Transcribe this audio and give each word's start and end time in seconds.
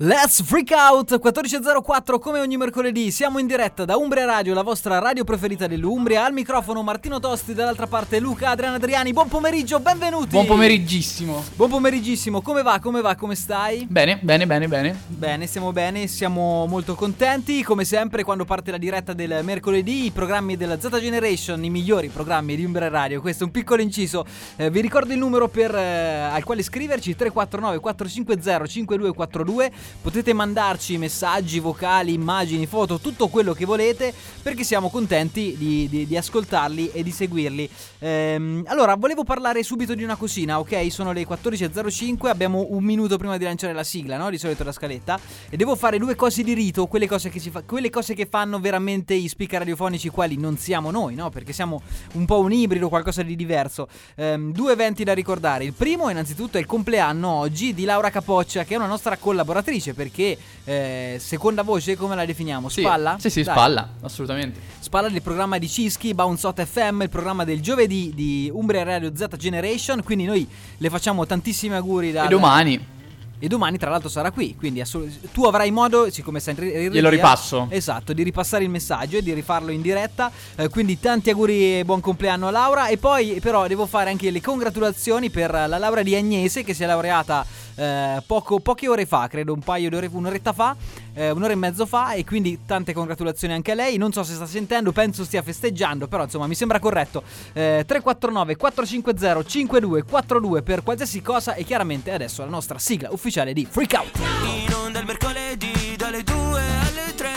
Let's 0.00 0.42
Freak 0.42 0.72
Out 0.72 1.12
1404 1.12 2.18
come 2.18 2.40
ogni 2.40 2.58
mercoledì 2.58 3.10
siamo 3.10 3.38
in 3.38 3.46
diretta 3.46 3.86
da 3.86 3.96
Umbria 3.96 4.26
Radio, 4.26 4.52
la 4.52 4.60
vostra 4.60 4.98
radio 4.98 5.24
preferita 5.24 5.66
dell'Umbria. 5.66 6.26
Al 6.26 6.34
microfono 6.34 6.82
Martino 6.82 7.18
Tosti, 7.18 7.54
dall'altra 7.54 7.86
parte 7.86 8.20
Luca 8.20 8.50
Adriano 8.50 8.74
Adriani. 8.74 9.14
Buon 9.14 9.28
pomeriggio, 9.28 9.80
benvenuti. 9.80 10.28
Buon 10.28 10.44
pomeriggissimo. 10.44 11.42
Buon 11.54 11.70
pomeriggissimo. 11.70 12.42
Come 12.42 12.60
va? 12.60 12.78
Come 12.78 13.00
va? 13.00 13.14
Come 13.14 13.34
stai? 13.34 13.86
Bene, 13.88 14.18
bene, 14.20 14.46
bene, 14.46 14.68
bene. 14.68 15.00
Bene, 15.06 15.46
stiamo 15.46 15.72
bene, 15.72 16.06
siamo 16.08 16.66
molto 16.66 16.94
contenti. 16.94 17.62
Come 17.62 17.86
sempre 17.86 18.22
quando 18.22 18.44
parte 18.44 18.70
la 18.70 18.76
diretta 18.76 19.14
del 19.14 19.42
mercoledì, 19.44 20.04
i 20.04 20.10
programmi 20.10 20.58
della 20.58 20.78
Z 20.78 20.90
Generation, 21.00 21.64
i 21.64 21.70
migliori 21.70 22.08
programmi 22.08 22.54
di 22.54 22.66
Umbria 22.66 22.90
Radio. 22.90 23.22
Questo 23.22 23.44
è 23.44 23.46
un 23.46 23.52
piccolo 23.52 23.80
inciso. 23.80 24.26
Eh, 24.56 24.68
vi 24.68 24.82
ricordo 24.82 25.14
il 25.14 25.18
numero 25.18 25.48
per, 25.48 25.74
eh, 25.74 26.28
al 26.30 26.44
quale 26.44 26.62
scriverci 26.62 27.16
349 27.16 27.80
450 27.80 28.66
5242 28.66 29.85
Potete 30.02 30.32
mandarci 30.32 30.98
messaggi 30.98 31.58
vocali, 31.58 32.12
immagini, 32.12 32.66
foto, 32.66 32.98
tutto 32.98 33.28
quello 33.28 33.52
che 33.52 33.64
volete 33.64 34.14
perché 34.42 34.62
siamo 34.62 34.88
contenti 34.88 35.56
di, 35.56 35.88
di, 35.88 36.06
di 36.06 36.16
ascoltarli 36.16 36.92
e 36.92 37.02
di 37.02 37.10
seguirli. 37.10 37.68
Ehm, 37.98 38.62
allora, 38.66 38.94
volevo 38.94 39.24
parlare 39.24 39.62
subito 39.62 39.94
di 39.94 40.04
una 40.04 40.16
cosina, 40.16 40.58
ok? 40.60 40.92
Sono 40.92 41.12
le 41.12 41.26
14.05, 41.26 42.28
abbiamo 42.28 42.66
un 42.70 42.84
minuto 42.84 43.16
prima 43.16 43.36
di 43.36 43.44
lanciare 43.44 43.72
la 43.72 43.82
sigla, 43.82 44.16
no? 44.16 44.30
Di 44.30 44.38
solito 44.38 44.62
la 44.62 44.72
scaletta. 44.72 45.18
E 45.50 45.56
devo 45.56 45.74
fare 45.74 45.98
due 45.98 46.14
cose 46.14 46.42
di 46.42 46.54
rito, 46.54 46.86
quelle 46.86 47.08
cose 47.08 47.28
che, 47.28 47.40
fa- 47.40 47.62
quelle 47.62 47.90
cose 47.90 48.14
che 48.14 48.26
fanno 48.26 48.60
veramente 48.60 49.14
i 49.14 49.28
speaker 49.28 49.58
radiofonici 49.60 50.08
quali 50.08 50.36
non 50.36 50.56
siamo 50.56 50.90
noi, 50.90 51.14
no? 51.14 51.30
Perché 51.30 51.52
siamo 51.52 51.82
un 52.12 52.24
po' 52.24 52.38
un 52.38 52.52
ibrido, 52.52 52.88
qualcosa 52.88 53.22
di 53.22 53.34
diverso. 53.34 53.88
Ehm, 54.14 54.52
due 54.52 54.72
eventi 54.72 55.02
da 55.02 55.14
ricordare. 55.14 55.64
Il 55.64 55.72
primo, 55.72 56.08
innanzitutto, 56.10 56.56
è 56.56 56.60
il 56.60 56.66
compleanno 56.66 57.28
oggi 57.28 57.74
di 57.74 57.84
Laura 57.84 58.10
Capoccia, 58.10 58.64
che 58.64 58.74
è 58.74 58.76
una 58.76 58.86
nostra 58.86 59.16
collaboratrice 59.16 59.75
perché 59.94 60.36
eh, 60.64 61.16
seconda 61.20 61.62
voce 61.62 61.96
come 61.96 62.14
la 62.14 62.24
definiamo? 62.24 62.68
Sì, 62.68 62.80
Spalla? 62.80 63.16
Sì, 63.18 63.30
sì, 63.30 63.42
Dai. 63.42 63.54
spalla, 63.54 63.88
assolutamente. 64.02 64.60
Spalla 64.78 65.08
del 65.08 65.22
programma 65.22 65.58
di 65.58 65.68
Cischi, 65.68 66.14
Bounce 66.14 66.46
Hot 66.46 66.64
FM, 66.64 67.02
il 67.02 67.08
programma 67.10 67.44
del 67.44 67.60
giovedì 67.60 68.12
di 68.14 68.50
Umbria 68.52 68.82
Radio 68.82 69.12
Z 69.14 69.26
Generation, 69.36 70.02
quindi 70.02 70.24
noi 70.24 70.48
le 70.76 70.90
facciamo 70.90 71.26
tantissimi 71.26 71.74
auguri 71.74 72.12
da 72.12 72.24
E 72.26 72.28
domani 72.28 72.94
e 73.38 73.48
domani 73.48 73.76
tra 73.76 73.90
l'altro 73.90 74.08
sarà 74.08 74.30
qui, 74.30 74.56
quindi 74.56 74.80
assolut- 74.80 75.30
tu 75.30 75.44
avrai 75.44 75.70
modo, 75.70 76.10
siccome 76.10 76.40
re- 76.42 76.52
in 76.52 76.56
regia, 76.72 76.90
Glielo 76.90 77.10
ripasso. 77.10 77.66
Esatto, 77.68 78.14
di 78.14 78.22
ripassare 78.22 78.64
il 78.64 78.70
messaggio 78.70 79.18
e 79.18 79.22
di 79.22 79.34
rifarlo 79.34 79.70
in 79.70 79.82
diretta. 79.82 80.30
Eh, 80.56 80.70
quindi 80.70 80.98
tanti 80.98 81.28
auguri 81.28 81.80
e 81.80 81.84
buon 81.84 82.00
compleanno 82.00 82.48
a 82.48 82.50
Laura. 82.50 82.88
E 82.88 82.96
poi 82.96 83.38
però 83.42 83.66
devo 83.66 83.84
fare 83.84 84.08
anche 84.08 84.30
le 84.30 84.40
congratulazioni 84.40 85.28
per 85.28 85.50
la 85.50 85.76
laurea 85.76 86.02
di 86.02 86.14
Agnese 86.14 86.64
che 86.64 86.72
si 86.72 86.82
è 86.82 86.86
laureata 86.86 87.44
eh, 87.76 88.22
poco- 88.26 88.60
poche 88.60 88.88
ore 88.88 89.06
fa, 89.06 89.28
credo 89.28 89.52
un 89.52 89.60
paio 89.60 89.88
di 89.88 89.96
ore, 89.96 90.08
un'oretta 90.10 90.52
fa, 90.52 90.74
eh, 91.14 91.30
un'ora 91.30 91.52
e 91.52 91.56
mezzo 91.56 91.86
fa. 91.86 92.12
E 92.12 92.24
quindi 92.24 92.60
tante 92.66 92.92
congratulazioni 92.92 93.54
anche 93.54 93.72
a 93.72 93.74
lei. 93.74 93.96
Non 93.96 94.12
so 94.12 94.22
se 94.22 94.34
sta 94.34 94.46
sentendo, 94.46 94.92
penso 94.92 95.24
stia 95.24 95.42
festeggiando, 95.42 96.08
però 96.08 96.24
insomma 96.24 96.46
mi 96.46 96.54
sembra 96.54 96.78
corretto. 96.78 97.22
Eh, 97.52 97.84
349 97.86 98.56
450 98.56 99.42
5242 99.44 100.62
per 100.62 100.82
qualsiasi 100.82 101.22
cosa 101.22 101.54
e 101.54 101.64
chiaramente 101.64 102.12
adesso 102.12 102.42
la 102.42 102.50
nostra 102.50 102.78
sigla 102.78 103.08
ufficiale 103.12 103.52
di 103.52 103.66
Freak 103.68 103.92
Out. 103.94 104.18
In 104.44 104.72
onda 104.74 104.98
il 104.98 105.06
mercoledì 105.06 105.94
dalle 105.96 106.22
2 106.22 106.34
alle 106.34 107.14
3 107.14 107.32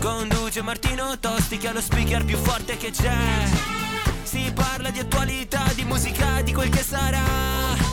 Conduce 0.00 0.62
Martino 0.62 1.18
Tosti 1.18 1.58
che 1.58 1.70
è 1.70 1.72
lo 1.72 1.80
speaker 1.80 2.24
più 2.24 2.36
forte 2.36 2.76
che 2.76 2.90
c'è 2.90 3.14
Si 4.22 4.50
parla 4.54 4.90
di 4.90 4.98
attualità, 4.98 5.62
di 5.74 5.84
musica, 5.84 6.40
di 6.42 6.52
quel 6.52 6.68
che 6.68 6.82
sarà 6.82 7.91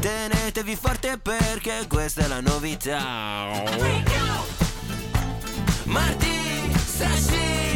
Tenetevi 0.00 0.76
forte 0.76 1.18
perché 1.18 1.86
questa 1.88 2.24
è 2.24 2.28
la 2.28 2.40
novità. 2.40 3.46
Marti, 5.84 6.72
Sashi 6.84 7.67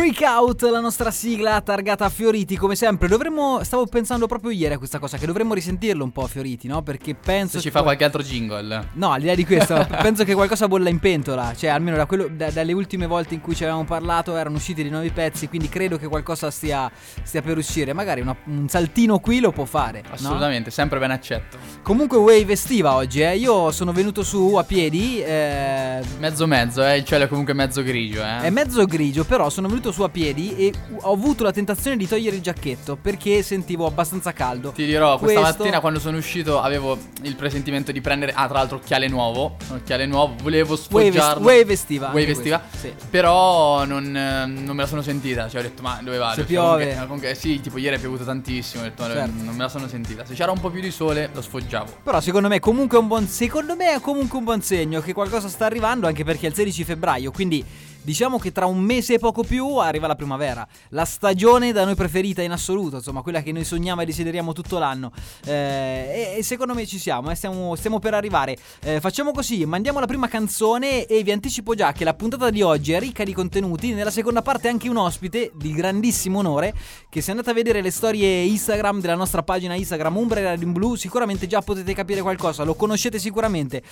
Freak 0.00 0.22
Out, 0.22 0.62
la 0.62 0.80
nostra 0.80 1.10
sigla 1.10 1.60
targata 1.60 2.06
a 2.06 2.08
Fioriti, 2.08 2.56
come 2.56 2.74
sempre. 2.74 3.06
Dovremmo. 3.06 3.62
Stavo 3.62 3.84
pensando 3.84 4.26
proprio 4.26 4.50
ieri 4.50 4.72
a 4.72 4.78
questa 4.78 4.98
cosa, 4.98 5.18
che 5.18 5.26
dovremmo 5.26 5.52
risentirlo 5.52 6.02
un 6.02 6.10
po' 6.10 6.22
a 6.22 6.26
Fioriti, 6.26 6.66
no? 6.68 6.80
Perché 6.82 7.14
penso. 7.14 7.58
se 7.58 7.64
ci 7.64 7.70
fa 7.70 7.82
qualche 7.82 8.04
altro 8.04 8.22
jingle. 8.22 8.88
No, 8.94 9.12
al 9.12 9.20
di 9.20 9.26
là 9.26 9.34
di 9.34 9.44
questo, 9.44 9.86
penso 10.00 10.24
che 10.24 10.32
qualcosa 10.32 10.68
bolla 10.68 10.88
in 10.88 11.00
pentola. 11.00 11.52
Cioè, 11.54 11.68
almeno 11.68 11.98
da 11.98 12.06
quello- 12.06 12.28
da- 12.34 12.50
dalle 12.50 12.72
ultime 12.72 13.06
volte 13.06 13.34
in 13.34 13.42
cui 13.42 13.54
ci 13.54 13.62
avevamo 13.64 13.84
parlato 13.84 14.34
erano 14.36 14.56
usciti 14.56 14.80
dei 14.80 14.90
nuovi 14.90 15.10
pezzi. 15.10 15.48
Quindi 15.48 15.68
credo 15.68 15.98
che 15.98 16.06
qualcosa 16.08 16.50
stia, 16.50 16.90
stia 17.22 17.42
per 17.42 17.58
uscire. 17.58 17.92
Magari 17.92 18.22
una- 18.22 18.34
un 18.46 18.70
saltino 18.70 19.18
qui 19.18 19.38
lo 19.40 19.52
può 19.52 19.66
fare. 19.66 20.02
no? 20.08 20.14
Assolutamente, 20.14 20.70
sempre 20.70 20.98
ben 20.98 21.10
accetto. 21.10 21.58
Comunque, 21.82 22.16
wave 22.16 22.52
estiva 22.54 22.94
oggi, 22.94 23.20
eh. 23.20 23.36
Io 23.36 23.70
sono 23.70 23.92
venuto 23.92 24.22
su 24.22 24.54
a 24.54 24.64
piedi. 24.64 25.20
Eh, 25.22 26.00
Mezzo 26.18 26.46
mezzo, 26.46 26.82
eh, 26.82 26.96
il 26.96 27.04
cielo 27.04 27.24
è 27.24 27.28
comunque 27.28 27.52
mezzo 27.52 27.82
grigio, 27.82 28.22
eh. 28.22 28.40
È 28.44 28.48
mezzo 28.50 28.82
grigio, 28.86 29.24
però 29.24 29.50
sono 29.50 29.68
venuto 29.68 29.88
su 29.92 30.02
a 30.02 30.08
piedi 30.08 30.56
e 30.56 30.72
ho 31.02 31.12
avuto 31.12 31.42
la 31.44 31.52
tentazione 31.52 31.96
di 31.96 32.06
togliere 32.06 32.36
il 32.36 32.42
giacchetto 32.42 32.96
perché 33.00 33.42
sentivo 33.42 33.86
abbastanza 33.86 34.32
caldo. 34.32 34.70
Ti 34.70 34.84
dirò, 34.84 35.18
questa 35.18 35.40
Questo- 35.40 35.58
mattina 35.62 35.80
quando 35.80 35.98
sono 35.98 36.16
uscito 36.16 36.60
avevo 36.60 36.98
il 37.22 37.36
presentimento 37.36 37.92
di 37.92 38.00
prendere, 38.00 38.32
ah 38.34 38.46
tra 38.48 38.58
l'altro 38.58 38.76
occhiale 38.78 39.08
nuovo, 39.08 39.56
occhiale 39.72 40.06
nuovo, 40.06 40.34
volevo 40.42 40.76
sfoggiarlo. 40.76 41.44
wave 41.44 41.72
estiva. 41.72 42.06
Wave 42.06 42.20
anche 42.20 42.32
estiva. 42.32 42.58
questo, 42.60 42.86
Sì. 43.00 43.06
Però 43.10 43.84
non, 43.84 44.14
eh, 44.16 44.46
non 44.46 44.74
me 44.76 44.82
la 44.82 44.86
sono 44.88 45.02
sentita, 45.02 45.48
cioè 45.48 45.60
ho 45.60 45.62
detto 45.62 45.82
ma 45.82 45.98
dove 46.02 46.16
vado? 46.18 46.32
Se 46.34 46.40
Cioè, 46.40 46.46
piove. 46.46 46.82
comunque- 46.84 47.06
comunque, 47.06 47.34
sì, 47.34 47.60
tipo 47.60 47.78
ieri 47.78 47.96
è 47.96 47.98
piovuto 47.98 48.24
tantissimo, 48.24 48.82
ho 48.82 48.86
detto 48.86 49.02
ma 49.02 49.08
Certo. 49.12 49.42
non 49.42 49.54
me 49.54 49.62
la 49.62 49.68
sono 49.68 49.88
sentita. 49.88 50.24
Se 50.24 50.34
c'era 50.34 50.50
un 50.52 50.60
po' 50.60 50.70
più 50.70 50.80
di 50.80 50.90
sole 50.90 51.30
lo 51.32 51.42
sfoggiavo. 51.42 51.98
Però 52.02 52.20
secondo 52.20 52.48
me 52.48 52.58
comunque 52.60 52.96
è 52.98 53.00
un 53.00 53.06
buon 53.08 53.26
secondo 53.26 53.76
me 53.76 53.94
è 53.94 54.00
comunque 54.00 54.38
un 54.38 54.44
buon 54.44 54.62
segno 54.62 55.00
che 55.00 55.12
qualcosa 55.12 55.48
sta 55.48 55.66
arrivando 55.66 56.06
anche 56.06 56.24
perché 56.24 56.46
è 56.46 56.48
il 56.50 56.54
16 56.54 56.84
febbraio, 56.84 57.30
quindi 57.30 57.64
diciamo 58.02 58.38
che 58.38 58.52
tra 58.52 58.66
un 58.66 58.80
mese 58.80 59.14
e 59.14 59.18
poco 59.18 59.42
più 59.42 59.76
arriva 59.76 60.06
la 60.06 60.14
primavera, 60.14 60.66
la 60.90 61.04
stagione 61.04 61.72
da 61.72 61.84
noi 61.84 61.94
preferita 61.94 62.42
in 62.42 62.52
assoluto, 62.52 62.96
insomma, 62.96 63.22
quella 63.22 63.42
che 63.42 63.52
noi 63.52 63.64
sogniamo 63.64 64.02
e 64.02 64.06
desideriamo 64.06 64.52
tutto 64.52 64.78
l'anno. 64.78 65.12
Eh, 65.44 66.32
e, 66.34 66.38
e 66.38 66.42
secondo 66.42 66.74
me 66.74 66.86
ci 66.86 66.98
siamo, 66.98 67.30
eh, 67.30 67.34
stiamo, 67.34 67.74
stiamo 67.76 67.98
per 67.98 68.14
arrivare. 68.14 68.56
Eh, 68.80 69.00
facciamo 69.00 69.32
così, 69.32 69.64
mandiamo 69.64 70.00
la 70.00 70.06
prima 70.06 70.28
canzone 70.28 71.06
e 71.06 71.22
vi 71.22 71.32
anticipo 71.32 71.74
già 71.74 71.92
che 71.92 72.04
la 72.04 72.14
puntata 72.14 72.50
di 72.50 72.62
oggi 72.62 72.92
è 72.92 72.98
ricca 72.98 73.24
di 73.24 73.32
contenuti, 73.32 73.92
nella 73.92 74.10
seconda 74.10 74.42
parte 74.42 74.68
anche 74.68 74.88
un 74.88 74.96
ospite 74.96 75.52
di 75.54 75.72
grandissimo 75.72 76.38
onore 76.38 76.74
che 77.08 77.20
se 77.20 77.30
andate 77.30 77.50
a 77.50 77.54
vedere 77.54 77.82
le 77.82 77.90
storie 77.90 78.42
Instagram 78.44 79.00
della 79.00 79.14
nostra 79.14 79.42
pagina 79.42 79.74
Instagram 79.74 80.16
Umbra 80.16 80.40
Radio 80.40 80.66
in 80.66 80.72
Blu 80.72 80.94
sicuramente 80.94 81.46
già 81.46 81.60
potete 81.60 81.94
capire 81.94 82.20
qualcosa, 82.22 82.64
lo 82.64 82.74
conoscete 82.74 83.18
sicuramente. 83.18 83.82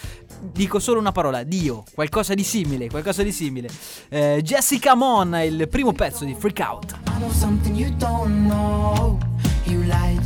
Dico 0.41 0.79
solo 0.79 1.01
una 1.01 1.13
parola, 1.13 1.43
Dio, 1.43 1.85
qualcosa 1.95 2.35
di 2.35 2.45
simile, 2.45 2.89
qualcosa 2.89 3.23
di 3.23 3.33
simile. 3.33 3.69
Eh, 4.09 4.41
Jessica 4.43 4.95
Mon, 4.95 5.39
il 5.45 5.69
primo 5.69 5.93
pezzo 5.93 6.25
di 6.25 6.35
Freak 6.39 6.61
Out. 6.61 6.93
I 6.93 7.19
know 7.19 7.31
something 7.31 7.77
you 7.77 7.91
don't 7.97 8.47
know. 8.49 9.19
You 9.65 9.83
lied. 9.85 10.23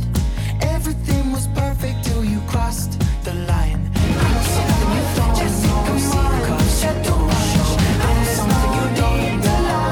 Everything 0.59 1.31
was 1.31 1.47
perfect 1.53 2.03
till 2.03 2.23
you 2.23 2.41
crossed 2.47 2.97
the 3.23 3.33
line. 3.33 3.89
I 3.93 4.29
know 4.31 4.41
something 4.41 4.89
you 4.93 5.03
don't. 5.15 5.35
I 5.35 5.43
know 8.13 8.25
something 8.25 8.73
you 8.73 8.87
don't 8.95 9.41
know. 9.41 9.83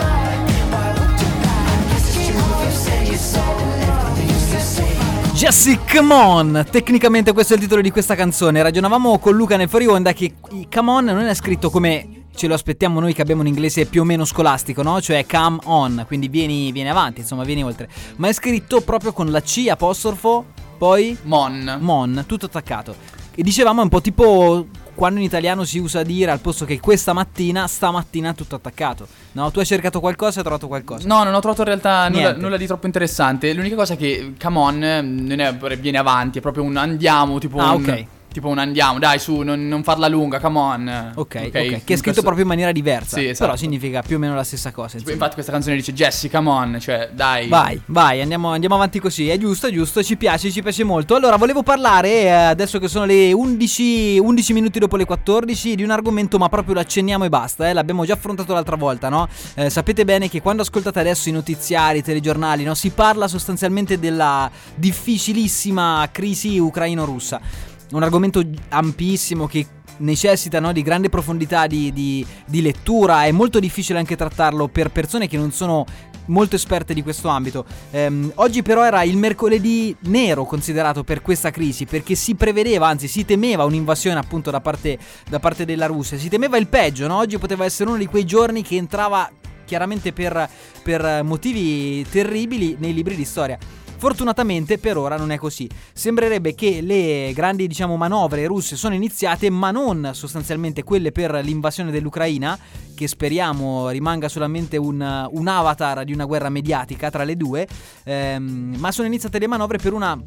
Why 0.70 0.94
would 0.98 1.20
you 1.20 1.32
lie? 1.42 1.90
Guess 1.90 2.16
it's 2.16 2.28
true 2.28 2.40
if 2.40 2.64
you 2.64 2.72
say 2.72 3.04
it's 3.12 3.22
so. 3.22 3.42
Everything 3.82 4.30
you 4.30 4.60
say. 4.60 5.34
Jessica 5.34 6.02
Mon, 6.02 6.66
tecnicamente 6.70 7.34
questo 7.34 7.54
è 7.54 7.56
il 7.58 7.64
titolo 7.64 7.82
di 7.82 7.92
questa 7.92 8.16
canzone. 8.16 8.62
Ragionavamo 8.62 9.20
con 9.20 9.36
Luca 9.36 9.58
nel 9.58 9.68
fuori 9.68 9.88
onda 9.88 10.14
che 10.14 10.36
Come 10.74 10.92
On 10.92 11.06
non 11.06 11.26
è 11.26 11.34
scritto 11.34 11.70
come 11.70 12.21
ce 12.34 12.48
lo 12.48 12.54
aspettiamo 12.54 13.00
noi 13.00 13.14
che 13.14 13.22
abbiamo 13.22 13.42
un 13.42 13.48
inglese 13.48 13.86
più 13.86 14.02
o 14.02 14.04
meno 14.04 14.26
scolastico, 14.26 14.82
no? 14.82 15.02
Cioè 15.02 15.26
come 15.26 15.60
on, 15.66 16.04
quindi 16.08 16.28
vieni, 16.28 16.72
vieni 16.72 16.90
avanti, 16.90 17.22
insomma, 17.22 17.44
vieni 17.44 17.64
oltre. 17.64 17.90
Ma 18.18 18.28
è 18.28 18.34
scritto 18.34 18.82
proprio 18.82 19.14
con 19.14 19.30
la 19.32 19.42
C 19.42 19.68
apostrofo, 19.70 20.46
poi 20.78 21.18
Mon. 21.24 21.78
Mon, 21.80 22.24
tutto 22.28 22.48
attaccato. 22.48 22.96
E 23.34 23.44
dicevamo 23.44 23.82
è 23.82 23.84
un 23.84 23.90
po' 23.90 24.02
tipo 24.02 24.66
quando 24.94 25.20
in 25.20 25.26
italiano 25.26 25.64
si 25.64 25.80
usa 25.80 26.04
dire 26.04 26.32
al 26.32 26.40
posto 26.40 26.66
che 26.66 26.80
questa 26.80 27.14
mattina, 27.14 27.66
stamattina 27.68 28.34
tutto 28.34 28.56
attaccato. 28.56 29.08
No, 29.34 29.50
tu 29.52 29.60
hai 29.60 29.66
cercato 29.66 30.00
qualcosa 30.00 30.36
e 30.36 30.38
hai 30.38 30.44
trovato 30.44 30.68
qualcosa. 30.68 31.08
No, 31.08 31.24
non 31.24 31.34
ho 31.34 31.40
trovato 31.40 31.62
in 31.62 31.68
realtà 31.68 32.10
nulla, 32.10 32.36
nulla 32.36 32.58
di 32.58 32.68
troppo 32.68 32.86
interessante. 32.86 33.54
L'unica 33.54 33.76
cosa 33.76 33.96
che 33.96 34.34
Come 34.40 34.60
On 34.60 34.78
non 34.78 35.40
è 35.40 35.56
viene 35.78 35.98
avanti, 35.98 36.40
è 36.40 36.42
proprio 36.42 36.64
un 36.64 36.76
andiamo, 36.76 37.40
tipo 37.40 37.58
Ah, 37.60 37.72
un 37.72 37.84
ok. 37.84 38.06
Tipo 38.32 38.48
un 38.48 38.60
andiamo, 38.60 38.98
dai 38.98 39.20
su, 39.20 39.40
non, 39.42 39.68
non 39.68 39.84
farla 39.84 40.08
lunga, 40.08 40.40
come 40.40 40.58
on. 40.60 41.12
Ok, 41.16 41.36
ok, 41.36 41.44
In 41.44 41.52
che 41.52 41.60
è 41.60 41.80
scritto 41.80 42.02
questo- 42.02 42.22
proprio 42.22 42.44
in 42.44 42.48
maniera 42.48 42.72
diversa. 42.72 43.18
Sì, 43.18 43.26
esatto. 43.28 43.46
Però 43.46 43.58
significa 43.58 44.02
più 44.02 44.16
o 44.16 44.20
meno 44.20 44.36
la 44.36 44.44
stessa 44.46 44.72
cosa. 44.72 44.98
Tipo, 44.98 45.12
infatti 45.12 45.34
questa 45.34 45.52
canzone 45.52 45.76
dice 45.76 45.92
Jesse, 45.94 46.30
come 46.30 46.50
on, 46.50 46.78
cioè 46.80 47.10
dai. 47.14 47.50
Vai, 47.50 47.82
vai, 47.88 48.22
andiamo, 48.22 48.52
andiamo 48.52 48.76
avanti 48.76 49.00
così. 49.00 49.28
È 49.28 49.38
giusto, 49.38 49.68
è 49.68 49.72
giusto, 49.72 50.02
ci 50.02 50.16
piace, 50.16 50.50
ci 50.50 50.62
piace 50.62 50.86
molto. 50.86 51.16
Allora, 51.16 51.36
volevo 51.36 51.62
parlare, 51.62 52.10
eh, 52.22 52.30
adesso 52.30 52.80
che 52.80 52.88
sono 52.88 53.04
le 53.04 53.34
11, 53.34 54.18
11 54.20 54.54
minuti 54.54 54.80
dopo 54.80 54.96
le 54.96 55.04
14, 55.04 55.76
di 55.76 55.84
un 55.84 55.90
argomento, 55.92 56.38
ma 56.38 56.48
proprio 56.48 56.76
lo 56.76 56.80
accenniamo 56.80 57.26
e 57.26 57.30
basta. 57.30 57.68
Eh. 57.68 57.74
L'abbiamo 57.74 58.06
già 58.06 58.14
affrontato 58.14 58.54
l'altra 58.54 58.78
volta, 58.78 59.10
no? 59.10 59.28
Eh, 59.56 59.70
sapete 59.70 60.06
bene 60.06 60.30
che 60.30 60.42
quando 60.42 60.62
ascoltate 60.62 61.00
adesso 61.02 61.28
i 61.28 61.34
notiziari, 61.34 61.98
i 61.98 62.02
telegiornali, 62.02 62.64
no? 62.64 62.76
Si 62.76 62.92
parla 62.92 63.28
sostanzialmente 63.28 64.00
della 64.00 64.50
difficilissima 64.76 66.08
crisi 66.14 66.58
ucraino-russa. 66.60 67.70
Un 67.92 68.04
argomento 68.04 68.42
ampissimo 68.70 69.48
che 69.48 69.66
necessita 69.98 70.60
no, 70.60 70.72
di 70.72 70.82
grande 70.82 71.10
profondità 71.10 71.68
di, 71.68 71.92
di- 71.92 72.26
di 72.46 72.62
lettura, 72.62 73.26
è 73.26 73.32
molto 73.32 73.60
difficile 73.60 74.00
anche 74.00 74.16
trattarlo 74.16 74.68
per 74.68 74.92
persone 74.92 75.28
che 75.28 75.38
non 75.38 75.52
sono 75.52 75.86
molto 76.28 76.56
esperte 76.56 76.94
di 76.94 77.04
questo 77.04 77.28
ambito. 77.28 77.66
Ehm, 77.92 78.32
oggi 78.36 78.62
però 78.62 78.86
era 78.86 79.04
il 79.04 79.18
mercoledì 79.18 79.96
nero 80.02 80.46
considerato 80.46 81.04
per 81.04 81.22
questa 81.22 81.52
crisi 81.52 81.86
perché 81.86 82.16
si 82.16 82.36
prevedeva, 82.36 82.88
anzi 82.88 83.08
si 83.08 83.26
temeva 83.26 83.66
un'invasione 83.66 84.20
appunto 84.20 84.52
da 84.52 84.62
parte, 84.62 84.98
da 85.30 85.40
parte 85.40 85.66
della 85.66 85.86
Russia, 85.86 86.18
si 86.18 86.30
temeva 86.30 86.58
il 86.58 86.68
peggio, 86.68 87.08
no? 87.08 87.18
oggi 87.18 87.38
poteva 87.38 87.66
essere 87.66 87.90
uno 87.90 87.98
di 87.98 88.06
quei 88.06 88.26
giorni 88.26 88.62
che 88.64 88.76
entrava 88.76 89.30
chiaramente 89.66 90.12
per, 90.12 90.50
per 90.84 91.24
motivi 91.24 92.06
terribili 92.10 92.76
nei 92.80 92.94
libri 92.94 93.16
di 93.16 93.26
storia. 93.26 93.58
Fortunatamente 94.02 94.80
per 94.80 94.98
ora 94.98 95.16
non 95.16 95.30
è 95.30 95.38
così. 95.38 95.70
Sembrerebbe 95.94 96.56
che 96.56 96.82
le 96.82 97.32
grandi 97.36 97.68
diciamo, 97.68 97.98
manovre 97.98 98.48
russe 98.48 98.76
sono 98.76 98.96
iniziate, 98.96 99.52
ma 99.52 99.70
non 99.70 100.10
sostanzialmente 100.14 100.82
quelle 100.82 101.12
per 101.12 101.32
l'invasione 101.44 101.92
dell'Ucraina, 101.92 102.58
che 102.96 103.08
speriamo 103.08 103.90
rimanga 103.90 104.28
solamente 104.28 104.76
un, 104.78 105.30
un 105.32 105.48
avatar 105.48 106.04
di 106.04 106.14
una 106.14 106.26
guerra 106.26 106.50
mediatica 106.50 107.12
tra 107.12 107.24
le 107.24 107.38
due, 107.38 107.68
ehm, 108.04 108.78
ma 108.80 108.92
sono 108.92 109.06
iniziate 109.06 109.38
le 109.38 109.46
manovre 109.46 109.78
per 109.78 109.94
una 109.94 110.20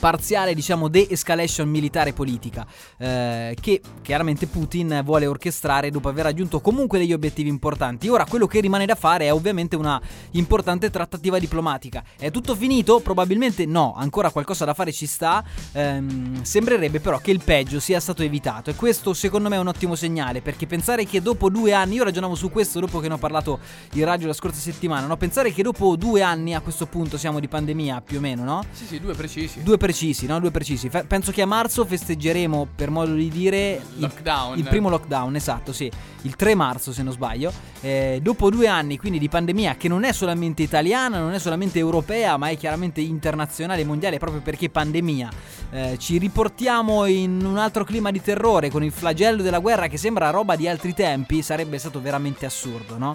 parziale 0.00 0.54
diciamo 0.54 0.88
de-escalation 0.88 1.68
militare 1.68 2.12
politica 2.12 2.66
eh, 2.98 3.56
che 3.60 3.80
chiaramente 4.02 4.46
Putin 4.46 5.02
vuole 5.04 5.26
orchestrare 5.26 5.90
dopo 5.90 6.08
aver 6.08 6.24
raggiunto 6.24 6.60
comunque 6.60 6.98
degli 6.98 7.12
obiettivi 7.12 7.48
importanti 7.48 8.08
ora 8.08 8.24
quello 8.24 8.46
che 8.46 8.60
rimane 8.60 8.86
da 8.86 8.96
fare 8.96 9.26
è 9.26 9.32
ovviamente 9.32 9.76
una 9.76 10.00
importante 10.32 10.90
trattativa 10.90 11.38
diplomatica 11.38 12.02
è 12.18 12.30
tutto 12.32 12.56
finito? 12.56 13.00
probabilmente 13.00 13.66
no 13.66 13.94
ancora 13.96 14.30
qualcosa 14.30 14.64
da 14.64 14.74
fare 14.74 14.90
ci 14.90 15.06
sta 15.06 15.44
Ehm, 15.72 16.42
sembrerebbe 16.42 17.00
però 17.00 17.18
che 17.18 17.30
il 17.30 17.40
peggio 17.44 17.80
sia 17.80 18.00
stato 18.00 18.22
evitato 18.22 18.70
e 18.70 18.74
questo 18.74 19.12
secondo 19.14 19.48
me 19.48 19.56
è 19.56 19.58
un 19.58 19.68
ottimo 19.68 19.94
segnale 19.94 20.40
perché 20.40 20.66
pensare 20.66 21.04
che 21.04 21.22
dopo 21.22 21.48
due 21.48 21.72
anni 21.72 21.96
io 21.96 22.04
ragionavo 22.04 22.34
su 22.34 22.50
questo 22.50 22.80
dopo 22.80 22.98
che 22.98 23.08
ne 23.08 23.14
ho 23.14 23.18
parlato 23.18 23.58
in 23.92 24.04
radio 24.04 24.26
la 24.26 24.32
scorsa 24.32 24.60
settimana 24.60 25.06
no? 25.06 25.16
pensare 25.16 25.52
che 25.52 25.62
dopo 25.62 25.96
due 25.96 26.22
anni 26.22 26.54
a 26.54 26.60
questo 26.60 26.86
punto 26.86 27.18
siamo 27.18 27.40
di 27.40 27.48
pandemia 27.48 28.00
più 28.00 28.18
o 28.18 28.20
meno 28.20 28.44
no? 28.44 28.64
Sì, 28.72 28.84
sì, 28.84 29.00
due 29.00 29.14
precisi. 29.14 29.62
Due 29.62 29.76
precisi, 29.76 29.88
no? 30.26 30.40
Due 30.40 30.50
precisi. 30.50 30.88
Fe- 30.88 31.04
penso 31.04 31.32
che 31.32 31.42
a 31.42 31.46
marzo 31.46 31.84
festeggeremo, 31.84 32.68
per 32.74 32.90
modo 32.90 33.14
di 33.14 33.28
dire, 33.28 33.80
il, 33.96 34.00
Lockdown. 34.00 34.58
il 34.58 34.64
primo 34.64 34.88
lockdown, 34.88 35.36
esatto, 35.36 35.72
sì. 35.72 35.90
Il 36.22 36.36
3 36.36 36.54
marzo, 36.54 36.92
se 36.92 37.02
non 37.02 37.12
sbaglio. 37.12 37.52
Eh, 37.80 38.20
dopo 38.22 38.50
due 38.50 38.66
anni, 38.66 38.98
quindi, 38.98 39.18
di 39.18 39.28
pandemia, 39.28 39.76
che 39.76 39.88
non 39.88 40.04
è 40.04 40.12
solamente 40.12 40.62
italiana, 40.62 41.18
non 41.18 41.32
è 41.32 41.38
solamente 41.38 41.78
europea, 41.78 42.36
ma 42.36 42.48
è 42.48 42.56
chiaramente 42.56 43.00
internazionale, 43.00 43.84
mondiale, 43.84 44.18
proprio 44.18 44.42
perché 44.42 44.68
pandemia. 44.68 45.30
Eh, 45.72 45.96
ci 45.98 46.18
riportiamo 46.18 47.06
in 47.06 47.44
un 47.44 47.56
altro 47.56 47.84
clima 47.84 48.10
di 48.10 48.20
terrore, 48.20 48.70
con 48.70 48.82
il 48.84 48.92
flagello 48.92 49.42
della 49.42 49.60
guerra 49.60 49.86
che 49.86 49.96
sembra 49.96 50.30
roba 50.30 50.56
di 50.56 50.68
altri 50.68 50.94
tempi, 50.94 51.42
sarebbe 51.42 51.78
stato 51.78 52.00
veramente 52.00 52.44
assurdo, 52.44 52.98
no? 52.98 53.14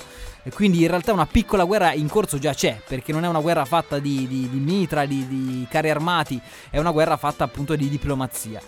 Quindi 0.54 0.82
in 0.82 0.88
realtà 0.88 1.12
una 1.12 1.26
piccola 1.26 1.64
guerra 1.64 1.94
in 1.94 2.08
corso 2.08 2.38
già 2.38 2.54
c'è, 2.54 2.80
perché 2.88 3.12
non 3.12 3.24
è 3.24 3.28
una 3.28 3.40
guerra 3.40 3.66
fatta 3.66 4.00
di, 4.00 4.28
di- 4.28 4.50
di 4.50 4.60
mitra, 4.60 5.06
di, 5.06 5.28
di 5.28 5.68
carri 5.70 5.90
armati, 5.90 6.40
è 6.70 6.78
una 6.78 6.92
guerra 6.92 7.18
fatta 7.18 7.44
appunto 7.44 7.76
di 7.76 7.90
diplomazia. 7.90 8.62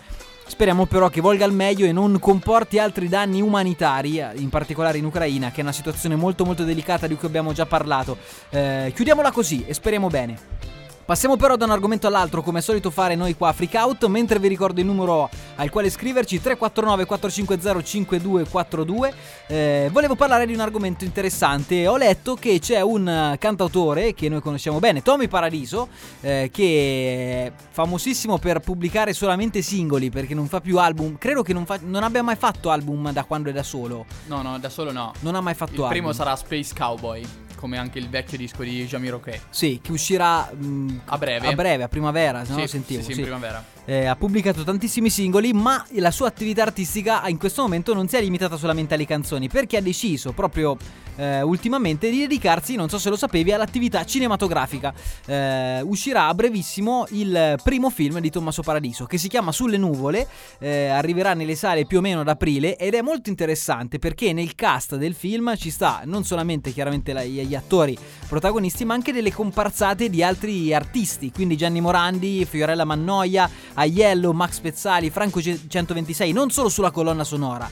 Speriamo 0.46 0.86
però 0.86 1.08
che 1.08 1.20
volga 1.20 1.44
al 1.44 1.52
meglio 1.52 1.84
e 1.84 1.92
non 1.92 2.18
comporti 2.18 2.78
altri 2.78 3.08
danni 3.08 3.42
umanitari, 3.42 4.22
in 4.36 4.48
particolare 4.48 4.96
in 4.96 5.04
Ucraina, 5.04 5.50
che 5.50 5.60
è 5.60 5.62
una 5.62 5.72
situazione 5.72 6.16
molto 6.16 6.44
molto 6.44 6.64
delicata 6.64 7.06
di 7.06 7.16
cui 7.16 7.28
abbiamo 7.28 7.52
già 7.52 7.66
parlato. 7.66 8.16
Eh, 8.48 8.90
chiudiamola 8.94 9.30
così 9.30 9.64
e 9.66 9.74
speriamo 9.74 10.08
bene. 10.08 10.77
Passiamo 11.08 11.36
però 11.36 11.56
da 11.56 11.64
un 11.64 11.70
argomento 11.70 12.06
all'altro, 12.06 12.42
come 12.42 12.58
è 12.58 12.60
solito 12.60 12.90
fare 12.90 13.14
noi 13.14 13.34
qua 13.34 13.48
a 13.48 13.52
Freak 13.54 13.72
Out, 13.76 14.04
mentre 14.08 14.38
vi 14.38 14.46
ricordo 14.46 14.80
il 14.80 14.84
numero 14.84 15.30
al 15.54 15.70
quale 15.70 15.88
scriverci 15.88 16.38
349 16.38 17.06
450 17.06 17.82
5242. 17.82 19.14
Eh, 19.46 19.88
volevo 19.90 20.16
parlare 20.16 20.44
di 20.44 20.52
un 20.52 20.60
argomento 20.60 21.04
interessante. 21.04 21.88
Ho 21.88 21.96
letto 21.96 22.34
che 22.34 22.58
c'è 22.58 22.82
un 22.82 23.36
cantautore 23.38 24.12
che 24.12 24.28
noi 24.28 24.42
conosciamo 24.42 24.80
bene, 24.80 25.00
Tommy 25.00 25.28
Paradiso, 25.28 25.88
eh, 26.20 26.50
che 26.52 27.46
è 27.46 27.52
famosissimo 27.70 28.36
per 28.36 28.60
pubblicare 28.60 29.14
solamente 29.14 29.62
singoli 29.62 30.10
perché 30.10 30.34
non 30.34 30.46
fa 30.46 30.60
più 30.60 30.76
album. 30.78 31.16
Credo 31.16 31.42
che 31.42 31.54
non, 31.54 31.64
fa- 31.64 31.80
non 31.82 32.02
abbia 32.02 32.22
mai 32.22 32.36
fatto 32.36 32.68
album 32.68 33.12
da 33.12 33.24
quando 33.24 33.48
è 33.48 33.54
da 33.54 33.62
solo. 33.62 34.04
No, 34.26 34.42
no, 34.42 34.58
da 34.58 34.68
solo 34.68 34.92
no. 34.92 35.14
Non 35.20 35.34
ha 35.36 35.40
mai 35.40 35.54
fatto 35.54 35.72
Il 35.72 35.78
album. 35.78 35.90
primo 35.92 36.12
sarà 36.12 36.36
Space 36.36 36.74
Cowboy, 36.76 37.26
come 37.58 37.76
anche 37.76 37.98
il 37.98 38.08
vecchio 38.08 38.38
disco 38.38 38.62
di 38.62 38.86
Jamiro 38.86 39.18
K. 39.20 39.40
Sì, 39.50 39.80
che 39.82 39.90
uscirà 39.90 40.48
mh, 40.54 41.00
A 41.06 41.18
breve. 41.18 41.48
a 41.48 41.52
breve, 41.52 41.82
a 41.82 41.88
primavera, 41.88 42.44
se 42.44 42.50
no 42.50 42.56
sì, 42.56 42.60
lo 42.62 42.68
sentivo. 42.68 43.00
Sì, 43.00 43.06
sì, 43.06 43.12
sì. 43.14 43.18
in 43.20 43.24
primavera. 43.24 43.64
Eh, 43.84 44.04
ha 44.04 44.16
pubblicato 44.16 44.62
tantissimi 44.64 45.10
singoli, 45.10 45.52
ma 45.52 45.84
la 45.96 46.10
sua 46.10 46.28
attività 46.28 46.62
artistica 46.62 47.26
in 47.28 47.38
questo 47.38 47.62
momento 47.62 47.94
non 47.94 48.06
si 48.06 48.16
è 48.16 48.20
limitata 48.20 48.56
solamente 48.56 48.94
alle 48.94 49.06
canzoni, 49.06 49.48
perché 49.48 49.78
ha 49.78 49.80
deciso 49.80 50.32
proprio 50.32 50.76
eh, 51.16 51.40
ultimamente 51.40 52.10
di 52.10 52.18
dedicarsi, 52.18 52.76
non 52.76 52.88
so 52.90 52.98
se 52.98 53.08
lo 53.08 53.16
sapevi, 53.16 53.50
all'attività 53.50 54.04
cinematografica. 54.04 54.92
Eh, 55.26 55.80
uscirà 55.80 56.28
a 56.28 56.34
brevissimo 56.34 57.06
il 57.10 57.58
primo 57.64 57.88
film 57.90 58.18
di 58.20 58.30
Tommaso 58.30 58.62
Paradiso, 58.62 59.06
che 59.06 59.16
si 59.16 59.28
chiama 59.28 59.52
Sulle 59.52 59.78
nuvole, 59.78 60.28
eh, 60.58 60.88
arriverà 60.88 61.32
nelle 61.32 61.54
sale 61.54 61.86
più 61.86 61.98
o 61.98 62.00
meno 62.02 62.20
ad 62.20 62.28
aprile 62.28 62.76
ed 62.76 62.92
è 62.94 63.00
molto 63.00 63.30
interessante 63.30 63.98
perché 63.98 64.32
nel 64.34 64.54
cast 64.54 64.96
del 64.96 65.14
film 65.14 65.56
ci 65.56 65.70
sta 65.70 66.02
non 66.04 66.24
solamente 66.24 66.72
chiaramente 66.72 67.12
la- 67.14 67.22
gli 67.48 67.54
attori 67.54 67.96
protagonisti, 68.28 68.84
ma 68.84 68.94
anche 68.94 69.12
delle 69.12 69.32
comparsate 69.32 70.10
di 70.10 70.22
altri 70.22 70.72
artisti, 70.74 71.32
quindi 71.32 71.56
Gianni 71.56 71.80
Morandi, 71.80 72.44
Fiorella 72.44 72.84
Mannoia, 72.84 73.50
Aiello, 73.74 74.32
Max 74.32 74.60
Pezzali, 74.60 75.10
Franco 75.10 75.40
Ce- 75.40 75.60
126, 75.66 76.32
non 76.32 76.50
solo 76.50 76.68
sulla 76.68 76.90
colonna 76.90 77.24
sonora, 77.24 77.68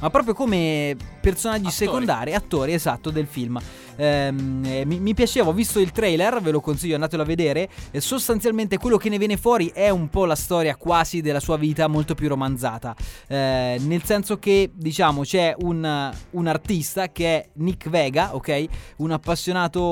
ma 0.00 0.10
proprio 0.10 0.34
come 0.34 0.96
personaggi 1.20 1.66
Attori. 1.66 1.74
secondari, 1.74 2.34
attori 2.34 2.72
esatto 2.72 3.10
del 3.10 3.26
film. 3.26 3.58
Ehm, 4.00 4.64
eh, 4.64 4.84
mi, 4.86 4.98
mi 4.98 5.12
piaceva, 5.12 5.50
ho 5.50 5.52
visto 5.52 5.78
il 5.78 5.92
trailer, 5.92 6.40
ve 6.40 6.50
lo 6.50 6.60
consiglio, 6.60 6.94
andatelo 6.94 7.22
a 7.22 7.26
vedere. 7.26 7.68
e 7.90 8.00
sostanzialmente 8.00 8.78
quello 8.78 8.96
che 8.96 9.10
ne 9.10 9.18
viene 9.18 9.36
fuori 9.36 9.70
è 9.74 9.90
un 9.90 10.08
po' 10.08 10.24
la 10.24 10.34
storia 10.34 10.74
quasi 10.76 11.20
della 11.20 11.40
sua 11.40 11.56
vita 11.58 11.86
molto 11.86 12.14
più 12.14 12.28
romanzata. 12.28 12.96
Eh, 13.26 13.76
nel 13.80 14.02
senso 14.04 14.38
che, 14.38 14.70
diciamo, 14.74 15.22
c'è 15.22 15.54
un, 15.58 16.12
un 16.30 16.46
artista 16.46 17.12
che 17.12 17.26
è 17.26 17.48
Nick 17.54 17.90
Vega, 17.90 18.34
ok? 18.34 18.64
Un 18.96 19.10
appassionato, 19.10 19.82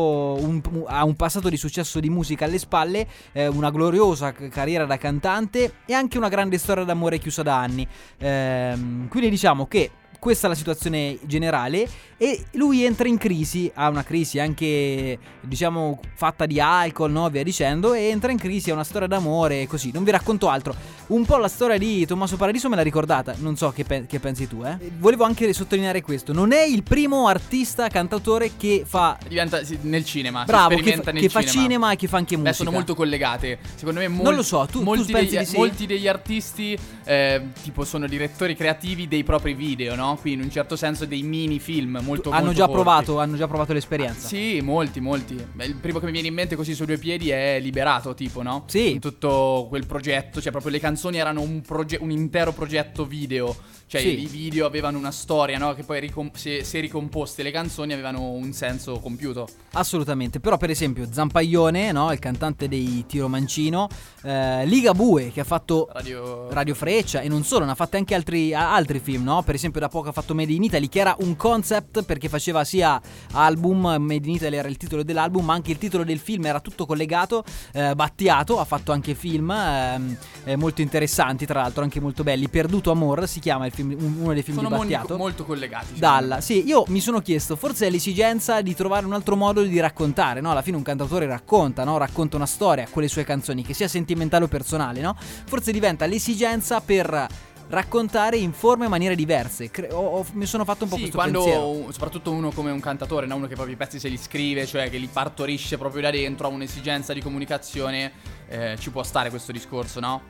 un- 0.40 0.62
ha 0.86 1.04
un 1.04 1.14
passato 1.14 1.48
di 1.50 1.56
successo 1.56 2.00
di 2.00 2.08
musica 2.08 2.46
alle 2.46 2.58
spalle, 2.58 3.06
eh, 3.32 3.46
una 3.48 3.70
gloriosa 3.70 4.32
carriera 4.32 4.86
da 4.86 4.96
cantante 4.96 5.72
e 5.84 5.92
anche 5.92 6.16
una 6.16 6.28
grande 6.28 6.56
storia 6.56 6.84
d'amore 6.84 7.18
chiusa 7.18 7.42
da 7.42 7.58
anni. 7.60 7.86
Ehm, 8.18 9.08
quindi 9.08 9.28
diciamo 9.28 9.66
che 9.66 9.90
questa 10.18 10.46
è 10.46 10.50
la 10.50 10.56
situazione 10.56 11.18
generale 11.22 11.88
e 12.20 12.44
lui 12.54 12.84
entra 12.84 13.06
in 13.06 13.16
crisi, 13.16 13.70
ha 13.74 13.88
una 13.88 14.02
crisi 14.02 14.40
anche 14.40 15.16
diciamo 15.40 16.00
fatta 16.14 16.46
di 16.46 16.60
alcol, 16.60 17.12
no, 17.12 17.28
via 17.30 17.44
dicendo, 17.44 17.94
e 17.94 18.08
entra 18.08 18.32
in 18.32 18.38
crisi, 18.38 18.70
ha 18.70 18.74
una 18.74 18.82
storia 18.84 19.06
d'amore 19.06 19.62
e 19.62 19.66
così, 19.68 19.90
non 19.92 20.02
vi 20.04 20.10
racconto 20.10 20.48
altro. 20.48 20.74
Un 21.08 21.24
po' 21.24 21.36
la 21.36 21.46
storia 21.48 21.78
di 21.78 22.04
Tommaso 22.06 22.36
Paradiso 22.36 22.68
me 22.68 22.74
l'ha 22.76 22.82
ricordata, 22.82 23.34
non 23.38 23.56
so 23.56 23.70
che, 23.70 23.84
pe- 23.84 24.06
che 24.06 24.18
pensi 24.18 24.48
tu, 24.48 24.62
eh. 24.64 24.76
Volevo 24.98 25.24
anche 25.24 25.52
sottolineare 25.52 26.02
questo, 26.02 26.32
non 26.32 26.50
è 26.52 26.62
il 26.62 26.82
primo 26.82 27.28
artista 27.28 27.86
cantautore 27.88 28.52
che 28.56 28.82
fa 28.84 29.16
Diventa 29.28 29.60
nel 29.82 30.04
cinema. 30.04 30.44
bravo, 30.44 30.76
che, 30.78 30.96
fa, 31.00 31.12
nel 31.12 31.22
che 31.22 31.28
fa 31.28 31.44
cinema 31.44 31.92
e 31.92 31.96
che 31.96 32.08
fa 32.08 32.16
anche 32.16 32.34
musica. 32.34 32.50
Beh, 32.50 32.56
sono 32.56 32.70
molto 32.72 32.94
collegate. 32.96 33.58
Secondo 33.76 34.00
me, 34.00 34.08
mol- 34.08 34.24
Non 34.24 34.34
lo 34.34 34.42
so, 34.42 34.66
tu- 34.70 34.78
tu 34.78 34.82
molti, 34.84 35.12
pensi 35.12 35.36
degli, 35.36 35.44
sì? 35.46 35.56
molti 35.56 35.86
degli 35.86 36.08
artisti, 36.08 36.76
eh, 37.04 37.42
tipo, 37.62 37.84
sono 37.84 38.06
direttori 38.08 38.56
creativi 38.56 39.06
dei 39.06 39.22
propri 39.22 39.54
video, 39.54 39.94
no? 39.94 40.07
Quindi, 40.16 40.40
in 40.40 40.46
un 40.46 40.50
certo 40.50 40.76
senso, 40.76 41.04
dei 41.04 41.22
mini 41.22 41.58
film 41.58 42.00
molto 42.02 42.30
hanno 42.30 42.46
molto 42.46 42.58
già 42.58 42.66
corti. 42.66 42.82
provato, 42.82 43.18
hanno 43.18 43.36
già 43.36 43.46
provato 43.48 43.72
l'esperienza. 43.72 44.28
Sì, 44.28 44.60
molti, 44.60 45.00
molti. 45.00 45.34
Il 45.34 45.74
primo 45.76 45.98
che 45.98 46.06
mi 46.06 46.12
viene 46.12 46.28
in 46.28 46.34
mente 46.34 46.54
così 46.54 46.74
su 46.74 46.84
due 46.84 46.98
piedi 46.98 47.30
è 47.30 47.58
Liberato, 47.60 48.14
tipo, 48.14 48.42
no? 48.42 48.64
Sì. 48.66 48.98
Tutto 48.98 49.66
quel 49.68 49.86
progetto, 49.86 50.40
cioè 50.40 50.50
proprio 50.50 50.72
le 50.72 50.78
canzoni 50.78 50.96
canzoni 50.98 51.18
erano 51.18 51.40
un, 51.40 51.60
proge- 51.60 51.98
un 52.00 52.10
intero 52.10 52.52
progetto 52.52 53.06
video. 53.06 53.54
Cioè 53.88 54.02
Sì. 54.02 54.20
i 54.20 54.26
video 54.26 54.66
avevano 54.66 54.98
una 54.98 55.10
storia, 55.10 55.56
no? 55.56 55.74
Che 55.74 55.82
poi 55.82 55.98
ricom- 55.98 56.34
se, 56.36 56.62
se 56.62 56.78
ricomposte 56.78 57.42
le 57.42 57.50
canzoni 57.50 57.94
avevano 57.94 58.32
un 58.32 58.52
senso 58.52 59.00
compiuto. 59.00 59.48
Assolutamente, 59.72 60.40
però 60.40 60.58
per 60.58 60.68
esempio 60.68 61.06
Zampaglione, 61.10 61.90
no? 61.90 62.12
il 62.12 62.18
cantante 62.18 62.68
dei 62.68 63.04
Tiro 63.06 63.28
Mancino, 63.28 63.88
eh, 64.22 64.66
Liga 64.66 64.92
Bue 64.92 65.32
che 65.32 65.40
ha 65.40 65.44
fatto 65.44 65.88
Radio... 65.92 66.50
Radio 66.50 66.74
Freccia 66.74 67.20
e 67.20 67.28
non 67.28 67.44
solo, 67.44 67.64
ne 67.64 67.70
ha 67.70 67.74
fatti 67.74 67.96
anche 67.96 68.14
altri, 68.14 68.52
altri 68.52 68.98
film, 68.98 69.24
no? 69.24 69.42
Per 69.42 69.54
esempio 69.54 69.80
da 69.80 69.88
poco 69.88 70.10
ha 70.10 70.12
fatto 70.12 70.34
Made 70.34 70.52
in 70.52 70.64
Italy 70.64 70.88
che 70.88 71.00
era 71.00 71.16
un 71.20 71.34
concept 71.36 72.02
perché 72.02 72.28
faceva 72.28 72.64
sia 72.64 73.00
album, 73.32 73.96
Made 73.98 74.26
in 74.26 74.34
Italy 74.34 74.56
era 74.56 74.68
il 74.68 74.76
titolo 74.76 75.02
dell'album, 75.02 75.46
ma 75.46 75.54
anche 75.54 75.70
il 75.70 75.78
titolo 75.78 76.04
del 76.04 76.18
film 76.18 76.44
era 76.44 76.60
tutto 76.60 76.84
collegato, 76.84 77.42
eh, 77.72 77.94
Battiato 77.94 78.58
ha 78.58 78.64
fatto 78.64 78.92
anche 78.92 79.14
film 79.14 79.50
ehm, 79.50 80.16
eh, 80.44 80.56
molto 80.56 80.82
interessanti, 80.82 81.46
tra 81.46 81.62
l'altro 81.62 81.82
anche 81.82 82.00
molto 82.00 82.22
belli, 82.22 82.48
Perduto 82.48 82.90
Amor 82.90 83.26
si 83.26 83.40
chiama 83.40 83.64
il 83.64 83.72
film, 83.78 83.94
un- 83.98 84.16
uno 84.22 84.32
dei 84.32 84.42
film 84.42 84.56
Sono 84.56 84.68
di 84.68 84.74
Battiato. 84.76 85.16
molto 85.16 85.44
collegati. 85.44 85.94
Dalla, 85.98 86.40
sì, 86.40 86.66
io 86.66 86.84
mi 86.88 87.00
sono 87.00 87.20
chiesto, 87.20 87.54
forse 87.56 87.86
è 87.86 87.90
l'esigenza 87.90 88.60
di 88.60 88.74
trovare 88.74 89.06
un 89.06 89.12
altro 89.12 89.36
modo 89.36 89.62
di 89.62 89.78
raccontare, 89.80 90.40
no? 90.40 90.50
Alla 90.50 90.62
fine 90.62 90.76
un 90.76 90.82
cantautore 90.82 91.26
racconta, 91.26 91.84
no? 91.84 91.96
Racconta 91.98 92.36
una 92.36 92.46
storia 92.46 92.86
con 92.90 93.02
le 93.02 93.08
sue 93.08 93.24
canzoni, 93.24 93.62
che 93.62 93.74
sia 93.74 93.88
sentimentale 93.88 94.44
o 94.44 94.48
personale, 94.48 95.00
no? 95.00 95.16
Forse 95.18 95.70
diventa 95.72 96.06
l'esigenza 96.06 96.80
per 96.80 97.26
raccontare 97.70 98.38
in 98.38 98.52
forme 98.52 98.86
e 98.86 98.88
maniere 98.88 99.14
diverse. 99.14 99.70
Cre- 99.70 99.92
ho- 99.92 100.18
ho- 100.18 100.26
mi 100.32 100.46
sono 100.46 100.64
fatto 100.64 100.84
un 100.84 100.90
po' 100.90 100.96
Sì, 100.96 101.02
questo 101.02 101.18
quando 101.18 101.42
pensiero. 101.44 101.92
soprattutto 101.92 102.30
uno 102.30 102.50
come 102.50 102.70
un 102.70 102.80
cantatore, 102.80 103.26
no? 103.26 103.36
uno 103.36 103.46
che 103.46 103.54
proprio 103.54 103.74
i 103.74 103.78
pezzi 103.78 103.98
se 103.98 104.08
li 104.08 104.16
scrive, 104.16 104.64
cioè 104.66 104.88
che 104.88 104.96
li 104.96 105.08
partorisce 105.12 105.76
proprio 105.76 106.00
da 106.02 106.10
dentro, 106.10 106.46
ha 106.46 106.50
un'esigenza 106.50 107.12
di 107.12 107.20
comunicazione, 107.20 108.12
eh, 108.48 108.76
ci 108.80 108.90
può 108.90 109.02
stare 109.02 109.28
questo 109.28 109.52
discorso, 109.52 110.00
no? 110.00 110.22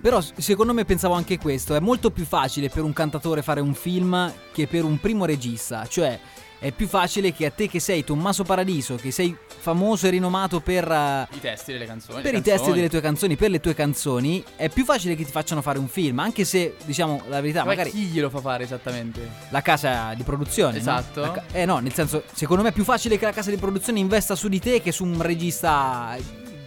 Però 0.00 0.20
secondo 0.36 0.72
me 0.72 0.84
pensavo 0.84 1.14
anche 1.14 1.38
questo, 1.38 1.74
è 1.74 1.80
molto 1.80 2.10
più 2.10 2.24
facile 2.24 2.68
per 2.68 2.82
un 2.82 2.92
cantatore 2.92 3.42
fare 3.42 3.60
un 3.60 3.74
film 3.74 4.32
che 4.52 4.66
per 4.66 4.84
un 4.84 4.98
primo 4.98 5.24
regista, 5.24 5.86
cioè 5.86 6.18
è 6.58 6.70
più 6.70 6.86
facile 6.86 7.32
che 7.32 7.46
a 7.46 7.50
te 7.50 7.66
che 7.66 7.80
sei 7.80 8.04
Tommaso 8.04 8.44
Paradiso, 8.44 8.94
che 8.94 9.10
sei 9.10 9.36
famoso 9.46 10.06
e 10.06 10.10
rinomato 10.10 10.60
per... 10.60 10.88
eh, 10.88 11.26
I 11.34 11.40
testi 11.40 11.72
delle 11.72 11.86
canzoni. 11.86 12.22
per 12.22 12.34
i 12.34 12.36
testi 12.36 12.50
canzoni. 12.50 12.74
delle 12.76 12.88
tue 12.88 13.00
canzoni, 13.00 13.36
per 13.36 13.50
le 13.50 13.60
tue 13.60 13.74
canzoni, 13.74 14.44
è 14.54 14.68
più 14.68 14.84
facile 14.84 15.16
che 15.16 15.24
ti 15.24 15.30
facciano 15.32 15.60
fare 15.60 15.80
un 15.80 15.88
film, 15.88 16.20
anche 16.20 16.44
se, 16.44 16.76
diciamo, 16.84 17.22
la 17.28 17.40
verità, 17.40 17.60
Ma 17.64 17.70
magari 17.70 17.90
chi 17.90 18.04
glielo 18.04 18.30
fa 18.30 18.38
fare 18.40 18.62
esattamente? 18.62 19.28
la 19.48 19.60
casa 19.60 20.14
di 20.14 20.22
produzione. 20.22 20.74
no? 20.74 20.78
Esatto. 20.78 21.20
La 21.20 21.32
ca- 21.32 21.44
eh 21.50 21.64
no, 21.64 21.78
nel 21.80 21.92
senso, 21.92 22.22
secondo 22.32 22.62
me 22.62 22.68
è 22.68 22.72
più 22.72 22.84
facile 22.84 23.18
che 23.18 23.24
la 23.24 23.32
casa 23.32 23.50
di 23.50 23.56
produzione 23.56 23.98
investa 23.98 24.36
su 24.36 24.46
di 24.46 24.60
te 24.60 24.80
che 24.80 24.92
su 24.92 25.04
un 25.04 25.20
regista 25.20 26.16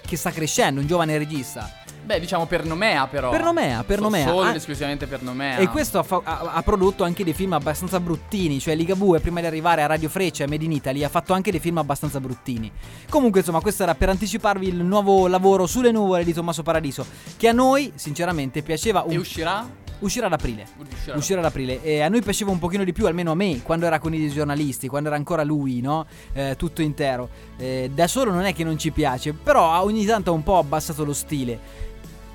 che 0.06 0.18
sta 0.18 0.32
crescendo, 0.32 0.82
un 0.82 0.88
giovane 0.88 1.18
regista. 1.18 1.84
Beh, 2.06 2.20
diciamo 2.20 2.46
per 2.46 2.66
Nomea 2.66 3.08
però. 3.08 3.32
Per 3.32 3.42
Nomea, 3.42 3.84
per 3.84 3.98
So- 3.98 4.04
Nomea. 4.04 4.28
Solo 4.28 4.42
Ah, 4.42 4.50
ed 4.52 4.56
esclusivamente 4.58 5.08
per 5.08 5.24
Nomea. 5.24 5.58
E 5.58 5.68
questo 5.70 5.98
ha, 5.98 6.04
fa- 6.04 6.22
ha- 6.24 6.52
ha 6.54 6.62
prodotto 6.62 7.04
anche 7.04 7.24
dei 7.24 7.34
film 7.34 7.54
abbastanza 7.54 8.00
bruttini. 8.00 8.60
Cioè, 8.60 8.76
Ligabue, 8.76 9.20
prima 9.20 9.40
di 9.40 9.48
arrivare 9.48 9.82
a 9.82 9.88
Radio 9.88 10.08
Freccia 10.10 10.44
e 10.44 10.48
Made 10.48 10.64
in 10.64 10.72
Italy, 10.72 11.04
ha 11.04 11.10
fatto 11.10 11.34
anche 11.34 11.50
dei 11.50 11.60
film 11.60 11.80
abbastanza 11.80 12.20
bruttini. 12.20 12.72
Comunque, 13.10 13.40
insomma, 13.40 13.60
questo 13.60 13.84
era 13.84 13.96
per 13.96 14.10
anticiparvi 14.10 14.68
il 14.68 14.84
nuovo 14.84 15.28
lavoro 15.28 15.66
sulle 15.66 15.92
nuvole 15.92 16.24
di 16.24 16.34
Tommaso 16.34 16.62
Paradiso. 16.62 17.06
Che 17.38 17.48
a 17.48 17.52
noi, 17.54 17.92
sinceramente, 17.96 18.62
piaceva 18.62 19.02
un 19.04 19.12
E 19.14 19.18
uscirà? 19.18 19.84
Uscirà 19.98 20.26
ad 20.28 20.34
aprile. 20.34 20.68
Uscirà. 20.92 21.16
Uscirà 21.18 21.40
ad 21.40 21.46
aprile. 21.46 21.82
E 21.82 22.02
a 22.02 22.10
noi 22.10 22.22
piaceva 22.22 22.52
un 22.52 22.60
pochino 22.60 22.84
di 22.84 22.92
più, 22.92 23.08
almeno 23.08 23.32
a 23.32 23.36
me, 23.36 23.62
quando 23.64 23.86
era 23.86 23.98
con 23.98 24.14
i 24.14 24.30
giornalisti, 24.30 24.90
quando 24.90 25.08
era 25.08 25.18
ancora 25.18 25.42
lui, 25.44 25.80
no? 25.80 26.06
Eh, 26.34 26.56
tutto 26.58 26.82
intero. 26.82 27.30
Eh, 27.58 27.90
da 27.94 28.06
solo 28.06 28.32
non 28.32 28.44
è 28.44 28.54
che 28.54 28.66
non 28.66 28.78
ci 28.78 28.92
piace, 28.92 29.32
però 29.32 29.82
ogni 29.82 30.06
tanto 30.06 30.32
ha 30.32 30.34
un 30.34 30.44
po' 30.44 30.58
abbassato 30.58 31.06
lo 31.06 31.14
stile. 31.14 31.58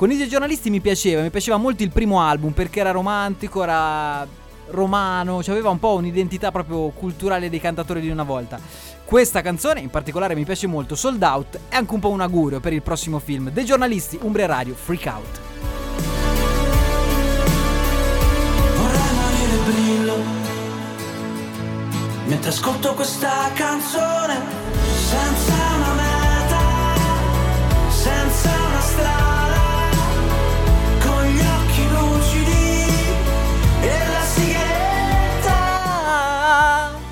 Con 0.00 0.10
i 0.10 0.28
giornalisti 0.28 0.70
mi 0.70 0.80
piaceva, 0.80 1.20
mi 1.20 1.28
piaceva 1.28 1.58
molto 1.58 1.82
il 1.82 1.90
primo 1.90 2.22
album 2.22 2.52
perché 2.52 2.80
era 2.80 2.90
romantico, 2.90 3.62
era 3.62 4.26
romano, 4.68 5.42
cioè 5.42 5.52
aveva 5.52 5.68
un 5.68 5.78
po' 5.78 5.92
un'identità 5.96 6.50
proprio 6.50 6.88
culturale 6.88 7.50
dei 7.50 7.60
cantatori 7.60 8.00
di 8.00 8.08
una 8.08 8.22
volta. 8.22 8.58
Questa 9.04 9.42
canzone 9.42 9.80
in 9.80 9.90
particolare 9.90 10.34
mi 10.34 10.46
piace 10.46 10.66
molto, 10.66 10.94
Sold 10.94 11.22
Out, 11.22 11.58
è 11.68 11.76
anche 11.76 11.92
un 11.92 12.00
po' 12.00 12.08
un 12.08 12.22
augurio 12.22 12.60
per 12.60 12.72
il 12.72 12.80
prossimo 12.80 13.18
film 13.18 13.50
dei 13.50 13.66
giornalisti 13.66 14.18
Umbria 14.22 14.46
Radio 14.46 14.74
Freak 14.74 15.04
Out. 15.04 15.40
Mentre 22.24 22.48
ascolto 22.48 22.94
questa 22.94 23.50
canzone 23.52 24.38
senza 25.10 25.59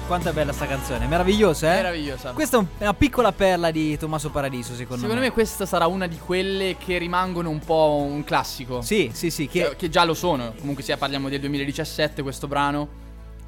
Quanto 0.08 0.30
è 0.30 0.32
bella 0.32 0.54
sta 0.54 0.64
canzone, 0.66 1.06
meravigliosa, 1.06 1.70
eh? 1.70 1.76
Meravigliosa. 1.76 2.30
Questa 2.32 2.56
è 2.56 2.60
un- 2.60 2.66
è 2.78 2.82
una 2.84 2.94
piccola 2.94 3.30
perla 3.30 3.70
di 3.70 3.98
Tommaso 3.98 4.30
Paradiso, 4.30 4.74
secondo, 4.74 5.02
Secondo 5.02 5.20
me 5.20 5.30
questa 5.30 5.66
sarà 5.66 5.86
una 5.86 6.06
di 6.06 6.16
quelle 6.18 6.76
che 6.78 6.96
rimangono 6.96 7.50
un 7.50 7.58
po' 7.58 8.06
un 8.08 8.24
classico. 8.24 8.80
Sì, 8.80 9.10
sì, 9.12 9.30
sì, 9.30 9.48
che 9.48 9.68
Che, 9.68 9.76
che 9.76 9.88
già 9.90 10.04
lo 10.04 10.14
sono. 10.14 10.54
Comunque 10.58 10.82
sia 10.82 10.96
parliamo 10.96 11.28
del 11.28 11.40
2017 11.40 12.22
questo 12.22 12.48
brano. 12.48 12.88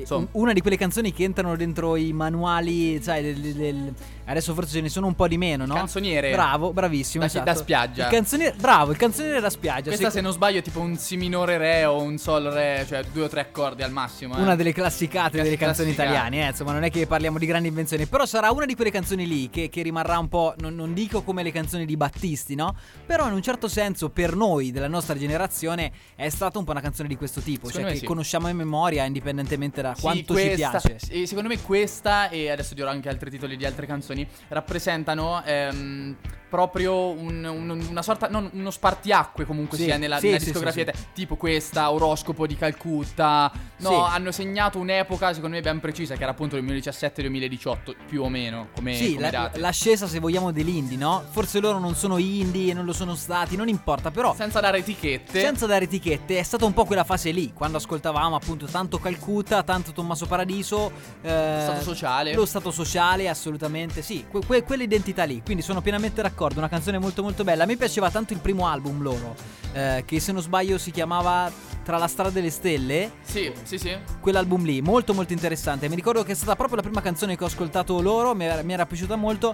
Insomma. 0.01 0.27
un- 0.33 0.43
una 0.43 0.53
di 0.53 0.61
quelle 0.61 0.77
canzoni 0.77 1.13
che 1.13 1.25
entrano 1.25 1.57
dentro 1.57 1.97
i 1.97 2.13
manuali, 2.13 3.01
sai, 3.03 3.23
del- 3.23 3.41
del- 3.41 3.55
del- 3.55 3.95
adesso 4.27 4.55
forse 4.55 4.73
ce 4.75 4.81
ne 4.81 4.89
sono 4.89 5.07
un 5.07 5.15
po' 5.15 5.27
di 5.29 5.37
meno, 5.39 5.67
no? 5.67 5.75
Canzoniere. 5.75 6.31
Bravo, 6.31 6.73
bravissimo, 6.73 7.23
Da- 7.25 7.29
esatto. 7.31 7.45
da 7.45 7.55
spiaggia. 7.55 8.05
Il 8.05 8.11
canzoniere, 8.13 8.55
bravo, 8.59 8.91
il 8.93 8.97
canzoniere 8.97 9.41
da 9.41 9.51
spiaggia. 9.51 9.89
Questa 9.89 10.09
Sì, 10.11 10.17
se 10.17 10.21
non 10.21 10.33
sbaglio 10.33 10.59
è 10.59 10.63
tipo 10.63 10.81
un 10.81 10.97
si 10.97 11.17
minore 11.17 11.59
re 11.59 11.85
o 11.85 12.01
un 12.01 12.17
sol 12.19 12.45
re, 12.45 12.85
cioè 12.89 13.03
due 13.13 13.25
o 13.25 13.29
tre 13.29 13.41
accordi 13.41 13.83
al 13.83 13.91
massimo. 13.93 14.37
eh. 14.37 14.41
Una 14.41 14.55
delle 14.57 14.73
classicate 14.73 15.43
delle 15.43 15.57
canzoni 15.57 15.91
italiane, 15.91 16.45
eh, 16.45 16.49
insomma, 16.51 16.73
non 16.73 16.85
è 16.85 16.91
che 16.91 17.07
parliamo 17.07 17.39
di 17.39 17.47
grandi 17.47 17.69
invenzioni, 17.69 18.07
però 18.07 18.25
sarà 18.27 18.51
una 18.51 18.67
di 18.67 18.75
quelle 18.75 18.91
canzoni 18.91 19.27
lì 19.27 19.51
che, 19.51 19.69
che 19.69 19.83
rimarrà 19.83 20.19
un 20.19 20.29
po', 20.29 20.55
non, 20.59 20.75
non 20.75 20.93
dico 20.95 21.23
come 21.23 21.43
le 21.43 21.51
canzoni 21.53 21.85
di 21.87 21.97
Battisti, 21.97 22.55
no? 22.55 22.75
Però 23.07 23.27
in 23.27 23.33
un 23.35 23.43
certo 23.43 23.69
senso 23.69 24.11
per 24.11 24.37
noi 24.37 24.71
della 24.71 24.89
nostra 24.89 25.17
generazione 25.17 25.91
è 26.15 26.29
stata 26.29 26.59
un 26.59 26.65
po' 26.65 26.71
una 26.73 26.81
canzone 26.81 27.09
di 27.09 27.17
questo 27.17 27.41
tipo, 27.41 27.67
Secondo 27.67 27.89
cioè 27.89 27.93
che 27.95 28.01
sì. 28.01 28.07
conosciamo 28.07 28.49
in 28.49 28.57
memoria 28.57 29.05
indipendentemente 29.05 29.83
da 29.83 29.90
Sì, 29.95 30.01
quanto 30.01 30.33
questa- 30.35 30.79
ci 30.81 30.89
piace. 30.89 31.13
E 31.13 31.27
secondo 31.27 31.49
me 31.49 31.61
questa, 31.61 32.29
e 32.29 32.51
adesso 32.51 32.75
dirò 32.75 32.89
anche 32.91 33.09
altri 33.09 33.31
titoli 33.31 33.57
di 33.57 33.65
altre 33.65 33.87
canzoni, 33.87 34.27
rappresentano 34.49 35.43
ehm, 35.45 36.17
proprio 36.51 37.09
un- 37.11 37.45
un- 37.45 37.87
una 37.89 38.03
sorta, 38.03 38.29
non, 38.29 38.51
uno 38.53 38.71
spartiacque 38.71 39.47
comunque 39.47 39.79
Sì, 39.79 39.85
sia 39.85 39.97
nella, 39.97 40.19
sì, 40.19 40.27
nella 40.27 40.39
sì, 40.41 40.45
discografia, 40.47 40.93
tipo 41.15 41.37
questa, 41.37 41.91
Oroscopo 41.93 42.47
di 42.47 42.57
Calcutta, 42.57 43.51
no, 43.79 44.05
hanno 44.05 44.33
segnato 44.33 44.79
un'epoca 44.79 45.33
secondo 45.33 45.55
me 45.57 45.63
ben 45.63 45.79
precisa 45.81 46.17
che 46.17 46.23
era 46.23 46.33
appunto 46.33 46.57
il 46.57 46.65
2017-2018 46.65 47.95
più 48.07 48.23
o 48.23 48.29
meno 48.29 48.69
come, 48.75 48.95
Sì, 48.95 49.15
come 49.15 49.31
la- 49.31 49.51
l'ascesa 49.55 50.07
se 50.07 50.19
vogliamo 50.19 50.51
dell'indie, 50.53 50.97
no? 50.97 51.23
Forse 51.31 51.61
loro 51.61 51.79
non 51.79 51.95
sono 51.95 52.19
indie 52.19 52.73
e 52.73 52.75
non 52.75 52.85
lo 52.85 52.93
sono 52.93 53.15
stati, 53.15 53.57
non 53.57 53.69
importa, 53.69 54.11
però 54.11 54.35
Senza 54.35 54.61
dare 54.61 54.79
etichette. 54.79 55.41
senza 55.41 55.67
dare 55.67 55.85
etichette 55.85 56.39
è 56.39 56.43
stata 56.43 56.65
un 56.65 56.73
po' 56.73 56.85
quella 56.85 57.05
fase 57.05 57.31
lì, 57.31 57.53
quando 57.53 57.77
ascoltavamo 57.77 58.35
appunto 58.35 58.67
tanto 58.67 58.99
Calcutta, 58.99 59.63
tanto 59.63 59.93
Tommaso 59.93 60.27
Paradiso, 60.27 60.91
eh, 61.23 61.29
Stato 61.63 61.83
sociale. 61.83 62.35
Lo 62.35 62.45
stato 62.47 62.71
sociale, 62.73 63.29
assolutamente 63.29 64.03
sì, 64.03 64.27
que- 64.31 64.41
que- 64.45 64.63
quell'identità 64.65 65.25
lì, 65.25 65.41
quindi 65.45 65.63
sono 65.63 65.81
pienamente 65.81 66.23
d'accordo, 66.41 66.59
una 66.59 66.69
canzone 66.69 66.99
molto 66.99 67.23
molto 67.23 67.45
bella. 67.45 67.65
A 67.65 67.67
me 67.67 67.77
piaceva 67.77 68.11
tanto 68.11 68.33
il 68.33 68.39
primo 68.39 68.67
album 68.67 69.03
loro, 69.03 69.35
eh, 69.73 70.05
che 70.07 70.21
se 70.21 70.33
non 70.33 70.41
sbaglio 70.41 70.79
si 70.79 70.91
chiamava 70.91 71.69
Tra 71.83 71.97
la 71.99 72.09
strada 72.09 72.31
delle 72.31 72.51
stelle. 72.51 73.11
Sì, 73.23 73.53
sì, 73.63 73.79
sì. 73.79 73.97
quell'album 74.21 74.65
lì, 74.65 74.81
molto 74.81 75.13
molto 75.13 75.33
interessante. 75.33 75.89
Mi 75.89 75.97
ricordo 75.97 76.23
che 76.23 76.33
è 76.33 76.35
stata 76.35 76.55
proprio 76.55 76.77
la 76.77 76.83
prima 76.83 77.01
canzone 77.01 77.37
che 77.37 77.43
ho 77.43 77.47
ascoltato 77.47 78.01
loro, 78.01 78.35
mi 78.35 78.45
era, 78.45 78.63
mi 78.63 78.73
era 78.73 78.87
piaciuta 78.87 79.17
molto. 79.17 79.53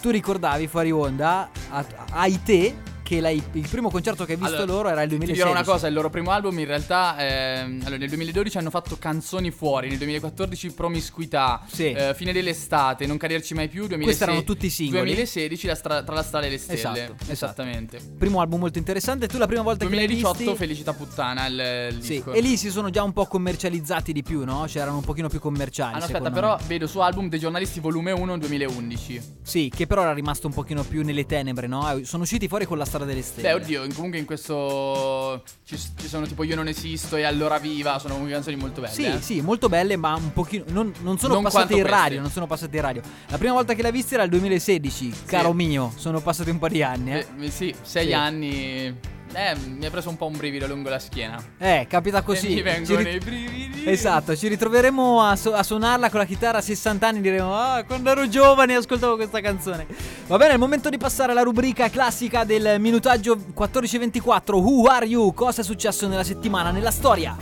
Tu 0.00 0.10
ricordavi 0.10 0.66
fuori 0.68 0.92
onda, 0.92 1.48
a, 1.70 1.84
ai 2.10 2.40
te, 2.42 2.76
che 3.12 3.20
la- 3.20 3.30
il 3.30 3.66
primo 3.68 3.90
concerto 3.90 4.24
che 4.24 4.32
hai 4.32 4.38
visto 4.38 4.54
Allora, 4.56 4.72
loro 4.72 4.88
era 4.88 5.02
il 5.02 5.08
Ti 5.10 5.16
2016. 5.16 5.34
dirò 5.48 5.50
una 5.50 5.64
cosa, 5.70 5.86
il 5.86 5.92
loro 5.94 6.08
primo 6.08 6.30
album 6.30 6.58
in 6.58 6.64
realtà 6.66 7.16
ehm, 7.18 7.80
allora, 7.82 7.96
nel 7.98 8.08
2012 8.08 8.56
hanno 8.58 8.70
fatto 8.70 8.96
Canzoni 8.98 9.50
fuori, 9.50 9.88
nel 9.88 9.98
2014 9.98 10.72
Promiscuità, 10.72 11.62
Sì. 11.70 11.90
eh, 11.92 12.14
Fine 12.14 12.32
dell'estate, 12.32 13.06
Non 13.06 13.16
caderci 13.18 13.52
mai 13.54 13.68
più, 13.68 13.86
2016, 13.86 14.04
Questi 14.04 14.22
erano 14.22 14.44
tutti 14.44 14.70
singoli. 14.70 15.04
2016 15.04 15.66
la 15.66 15.74
stra- 15.74 16.02
Tra 16.02 16.14
la 16.14 16.22
strada 16.22 16.46
e 16.46 16.50
le 16.50 16.58
stelle. 16.58 16.78
Esatto, 16.78 16.98
esatto. 17.00 17.30
Esattamente. 17.32 17.98
Primo 18.18 18.40
album 18.40 18.60
molto 18.60 18.78
interessante. 18.78 19.26
Tu 19.28 19.36
la 19.38 19.46
prima 19.46 19.62
volta 19.62 19.84
che 19.84 19.90
2018 19.90 20.36
l'hai 20.38 20.44
visti... 20.46 20.56
Felicità 20.58 20.92
puttana 20.94 21.46
il, 21.46 21.94
il 21.96 22.02
Sì, 22.02 22.14
disco. 22.14 22.32
e 22.32 22.40
lì 22.40 22.56
si 22.56 22.70
sono 22.70 22.90
già 22.90 23.02
un 23.02 23.12
po' 23.12 23.26
commercializzati 23.26 24.12
di 24.12 24.22
più, 24.22 24.44
no? 24.44 24.66
Cioè 24.68 24.82
erano 24.82 24.98
un 24.98 25.04
pochino 25.04 25.28
più 25.28 25.38
commerciali. 25.40 25.94
Ah, 25.94 25.98
no, 25.98 26.04
aspetta, 26.04 26.18
secondo 26.24 26.40
però 26.40 26.56
me. 26.56 26.62
vedo 26.66 26.86
su 26.86 26.98
album 27.00 27.28
dei 27.28 27.38
giornalisti 27.38 27.80
volume 27.80 28.12
1 28.12 28.38
2011. 28.38 29.20
Sì, 29.42 29.70
che 29.74 29.86
però 29.86 30.02
era 30.02 30.12
rimasto 30.12 30.46
un 30.46 30.52
pochino 30.52 30.82
più 30.82 31.02
nelle 31.02 31.26
tenebre, 31.26 31.66
no? 31.66 31.90
Eh, 31.90 32.04
Sono 32.04 32.22
usciti 32.22 32.48
fuori 32.48 32.64
con 32.64 32.78
la 32.78 32.84
strada 32.84 33.01
delle 33.04 33.22
stelle. 33.22 33.48
Beh, 33.48 33.54
oddio, 33.54 33.86
comunque 33.94 34.18
in 34.18 34.24
questo 34.24 35.42
ci, 35.64 35.76
ci 35.76 36.08
sono 36.08 36.26
tipo 36.26 36.44
Io 36.44 36.56
non 36.56 36.68
esisto 36.68 37.16
e 37.16 37.24
Allora 37.24 37.58
viva, 37.58 37.98
sono 37.98 38.14
comunque 38.14 38.34
canzoni 38.34 38.56
molto 38.56 38.80
belle. 38.80 38.92
Sì, 38.92 39.04
eh. 39.04 39.20
sì, 39.20 39.40
molto 39.40 39.68
belle, 39.68 39.96
ma 39.96 40.14
un 40.14 40.32
pochino. 40.32 40.64
Non, 40.68 40.92
non 41.02 41.18
sono 41.18 41.34
Non 41.34 41.42
passate 41.42 41.74
in 41.74 41.86
radio. 41.86 42.20
Non 42.20 42.30
sono 42.30 42.46
passate 42.46 42.76
in 42.76 42.82
radio. 42.82 43.02
La 43.28 43.38
prima 43.38 43.54
volta 43.54 43.74
che 43.74 43.82
l'hai 43.82 43.92
vista 43.92 44.14
era 44.14 44.24
il 44.24 44.30
2016, 44.30 45.12
caro 45.26 45.52
mio. 45.52 45.92
Sono 45.96 46.20
passati 46.20 46.50
un 46.50 46.58
po' 46.58 46.68
di 46.68 46.82
anni, 46.82 47.14
eh. 47.14 47.26
Eh, 47.40 47.50
sì, 47.50 47.74
sei 47.82 48.06
Sì. 48.06 48.12
anni. 48.12 48.96
Eh, 49.34 49.56
mi 49.56 49.86
ha 49.86 49.90
preso 49.90 50.10
un 50.10 50.16
po' 50.16 50.26
un 50.26 50.36
brivido 50.36 50.66
lungo 50.66 50.90
la 50.90 50.98
schiena. 50.98 51.42
Eh, 51.58 51.86
capita 51.88 52.20
così. 52.22 52.48
E 52.52 52.54
mi 52.56 52.62
vengono 52.62 53.00
ri- 53.00 53.14
i 53.14 53.18
brividi. 53.18 53.88
Esatto, 53.90 54.36
ci 54.36 54.46
ritroveremo 54.48 55.22
a, 55.22 55.34
su- 55.36 55.48
a 55.50 55.62
suonarla 55.62 56.10
con 56.10 56.20
la 56.20 56.26
chitarra 56.26 56.58
a 56.58 56.60
60 56.60 57.06
anni 57.06 57.20
diremo 57.20 57.52
Ah, 57.54 57.82
quando 57.84 58.10
ero 58.10 58.28
giovane 58.28 58.76
ascoltavo 58.76 59.16
questa 59.16 59.40
canzone 59.40 59.86
Va 60.28 60.36
bene, 60.36 60.50
è 60.50 60.52
il 60.54 60.60
momento 60.60 60.88
di 60.88 60.98
passare 60.98 61.32
alla 61.32 61.42
rubrica 61.42 61.88
classica 61.90 62.44
del 62.44 62.76
minutaggio 62.78 63.34
1424 63.34 64.56
Who 64.58 64.86
are 64.88 65.06
you? 65.06 65.34
Cosa 65.34 65.62
è 65.62 65.64
successo 65.64 66.06
nella 66.06 66.22
settimana, 66.22 66.70
nella 66.70 66.92
storia? 66.92 67.36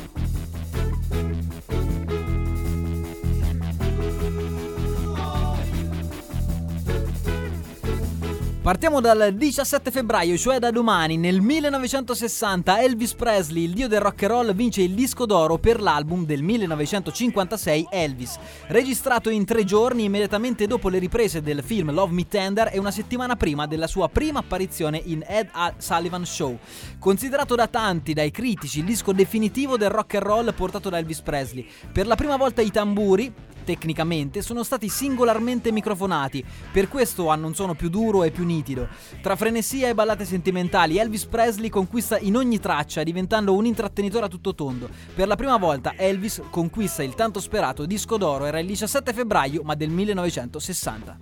Partiamo 8.70 9.00
dal 9.00 9.34
17 9.34 9.90
febbraio, 9.90 10.36
cioè 10.36 10.60
da 10.60 10.70
domani, 10.70 11.16
nel 11.16 11.40
1960 11.40 12.80
Elvis 12.80 13.14
Presley, 13.14 13.64
il 13.64 13.72
dio 13.72 13.88
del 13.88 13.98
rock 13.98 14.22
and 14.22 14.30
roll, 14.30 14.54
vince 14.54 14.80
il 14.82 14.94
disco 14.94 15.26
d'oro 15.26 15.58
per 15.58 15.80
l'album 15.80 16.24
del 16.24 16.44
1956 16.44 17.88
Elvis, 17.90 18.38
registrato 18.68 19.28
in 19.28 19.44
tre 19.44 19.64
giorni 19.64 20.04
immediatamente 20.04 20.68
dopo 20.68 20.88
le 20.88 21.00
riprese 21.00 21.42
del 21.42 21.64
film 21.64 21.90
Love 21.90 22.14
Me 22.14 22.28
Tender 22.28 22.70
e 22.72 22.78
una 22.78 22.92
settimana 22.92 23.34
prima 23.34 23.66
della 23.66 23.88
sua 23.88 24.08
prima 24.08 24.38
apparizione 24.38 25.02
in 25.04 25.24
Ed 25.26 25.48
A- 25.50 25.74
Sullivan 25.76 26.24
Show. 26.24 26.56
Considerato 27.00 27.56
da 27.56 27.66
tanti, 27.66 28.12
dai 28.12 28.30
critici, 28.30 28.78
il 28.78 28.84
disco 28.84 29.12
definitivo 29.12 29.76
del 29.76 29.90
rock 29.90 30.14
and 30.14 30.22
roll 30.22 30.54
portato 30.54 30.88
da 30.88 30.98
Elvis 30.98 31.22
Presley. 31.22 31.66
Per 31.90 32.06
la 32.06 32.14
prima 32.14 32.36
volta 32.36 32.62
i 32.62 32.70
tamburi, 32.70 33.32
tecnicamente, 33.64 34.42
sono 34.42 34.62
stati 34.62 34.88
singolarmente 34.88 35.72
microfonati, 35.72 36.44
per 36.72 36.88
questo 36.88 37.28
hanno 37.28 37.46
un 37.46 37.54
suono 37.54 37.74
più 37.74 37.88
duro 37.88 38.22
e 38.22 38.30
più 38.30 38.44
nitido. 38.44 38.88
Tra 39.20 39.36
frenesia 39.36 39.88
e 39.88 39.94
ballate 39.94 40.24
sentimentali, 40.24 40.98
Elvis 40.98 41.26
Presley 41.26 41.68
conquista 41.68 42.18
in 42.18 42.36
ogni 42.36 42.58
traccia, 42.58 43.02
diventando 43.02 43.54
un 43.54 43.66
intrattenitore 43.66 44.26
a 44.26 44.28
tutto 44.28 44.54
tondo. 44.54 44.88
Per 45.14 45.26
la 45.26 45.36
prima 45.36 45.56
volta 45.56 45.94
Elvis 45.96 46.42
conquista 46.50 47.02
il 47.02 47.14
tanto 47.14 47.40
sperato 47.40 47.86
disco 47.86 48.16
d'oro, 48.16 48.44
era 48.46 48.58
il 48.58 48.66
17 48.66 49.12
febbraio, 49.12 49.62
ma 49.62 49.74
del 49.74 49.90
1960. 49.90 51.18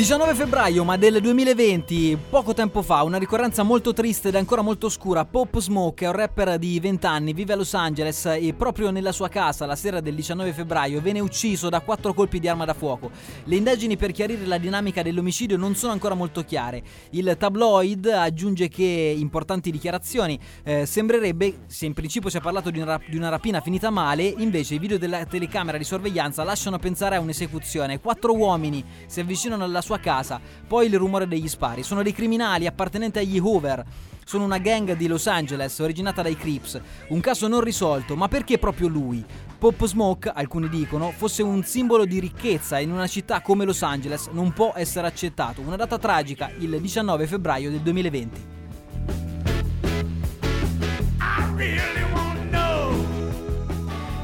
19 0.00 0.32
febbraio, 0.32 0.82
ma 0.82 0.96
del 0.96 1.20
2020, 1.20 2.16
poco 2.30 2.54
tempo 2.54 2.80
fa, 2.80 3.02
una 3.02 3.18
ricorrenza 3.18 3.62
molto 3.62 3.92
triste 3.92 4.28
ed 4.28 4.34
ancora 4.34 4.62
molto 4.62 4.86
oscura. 4.86 5.26
Pop 5.26 5.58
Smoke 5.58 6.06
è 6.06 6.08
un 6.08 6.14
rapper 6.14 6.58
di 6.58 6.80
20 6.80 7.04
anni, 7.04 7.34
vive 7.34 7.52
a 7.52 7.56
Los 7.56 7.74
Angeles 7.74 8.24
e 8.24 8.54
proprio 8.56 8.90
nella 8.90 9.12
sua 9.12 9.28
casa, 9.28 9.66
la 9.66 9.76
sera 9.76 10.00
del 10.00 10.14
19 10.14 10.54
febbraio, 10.54 11.02
venne 11.02 11.20
ucciso 11.20 11.68
da 11.68 11.80
quattro 11.80 12.14
colpi 12.14 12.40
di 12.40 12.48
arma 12.48 12.64
da 12.64 12.72
fuoco. 12.72 13.10
Le 13.44 13.56
indagini 13.56 13.98
per 13.98 14.12
chiarire 14.12 14.46
la 14.46 14.56
dinamica 14.56 15.02
dell'omicidio 15.02 15.58
non 15.58 15.74
sono 15.74 15.92
ancora 15.92 16.14
molto 16.14 16.44
chiare. 16.44 16.82
Il 17.10 17.36
tabloid 17.38 18.06
aggiunge 18.06 18.68
che 18.68 19.14
importanti 19.18 19.70
dichiarazioni 19.70 20.40
eh, 20.62 20.86
sembrerebbe, 20.86 21.64
se 21.66 21.84
in 21.84 21.92
principio 21.92 22.30
si 22.30 22.38
è 22.38 22.40
parlato 22.40 22.70
di 22.70 22.78
una, 22.78 22.92
rap- 22.92 23.06
di 23.06 23.18
una 23.18 23.28
rapina 23.28 23.60
finita 23.60 23.90
male, 23.90 24.22
invece 24.22 24.76
i 24.76 24.78
video 24.78 24.96
della 24.96 25.26
telecamera 25.26 25.76
di 25.76 25.84
sorveglianza 25.84 26.42
lasciano 26.42 26.78
pensare 26.78 27.16
a 27.16 27.20
un'esecuzione. 27.20 28.00
Quattro 28.00 28.34
uomini 28.34 28.82
si 29.04 29.20
avvicinano 29.20 29.62
alla 29.62 29.82
sua 29.82 29.89
casa, 29.98 30.40
poi 30.66 30.86
il 30.86 30.96
rumore 30.96 31.26
degli 31.26 31.48
spari. 31.48 31.82
Sono 31.82 32.02
dei 32.02 32.12
criminali 32.12 32.66
appartenenti 32.66 33.18
agli 33.18 33.38
Hoover. 33.38 33.84
Sono 34.24 34.44
una 34.44 34.58
gang 34.58 34.94
di 34.96 35.08
Los 35.08 35.26
Angeles 35.26 35.78
originata 35.80 36.22
dai 36.22 36.36
Crips. 36.36 36.80
Un 37.08 37.20
caso 37.20 37.48
non 37.48 37.60
risolto, 37.62 38.14
ma 38.14 38.28
perché 38.28 38.58
proprio 38.58 38.88
lui? 38.88 39.24
Pop 39.58 39.84
Smoke, 39.84 40.30
alcuni 40.32 40.68
dicono, 40.68 41.10
fosse 41.10 41.42
un 41.42 41.62
simbolo 41.64 42.04
di 42.04 42.20
ricchezza 42.20 42.78
in 42.78 42.92
una 42.92 43.06
città 43.06 43.42
come 43.42 43.64
Los 43.64 43.82
Angeles 43.82 44.28
non 44.32 44.52
può 44.52 44.72
essere 44.74 45.06
accettato. 45.06 45.60
Una 45.60 45.76
data 45.76 45.98
tragica, 45.98 46.50
il 46.58 46.80
19 46.80 47.26
febbraio 47.26 47.70
del 47.70 47.80
2020. 47.80 48.58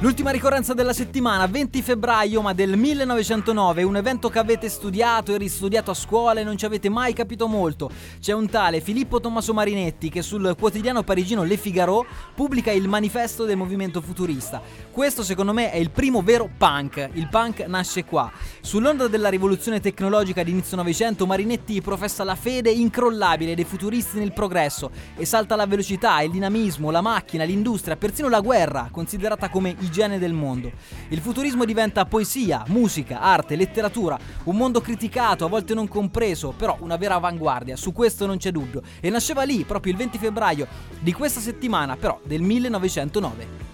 L'ultima 0.00 0.30
ricorrenza 0.30 0.74
della 0.74 0.92
settimana, 0.92 1.46
20 1.46 1.80
febbraio 1.80 2.42
ma 2.42 2.52
del 2.52 2.76
1909, 2.76 3.82
un 3.82 3.96
evento 3.96 4.28
che 4.28 4.38
avete 4.38 4.68
studiato 4.68 5.32
e 5.32 5.38
ristudiato 5.38 5.90
a 5.90 5.94
scuola 5.94 6.40
e 6.40 6.44
non 6.44 6.58
ci 6.58 6.66
avete 6.66 6.90
mai 6.90 7.14
capito 7.14 7.46
molto. 7.46 7.90
C'è 8.20 8.34
un 8.34 8.46
tale 8.46 8.82
Filippo 8.82 9.20
Tommaso 9.20 9.54
Marinetti 9.54 10.10
che 10.10 10.20
sul 10.20 10.54
quotidiano 10.58 11.02
parigino 11.02 11.44
Le 11.44 11.56
Figaro 11.56 12.04
pubblica 12.34 12.70
il 12.72 12.88
manifesto 12.88 13.44
del 13.44 13.56
movimento 13.56 14.02
futurista. 14.02 14.60
Questo 14.90 15.22
secondo 15.22 15.54
me 15.54 15.70
è 15.70 15.78
il 15.78 15.90
primo 15.90 16.20
vero 16.20 16.50
punk, 16.54 17.08
il 17.14 17.28
punk 17.28 17.60
nasce 17.60 18.04
qua. 18.04 18.30
Sull'onda 18.60 19.08
della 19.08 19.30
rivoluzione 19.30 19.80
tecnologica 19.80 20.42
di 20.42 20.50
inizio 20.50 20.76
Novecento, 20.76 21.24
Marinetti 21.24 21.80
professa 21.80 22.22
la 22.22 22.34
fede 22.34 22.70
incrollabile 22.70 23.54
dei 23.54 23.64
futuristi 23.64 24.18
nel 24.18 24.34
progresso, 24.34 24.90
esalta 25.16 25.56
la 25.56 25.64
velocità, 25.64 26.20
il 26.20 26.32
dinamismo, 26.32 26.90
la 26.90 27.00
macchina, 27.00 27.44
l'industria, 27.44 27.96
persino 27.96 28.28
la 28.28 28.40
guerra, 28.40 28.90
considerata 28.92 29.48
come 29.48 29.74
igiene 29.86 30.18
del 30.18 30.32
mondo. 30.32 30.70
Il 31.08 31.20
futurismo 31.20 31.64
diventa 31.64 32.04
poesia, 32.04 32.64
musica, 32.68 33.20
arte, 33.20 33.56
letteratura, 33.56 34.18
un 34.44 34.56
mondo 34.56 34.80
criticato, 34.80 35.44
a 35.44 35.48
volte 35.48 35.74
non 35.74 35.88
compreso, 35.88 36.52
però 36.56 36.76
una 36.80 36.96
vera 36.96 37.14
avanguardia, 37.14 37.76
su 37.76 37.92
questo 37.92 38.26
non 38.26 38.36
c'è 38.36 38.50
dubbio. 38.50 38.82
E 39.00 39.10
nasceva 39.10 39.42
lì, 39.42 39.64
proprio 39.64 39.92
il 39.92 39.98
20 39.98 40.18
febbraio 40.18 40.66
di 41.00 41.12
questa 41.12 41.40
settimana, 41.40 41.96
però 41.96 42.20
del 42.24 42.42
1909. 42.42 43.66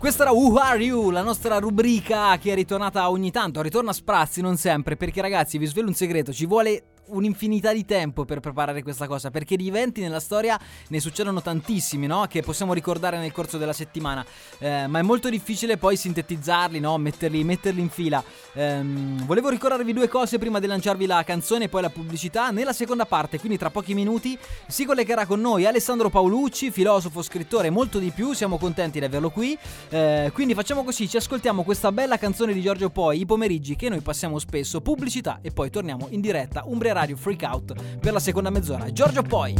Questa 0.00 0.22
era 0.22 0.32
Who 0.32 0.56
Are 0.56 0.82
You, 0.82 1.10
la 1.10 1.20
nostra 1.20 1.58
rubrica 1.58 2.38
che 2.38 2.52
è 2.52 2.54
ritornata 2.54 3.10
ogni 3.10 3.30
tanto, 3.30 3.60
ritorna 3.60 3.90
a 3.90 3.92
sprazzi, 3.92 4.40
non 4.40 4.56
sempre, 4.56 4.96
perché 4.96 5.20
ragazzi 5.20 5.58
vi 5.58 5.66
svelo 5.66 5.88
un 5.88 5.94
segreto, 5.94 6.32
ci 6.32 6.46
vuole 6.46 6.84
un'infinità 7.10 7.72
di 7.72 7.84
tempo 7.84 8.24
per 8.24 8.40
preparare 8.40 8.82
questa 8.82 9.06
cosa, 9.06 9.30
perché 9.30 9.56
di 9.56 9.68
eventi 9.68 10.00
nella 10.00 10.20
storia 10.20 10.58
ne 10.88 11.00
succedono 11.00 11.42
tantissimi, 11.42 12.06
no? 12.06 12.26
Che 12.28 12.42
possiamo 12.42 12.72
ricordare 12.72 13.18
nel 13.18 13.32
corso 13.32 13.58
della 13.58 13.72
settimana, 13.72 14.24
eh, 14.58 14.86
ma 14.86 14.98
è 14.98 15.02
molto 15.02 15.28
difficile 15.28 15.76
poi 15.76 15.96
sintetizzarli, 15.96 16.80
no? 16.80 16.96
Metterli, 16.98 17.44
metterli 17.44 17.80
in 17.80 17.88
fila. 17.88 18.22
Ehm, 18.54 19.24
volevo 19.26 19.48
ricordarvi 19.48 19.92
due 19.92 20.08
cose 20.08 20.38
prima 20.38 20.58
di 20.58 20.66
lanciarvi 20.66 21.06
la 21.06 21.22
canzone 21.24 21.64
e 21.64 21.68
poi 21.68 21.82
la 21.82 21.90
pubblicità. 21.90 22.50
Nella 22.50 22.72
seconda 22.72 23.06
parte, 23.06 23.38
quindi 23.38 23.58
tra 23.58 23.70
pochi 23.70 23.94
minuti, 23.94 24.38
si 24.66 24.84
collegherà 24.84 25.26
con 25.26 25.40
noi 25.40 25.66
Alessandro 25.66 26.10
Paolucci, 26.10 26.70
filosofo, 26.70 27.22
scrittore 27.22 27.68
e 27.68 27.70
molto 27.70 27.98
di 27.98 28.10
più, 28.10 28.32
siamo 28.32 28.58
contenti 28.58 28.98
di 28.98 29.04
averlo 29.04 29.30
qui. 29.30 29.58
Eh, 29.88 30.30
quindi 30.32 30.54
facciamo 30.54 30.84
così, 30.84 31.08
ci 31.08 31.16
ascoltiamo 31.16 31.62
questa 31.62 31.92
bella 31.92 32.16
canzone 32.18 32.52
di 32.52 32.60
Giorgio 32.60 32.90
Poi, 32.90 33.20
i 33.20 33.26
pomeriggi 33.26 33.76
che 33.76 33.88
noi 33.88 34.00
passiamo 34.00 34.38
spesso, 34.38 34.80
pubblicità 34.80 35.38
e 35.42 35.50
poi 35.50 35.70
torniamo 35.70 36.08
in 36.10 36.20
diretta 36.20 36.62
Umbria 36.66 36.92
Radio 37.00 37.16
Freak 37.16 37.42
Out 37.44 37.98
per 37.98 38.12
la 38.12 38.20
seconda 38.20 38.50
mezz'ora. 38.50 38.92
Giorgio 38.92 39.22
Poi. 39.22 39.54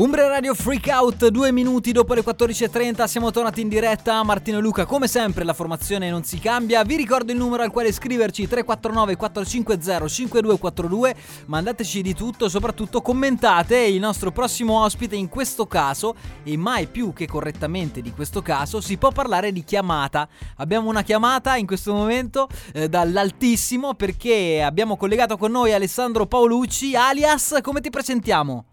Umbria 0.00 0.28
Radio 0.28 0.54
Freak 0.54 0.88
Out, 0.90 1.26
due 1.28 1.52
minuti 1.52 1.92
dopo 1.92 2.14
le 2.14 2.24
14.30, 2.24 3.04
siamo 3.04 3.30
tornati 3.30 3.60
in 3.60 3.68
diretta, 3.68 4.22
Martino 4.22 4.56
e 4.56 4.62
Luca, 4.62 4.86
come 4.86 5.06
sempre 5.06 5.44
la 5.44 5.52
formazione 5.52 6.08
non 6.08 6.24
si 6.24 6.38
cambia, 6.38 6.82
vi 6.84 6.96
ricordo 6.96 7.32
il 7.32 7.36
numero 7.36 7.64
al 7.64 7.70
quale 7.70 7.92
scriverci 7.92 8.48
349 8.48 9.16
450 9.16 10.08
5242, 10.08 11.14
mandateci 11.48 12.00
di 12.00 12.14
tutto, 12.14 12.48
soprattutto 12.48 13.02
commentate 13.02 13.76
il 13.76 14.00
nostro 14.00 14.32
prossimo 14.32 14.82
ospite 14.82 15.16
in 15.16 15.28
questo 15.28 15.66
caso, 15.66 16.14
e 16.44 16.56
mai 16.56 16.86
più 16.86 17.12
che 17.12 17.26
correttamente 17.26 18.00
di 18.00 18.12
questo 18.12 18.40
caso, 18.40 18.80
si 18.80 18.96
può 18.96 19.10
parlare 19.10 19.52
di 19.52 19.62
chiamata, 19.62 20.26
abbiamo 20.56 20.88
una 20.88 21.02
chiamata 21.02 21.56
in 21.56 21.66
questo 21.66 21.92
momento 21.92 22.48
eh, 22.72 22.88
dall'altissimo 22.88 23.92
perché 23.92 24.62
abbiamo 24.62 24.96
collegato 24.96 25.36
con 25.36 25.50
noi 25.50 25.74
Alessandro 25.74 26.24
Paolucci, 26.24 26.96
alias, 26.96 27.58
come 27.60 27.82
ti 27.82 27.90
presentiamo? 27.90 28.64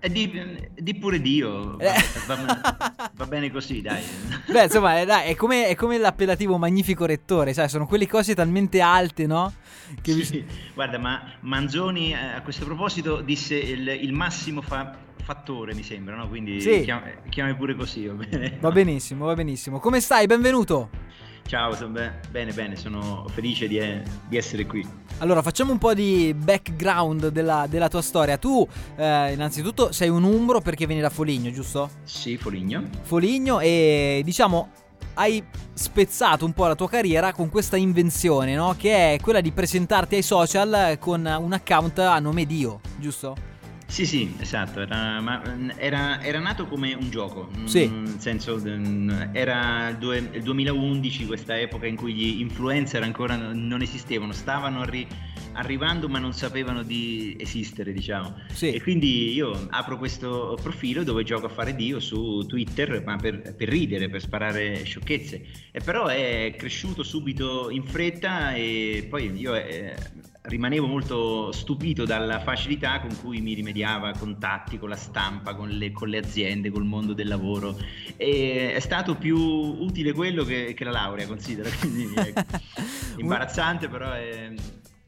E 0.00 0.08
di, 0.10 0.30
di 0.76 0.94
pure 0.94 1.20
Dio, 1.20 1.76
va, 1.76 1.84
Eh. 1.94 2.02
va- 2.28 3.10
va 3.14 3.26
bene 3.26 3.50
così, 3.50 3.80
dai. 3.80 4.00
Beh, 4.46 4.64
insomma, 4.64 5.00
eh, 5.00 5.04
dai, 5.04 5.30
è 5.30 5.34
come, 5.34 5.66
è 5.66 5.74
come 5.74 5.98
l'appellativo 5.98 6.56
magnifico 6.56 7.04
rettore, 7.04 7.52
sai, 7.52 7.68
sono 7.68 7.84
quelle 7.86 8.06
cose 8.06 8.34
talmente 8.36 8.80
alte, 8.80 9.26
no? 9.26 9.52
Che 10.00 10.12
vi- 10.14 10.24
Sì, 10.24 10.44
Guarda, 10.72 10.98
ma 10.98 11.20
Manzoni 11.40 12.12
eh, 12.12 12.14
a 12.36 12.42
questo 12.42 12.64
proposito 12.64 13.20
disse 13.22 13.56
il, 13.56 13.88
il 13.88 14.12
massimo 14.12 14.60
fa- 14.62 14.96
fattore, 15.24 15.74
mi 15.74 15.82
sembra, 15.82 16.14
no? 16.14 16.28
Quindi 16.28 16.60
Sì. 16.60 16.82
chiam- 16.84 17.02
chiami 17.28 17.56
pure 17.56 17.74
così, 17.74 18.06
va 18.06 18.14
bene? 18.24 18.56
Va 18.60 18.70
benissimo, 18.70 19.24
va 19.26 19.34
benissimo. 19.34 19.80
Come 19.80 19.98
stai? 20.00 20.26
Benvenuto. 20.26 20.90
Ciao, 21.48 21.74
sono 21.74 21.92
be- 21.92 22.12
bene, 22.30 22.52
bene, 22.52 22.76
sono 22.76 23.24
felice 23.30 23.66
di, 23.68 23.80
di 24.28 24.36
essere 24.36 24.66
qui. 24.66 24.86
Allora, 25.20 25.40
facciamo 25.40 25.72
un 25.72 25.78
po' 25.78 25.94
di 25.94 26.34
background 26.36 27.28
della, 27.28 27.64
della 27.66 27.88
tua 27.88 28.02
storia. 28.02 28.36
Tu, 28.36 28.68
eh, 28.96 29.32
innanzitutto, 29.32 29.90
sei 29.90 30.10
un 30.10 30.24
umbro 30.24 30.60
perché 30.60 30.84
vieni 30.84 31.00
da 31.00 31.08
Foligno, 31.08 31.50
giusto? 31.50 31.88
Sì, 32.04 32.36
Foligno. 32.36 32.86
Foligno 33.00 33.60
e 33.60 34.20
diciamo 34.26 34.68
hai 35.14 35.42
spezzato 35.72 36.44
un 36.44 36.52
po' 36.52 36.66
la 36.66 36.74
tua 36.74 36.88
carriera 36.90 37.32
con 37.32 37.48
questa 37.48 37.78
invenzione, 37.78 38.54
no? 38.54 38.74
Che 38.76 39.14
è 39.14 39.18
quella 39.18 39.40
di 39.40 39.50
presentarti 39.50 40.16
ai 40.16 40.22
social 40.22 40.98
con 41.00 41.24
un 41.24 41.52
account 41.54 41.98
a 42.00 42.18
nome 42.18 42.44
Dio, 42.44 42.80
giusto? 42.98 43.34
Sì, 43.90 44.04
sì, 44.04 44.34
esatto, 44.38 44.80
era, 44.80 45.18
ma, 45.20 45.42
era- 45.76 46.22
era 46.22 46.38
nato 46.38 46.66
come 46.66 46.92
un 46.92 47.08
gioco, 47.10 47.50
mm, 47.58 47.64
Sì. 47.64 47.88
nel 47.88 48.20
senso 48.20 48.60
mm, 48.62 49.10
era 49.32 49.88
il, 49.88 49.96
due- 49.96 50.28
il 50.34 50.42
2011, 50.42 51.24
questa 51.26 51.58
epoca 51.58 51.86
in 51.86 51.96
cui 51.96 52.12
gli 52.12 52.40
influencer 52.40 53.02
ancora 53.02 53.34
non 53.36 53.66
non 53.66 53.80
esistevano, 53.80 54.32
stavano 54.32 54.82
arri- 54.82 55.06
arrivando 55.52 56.08
ma 56.08 56.18
non 56.18 56.32
sapevano 56.34 56.82
di 56.82 57.34
esistere, 57.40 57.92
diciamo. 57.92 58.34
Sì. 58.52 58.72
E 58.72 58.80
quindi 58.82 59.32
io 59.32 59.66
apro 59.70 59.96
questo 59.96 60.56
profilo 60.62 61.02
dove 61.02 61.24
gioco 61.24 61.46
a 61.46 61.48
fare 61.48 61.74
Dio 61.74 61.98
su 61.98 62.44
Twitter, 62.46 63.02
ma 63.04 63.16
per, 63.16 63.54
per 63.56 63.68
ridere, 63.68 64.08
per 64.10 64.20
sparare 64.20 64.84
sciocchezze. 64.84 65.42
E 65.72 65.80
però 65.80 66.06
è 66.06 66.54
cresciuto 66.56 67.02
subito 67.02 67.70
in 67.70 67.82
fretta 67.82 68.52
e 68.54 69.06
poi 69.08 69.32
io 69.34 69.54
eh, 69.54 69.96
rimanevo 70.48 70.86
molto 70.86 71.52
stupito 71.52 72.04
dalla 72.04 72.40
facilità 72.40 73.00
con 73.00 73.16
cui 73.20 73.40
mi 73.40 73.54
rimediava 73.54 74.12
contatti 74.18 74.78
con 74.78 74.88
la 74.88 74.96
stampa, 74.96 75.54
con 75.54 75.68
le, 75.68 75.92
con 75.92 76.08
le 76.08 76.18
aziende, 76.18 76.70
col 76.70 76.84
mondo 76.84 77.12
del 77.12 77.28
lavoro. 77.28 77.76
E 78.16 78.72
è 78.74 78.80
stato 78.80 79.14
più 79.14 79.36
utile 79.38 80.12
quello 80.12 80.44
che, 80.44 80.74
che 80.74 80.84
la 80.84 80.90
laurea, 80.90 81.26
considero. 81.26 81.68
Quindi 81.78 82.14
è 82.14 82.32
imbarazzante, 83.18 83.88
però 83.88 84.12
è, 84.12 84.52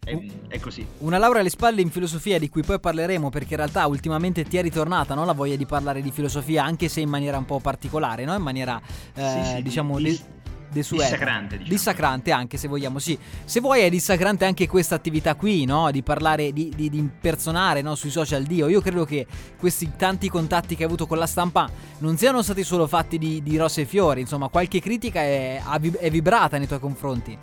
è- 0.05 0.27
è 0.49 0.59
così. 0.61 0.85
Una 0.99 1.19
laurea 1.19 1.41
alle 1.41 1.51
spalle 1.51 1.81
in 1.81 1.91
filosofia 1.91 2.39
di 2.39 2.49
cui 2.49 2.63
poi 2.63 2.81
parleremo 2.81 3.31
perché 3.31 3.51
in 3.53 3.57
realtà 3.59 3.87
ultimamente 3.87 4.45
ti 4.45 4.57
è 4.57 4.63
ritornata 4.63 5.15
no? 5.15 5.25
la 5.25 5.33
voglia 5.33 5.57
di 5.57 5.67
parlare 5.67 6.03
di 6.03 6.11
filosofia 6.11 6.65
anche 6.65 6.89
se 6.89 7.01
in 7.01 7.09
maniera 7.09 7.39
un 7.39 7.45
po' 7.45 7.61
particolare, 7.61 8.25
no? 8.25 8.35
in 8.35 8.43
maniera 8.43 8.81
eh, 9.15 9.23
Sì, 9.45 9.51
sì, 9.57 9.63
diciamo 9.63 9.99
dis- 9.99 10.21
de- 10.23 10.39
desueta. 10.71 11.05
dissacrante, 11.05 11.57
diciamo. 11.57 11.69
Dissacrante 11.69 12.33
anche 12.33 12.57
se 12.57 12.69
vogliamo, 12.69 12.99
sì. 12.99 13.19
Se 13.45 13.61
vuoi 13.61 13.81
è 13.81 13.91
dissacrante 13.91 14.45
anche 14.45 14.67
questa 14.69 14.95
attività 14.95 15.35
qui, 15.35 15.65
no? 15.65 15.91
di 15.91 16.03
parlare, 16.03 16.53
di, 16.53 16.73
di- 16.75 16.89
di 16.89 16.99
impersonare 16.99 17.83
no? 17.83 17.95
sui 17.95 18.11
social 18.11 18.45
Dio. 18.45 18.69
Io 18.69 18.81
credo 18.81 19.05
che 19.05 19.27
questi 19.59 19.93
tanti 19.97 20.29
contatti 20.29 20.75
che 20.75 20.83
hai 20.83 20.89
avuto 20.89 21.07
con 21.07 21.19
la 21.19 21.27
stampa 21.27 21.69
non 21.99 22.17
siano 22.17 22.43
stati 22.43 22.63
solo 22.65 22.87
fatti 22.87 23.19
di, 23.19 23.43
di 23.43 23.57
rose 23.57 23.83
e 23.83 23.85
fiori, 23.85 24.21
insomma 24.21 24.49
qualche 24.49 24.81
critica 24.81 25.21
è, 25.21 25.63
è 25.99 26.11
vibrata 26.11 26.59
nei 26.59 26.67
tuoi 26.67 26.81
confronti. 26.81 27.37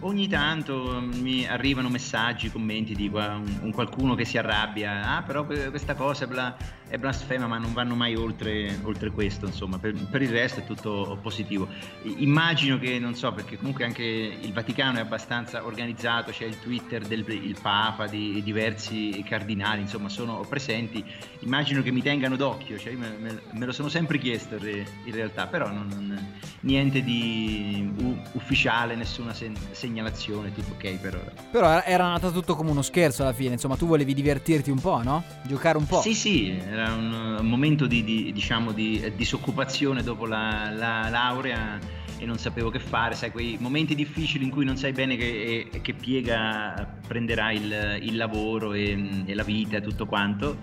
Ogni, 0.00 0.26
tanto 0.26 1.00
mm, 1.00 1.20
mi 1.20 1.46
arrivano 1.46 1.88
messaggi, 1.88 2.50
commenti 2.50 2.94
di 2.96 3.08
un 3.12 3.70
qualcuno 3.72 4.16
che 4.16 4.24
si 4.24 4.36
arrabbia, 4.36 5.16
ah 5.16 5.22
però 5.22 5.46
que- 5.46 5.70
questa 5.70 5.94
cosa 5.94 6.24
è, 6.24 6.26
bla- 6.26 6.56
è 6.88 6.98
blasfema 6.98 7.46
ma 7.46 7.58
non 7.58 7.72
vanno 7.72 7.94
mai 7.94 8.16
oltre, 8.16 8.76
oltre 8.82 9.10
questo, 9.12 9.46
insomma, 9.46 9.78
per, 9.78 9.94
per 10.10 10.20
il 10.20 10.30
resto 10.30 10.60
è 10.60 10.64
tutto 10.64 11.16
positivo. 11.22 11.68
Immagino 12.16 12.76
che, 12.78 12.98
non 12.98 13.14
so, 13.14 13.32
perché 13.32 13.56
comunque 13.56 13.84
anche 13.84 14.02
il 14.02 14.52
Vaticano 14.52 14.98
è 14.98 15.00
abbastanza 15.00 15.64
organizzato, 15.64 16.32
c'è 16.32 16.44
il 16.44 16.58
Twitter 16.58 17.06
del 17.06 17.24
Papa, 17.62 18.08
di 18.08 18.42
diversi 18.42 19.22
cardinali, 19.26 19.80
insomma 19.82 20.08
sono 20.08 20.40
presenti, 20.48 21.04
immagino 21.40 21.82
che 21.82 21.92
mi 21.92 22.02
tengano 22.02 22.34
d'occhio, 22.34 22.78
cioè 22.78 22.92
io 22.92 22.98
me, 22.98 23.14
me- 23.16 23.40
me 23.52 23.64
lo 23.66 23.72
sono 23.72 23.88
sempre 23.88 24.18
chiesto 24.18 24.56
in 24.56 24.60
re- 24.62 24.86
in 25.04 25.14
realtà, 25.14 25.46
però 25.46 25.68
non- 25.68 25.86
non- 25.88 26.40
niente 26.62 27.02
di 27.02 27.90
u- 27.96 28.20
ufficiale, 28.32 28.96
nessuna 28.96 29.32
sen- 29.32 29.50
segnalazione, 29.70 30.52
tutto 30.52 30.72
ok 30.74 30.98
per 30.98 31.14
ora. 31.16 31.32
Però 31.50 31.82
era- 31.82 32.08
nata 32.08 32.30
tutto 32.30 32.54
come 32.56 32.70
uno 32.70 32.82
scherzo 32.82 33.22
alla 33.22 33.32
fine, 33.32 33.52
insomma 33.54 33.76
tu 33.76 33.86
volevi 33.86 34.14
divertirti 34.14 34.70
un 34.70 34.80
po', 34.80 35.02
no? 35.02 35.24
Giocare 35.46 35.78
un 35.78 35.86
po'. 35.86 36.00
Sì, 36.00 36.14
sì, 36.14 36.50
era 36.50 36.92
un, 36.92 37.38
momento 37.42 37.86
di, 37.86 38.02
di- 38.04 38.32
diciamo, 38.32 38.72
di 38.72 39.00
eh, 39.00 39.14
disoccupazione 39.14 40.02
dopo 40.02 40.26
la, 40.26 40.70
la 40.70 41.08
laurea 41.08 41.78
e 42.18 42.24
non 42.26 42.38
sapevo 42.38 42.70
che 42.70 42.78
fare, 42.78 43.14
sai, 43.16 43.32
quei 43.32 43.56
momenti 43.58 43.94
difficili 43.96 44.44
in 44.44 44.50
cui 44.50 44.64
non 44.64 44.76
sai 44.76 44.92
bene 44.92 45.16
che, 45.16 45.68
e- 45.72 45.80
che 45.80 45.92
piega 45.94 46.98
prenderà 47.06 47.50
il, 47.50 47.98
il 48.02 48.16
lavoro 48.16 48.72
e, 48.72 49.22
e 49.24 49.34
la 49.34 49.42
vita 49.42 49.78
e 49.78 49.80
tutto 49.80 50.06
quanto. 50.06 50.56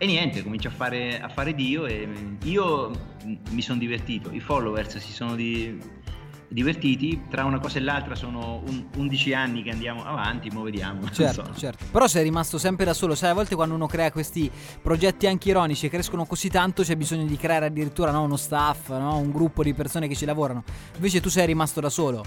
E 0.00 0.06
niente, 0.06 0.44
comincio 0.44 0.68
a 0.68 0.70
fare, 0.70 1.20
a 1.20 1.28
fare 1.28 1.54
Dio 1.54 1.84
e 1.86 2.08
io 2.44 2.90
mm, 3.24 3.34
mi 3.50 3.62
sono 3.62 3.78
divertito, 3.80 4.30
i 4.30 4.38
followers 4.38 4.98
si 4.98 5.12
sono 5.12 5.34
di- 5.34 5.76
divertiti, 6.48 7.22
tra 7.28 7.44
una 7.44 7.58
cosa 7.60 7.78
e 7.78 7.82
l'altra 7.82 8.14
sono 8.14 8.62
un- 8.66 8.86
11 8.96 9.34
anni 9.34 9.62
che 9.62 9.70
andiamo 9.70 10.04
avanti, 10.04 10.48
mo 10.50 10.62
vediamo. 10.62 11.10
Certo, 11.10 11.44
so. 11.52 11.58
certo. 11.58 11.84
Però 11.90 12.06
sei 12.06 12.22
rimasto 12.22 12.58
sempre 12.58 12.84
da 12.84 12.94
solo, 12.94 13.14
sai, 13.14 13.30
a 13.30 13.34
volte 13.34 13.54
quando 13.54 13.74
uno 13.74 13.86
crea 13.86 14.10
questi 14.10 14.50
progetti 14.82 15.26
anche 15.26 15.50
ironici 15.50 15.86
e 15.86 15.88
crescono 15.90 16.24
così 16.24 16.48
tanto 16.48 16.82
c'è 16.82 16.96
bisogno 16.96 17.24
di 17.26 17.36
creare 17.36 17.66
addirittura 17.66 18.10
no, 18.10 18.22
uno 18.22 18.36
staff, 18.36 18.88
no, 18.90 19.18
un 19.18 19.30
gruppo 19.30 19.62
di 19.62 19.74
persone 19.74 20.08
che 20.08 20.14
ci 20.14 20.24
lavorano. 20.24 20.64
Invece 20.94 21.20
tu 21.20 21.28
sei 21.28 21.46
rimasto 21.46 21.80
da 21.80 21.90
solo. 21.90 22.24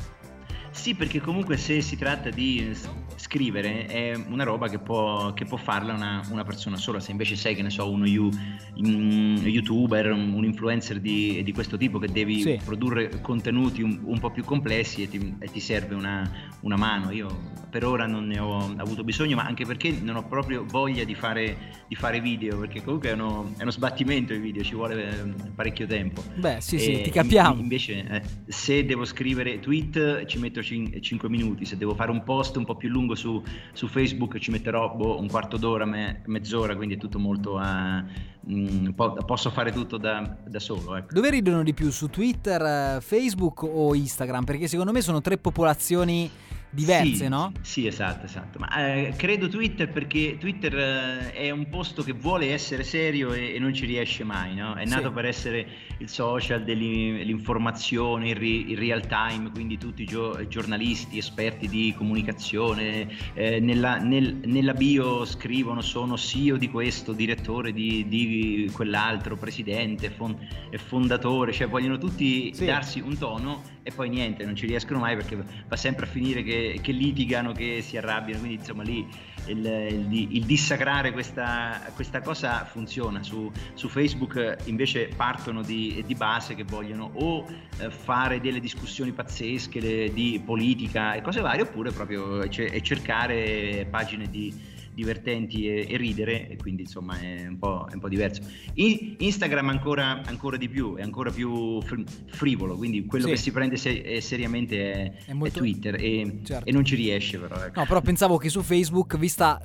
Sì, 0.72 0.96
perché 0.96 1.20
comunque 1.20 1.58
se 1.58 1.82
si 1.82 1.96
tratta 1.98 2.30
di 2.30 2.72
scrivere 3.18 3.86
è 3.86 4.14
una 4.30 4.44
roba 4.44 4.68
che 4.68 4.80
può, 4.80 5.32
che 5.34 5.46
può 5.46 5.58
farla 5.58 5.94
una, 5.94 6.22
una 6.32 6.44
persona 6.44 6.78
sola, 6.78 7.00
se 7.00 7.12
invece 7.12 7.36
sei, 7.36 7.56
che 7.56 7.62
ne 7.62 7.70
so, 7.70 7.90
uno 7.92 8.06
you- 8.08 8.32
un 8.78 9.42
youtuber, 9.44 10.12
un, 10.12 10.34
un 10.34 10.44
influencer 10.46 11.00
di, 11.00 11.44
di 11.44 11.52
questo 11.52 11.78
tipo 11.78 12.00
che 12.00 12.08
devi 12.08 12.42
Sì. 12.42 12.60
produrre 12.64 13.20
contenuti 13.22 13.82
un, 13.84 14.00
un 14.04 14.20
po' 14.20 14.32
più 14.32 14.44
complessi 14.44 15.04
e 15.04 15.10
ti, 15.10 15.36
e 15.40 15.48
ti 15.52 15.60
serve 15.60 15.94
una, 15.94 16.30
una 16.62 16.78
mano. 16.78 17.12
Io 17.12 17.60
per 17.70 17.86
ora 17.86 18.08
non 18.08 18.26
ne 18.28 18.40
ho 18.40 18.74
avuto 18.78 19.04
bisogno, 19.04 19.36
ma 19.36 19.44
anche 19.44 19.66
perché 19.66 19.92
non 20.02 20.16
ho 20.16 20.24
proprio 20.28 20.66
voglia 20.66 21.04
di 21.04 21.16
fare, 21.16 21.84
di 21.88 21.96
fare 21.96 22.22
video, 22.22 22.58
perché 22.58 22.82
comunque 22.82 23.10
è 23.10 23.14
uno, 23.14 23.54
è 23.58 23.62
uno 23.62 23.72
sbattimento 23.72 24.34
i 24.34 24.40
video, 24.40 24.64
ci 24.64 24.74
vuole 24.74 25.10
eh, 25.10 25.52
parecchio 25.54 25.86
tempo. 25.86 26.24
Beh, 26.36 26.58
sì, 26.60 26.80
sì, 26.80 26.94
E 26.94 27.02
ti 27.02 27.10
capiamo. 27.12 27.54
in- 27.56 27.60
Invece, 27.62 28.08
eh, 28.10 28.22
se 28.52 28.84
devo 28.86 29.06
scrivere 29.06 29.60
tweet 29.60 30.26
ci 30.26 30.40
metto 30.40 30.61
5 30.64 31.30
minuti, 31.30 31.66
se 31.66 31.78
devo 31.78 31.96
fare 31.96 32.12
un 32.12 32.24
post 32.24 32.58
un 32.58 32.66
po' 32.66 32.76
più 32.76 32.90
lungo 32.90 33.16
su, 33.16 33.42
su 33.74 33.88
Facebook 33.88 34.38
ci 34.38 34.52
metterò 34.52 34.94
boh, 34.94 35.20
un 35.20 35.28
quarto 35.28 35.58
d'ora, 35.58 35.86
me- 35.86 36.22
mezz'ora, 36.26 36.76
quindi 36.76 36.96
è 36.96 36.98
tutto 36.98 37.20
molto 37.20 37.58
a. 37.58 38.04
mm, 38.50 38.90
po- 38.90 39.14
posso 39.26 39.50
fare 39.50 39.72
tutto 39.72 39.98
da, 39.98 40.38
da 40.46 40.60
solo. 40.60 40.96
Ecco. 40.96 41.14
Dove 41.14 41.30
ridono 41.30 41.64
di 41.64 41.74
più? 41.74 41.90
Su 41.92 42.08
Twitter, 42.10 42.62
eh, 42.62 43.02
Facebook 43.02 43.64
o 43.64 43.94
Instagram? 43.96 44.44
Perché 44.44 44.68
secondo 44.68 44.92
me 44.92 45.02
sono 45.02 45.22
tre 45.22 45.38
popolazioni 45.38 46.30
diverse, 46.72 47.16
Sì, 47.16 47.28
no? 47.28 47.52
Sì, 47.62 47.86
esatto, 47.86 48.26
esatto. 48.26 48.58
Ma 48.60 48.94
eh, 48.96 49.14
credo 49.18 49.48
Twitter 49.50 49.90
perché 49.92 50.38
Twitter 50.40 50.74
eh, 50.78 51.32
è 51.34 51.50
un 51.52 51.68
posto 51.70 52.02
che 52.02 52.14
vuole 52.14 52.52
essere 52.54 52.84
serio 52.84 53.34
e, 53.34 53.54
e 53.56 53.60
non 53.60 53.74
ci 53.74 53.86
riesce 53.86 54.24
mai, 54.24 54.56
no? 54.56 54.74
È 54.76 54.86
Sì. 54.86 54.94
nato 54.94 55.12
per 55.12 55.26
essere 55.26 55.68
il 56.00 56.08
social 56.10 56.64
dell'informazione, 56.64 58.30
il, 58.30 58.36
ri- 58.36 58.72
il 58.72 58.78
real 58.78 59.06
time, 59.08 59.50
quindi 59.52 59.78
tutti 59.78 60.04
i 60.04 60.06
gio- 60.06 60.48
giornalisti, 60.48 61.18
esperti 61.18 61.68
di 61.68 61.94
comunicazione, 61.96 63.08
eh, 63.34 63.60
nella, 63.60 63.98
nel- 63.98 64.40
nella 64.46 64.74
bio 64.74 65.26
scrivono 65.26 65.82
sono 65.82 66.18
CEO 66.18 66.58
di 66.58 66.70
questo, 66.70 67.12
direttore 67.14 67.74
di, 67.74 68.06
di 68.08 68.70
quell'altro, 68.74 69.36
presidente, 69.36 70.10
fon- 70.10 70.38
e 70.70 70.78
fondatore, 70.78 71.52
cioè 71.52 71.68
vogliono 71.68 71.98
tutti 71.98 72.54
Sì. 72.54 72.66
darsi 72.66 73.00
un 73.00 73.18
tono 73.18 73.80
e 73.84 73.92
poi 73.92 74.10
niente, 74.10 74.46
non 74.46 74.56
ci 74.56 74.68
riescono 74.68 75.00
mai 75.00 75.16
perché 75.16 75.36
va 75.68 75.76
sempre 75.76 76.06
a 76.06 76.10
finire 76.10 76.44
che 76.44 76.80
che, 76.82 76.92
litigano, 76.92 77.52
che 77.52 77.82
si 77.82 77.98
arrabbiano, 77.98 78.40
quindi 78.40 78.58
insomma 78.60 78.84
lì 78.84 79.08
il, 79.48 79.66
il- 79.66 80.36
il 80.36 80.44
dissacrare 80.46 81.12
questa, 81.12 81.92
questa 81.96 82.22
cosa 82.22 82.64
funziona. 82.66 83.24
Su, 83.24 83.52
su 83.74 83.88
Facebook 83.88 84.58
invece 84.66 85.10
partono 85.16 85.62
di, 85.64 86.04
di 86.06 86.16
base 86.16 86.54
che 86.56 86.64
vogliono 86.64 87.10
o 87.14 87.46
eh, 87.80 87.90
fare 87.90 88.40
delle 88.40 88.60
discussioni 88.60 89.12
pazzesche 89.12 90.12
di 90.14 90.42
politica 90.46 91.14
e 91.14 91.22
cose 91.22 91.42
varie, 91.42 91.64
oppure 91.64 91.92
proprio 91.92 92.48
ce- 92.50 92.66
e 92.66 92.82
cercare 92.82 93.88
pagine 93.90 94.30
di 94.30 94.70
divertenti 94.94 95.68
e, 95.68 95.86
e 95.90 95.98
ridere 95.98 96.50
e 96.50 96.58
quindi 96.58 96.82
insomma 96.84 97.20
è 97.20 97.48
un 97.48 97.58
po', 97.58 97.88
è 97.90 97.94
un 97.94 98.00
po' 98.00 98.10
diverso 98.10 98.42
In- 98.76 99.16
Instagram 99.18 99.70
ancora, 99.70 100.22
ancora 100.26 100.58
di 100.58 100.68
più 100.70 100.96
è 100.96 101.02
ancora 101.02 101.32
più 101.32 101.82
fr- 101.82 102.04
frivolo 102.28 102.76
quindi 102.76 103.06
quello 103.06 103.26
Sì. 103.26 103.32
che 103.32 103.38
si 103.38 103.52
prende 103.52 103.78
se- 103.78 104.02
eh, 104.02 104.22
seriamente 104.22 104.92
è, 104.94 105.14
È 105.28 105.34
molto- 105.34 105.56
è 105.56 105.58
Twitter 105.60 105.96
e, 105.96 106.40
Certo. 106.44 106.68
e 106.68 106.72
non 106.72 106.84
ci 106.86 106.96
riesce 106.96 107.38
però 107.40 107.56
ecco. 107.64 107.80
No, 107.80 107.86
però 107.86 108.02
pensavo 108.02 108.38
che 108.38 108.50
su 108.50 108.62
Facebook, 108.62 109.18
vista 109.18 109.60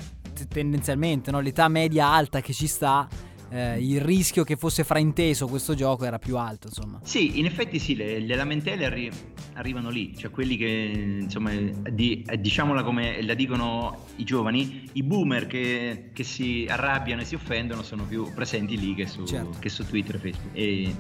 tendenzialmente 0.49 1.31
no, 1.31 1.41
l'età 1.41 1.69
media 1.69 2.07
alta 2.09 2.41
che 2.41 2.53
ci 2.53 2.67
sta, 2.67 3.09
eh, 3.49 3.81
il 3.81 4.01
rischio 4.01 4.45
che 4.45 4.57
fosse 4.57 4.85
frainteso 4.85 5.47
questo 5.47 5.75
gioco 5.75 6.05
era 6.05 6.19
più 6.19 6.37
alto, 6.37 6.67
insomma. 6.69 7.01
Sì, 7.03 7.39
in 7.39 7.47
effetti 7.47 7.79
sì, 7.79 7.95
le, 7.97 8.19
le 8.21 8.35
lamentele 8.37 8.85
arri- 8.85 9.11
arrivano 9.57 9.88
lì, 9.90 10.14
cioè 10.16 10.31
quelli 10.31 10.57
che, 10.57 11.19
insomma, 11.23 11.51
di- 11.90 12.25
diciamola 12.38 12.83
come 12.83 13.23
la 13.23 13.35
dicono 13.35 14.05
i 14.16 14.25
giovani, 14.25 14.88
i 14.92 15.03
boomer 15.03 15.47
che, 15.47 16.11
che 16.12 16.23
si 16.25 16.66
arrabbiano 16.69 17.23
e 17.23 17.25
si 17.25 17.35
offendono 17.35 17.83
sono 17.83 18.05
più 18.05 18.33
presenti 18.35 18.79
lì 18.79 18.95
che 18.95 19.07
su, 19.07 19.25
Certo. 19.25 19.57
che 19.59 19.69
su 19.69 19.85
Twitter, 19.87 20.19
Facebook 20.21 20.55
e, 20.55 20.95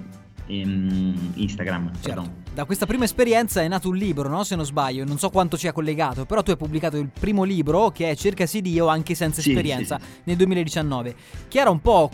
e, 0.46 0.64
mm, 0.66 1.14
Instagram. 1.34 1.90
Certo. 2.00 2.44
Da 2.54 2.64
questa 2.64 2.86
prima 2.86 3.04
esperienza 3.04 3.60
è 3.60 3.68
nato 3.68 3.90
un 3.90 3.96
libro, 3.96 4.28
no? 4.30 4.42
Se 4.42 4.56
non 4.56 4.64
sbaglio, 4.64 5.04
non 5.04 5.18
so 5.18 5.28
quanto 5.28 5.58
ci 5.58 5.68
ha 5.68 5.72
collegato, 5.72 6.24
però 6.24 6.42
tu 6.42 6.50
hai 6.52 6.56
pubblicato 6.56 6.96
il 6.96 7.10
primo 7.10 7.44
libro 7.44 7.90
che 7.90 8.10
è 8.10 8.16
Cercasi 8.16 8.62
Dio 8.62 8.86
anche 8.86 9.14
senza 9.14 9.42
Sì, 9.42 9.50
esperienza 9.50 9.98
sì, 10.00 10.20
nel 10.24 10.36
2019, 10.36 11.14
che 11.48 11.58
era 11.58 11.68
un 11.68 11.80
po' 11.82 12.10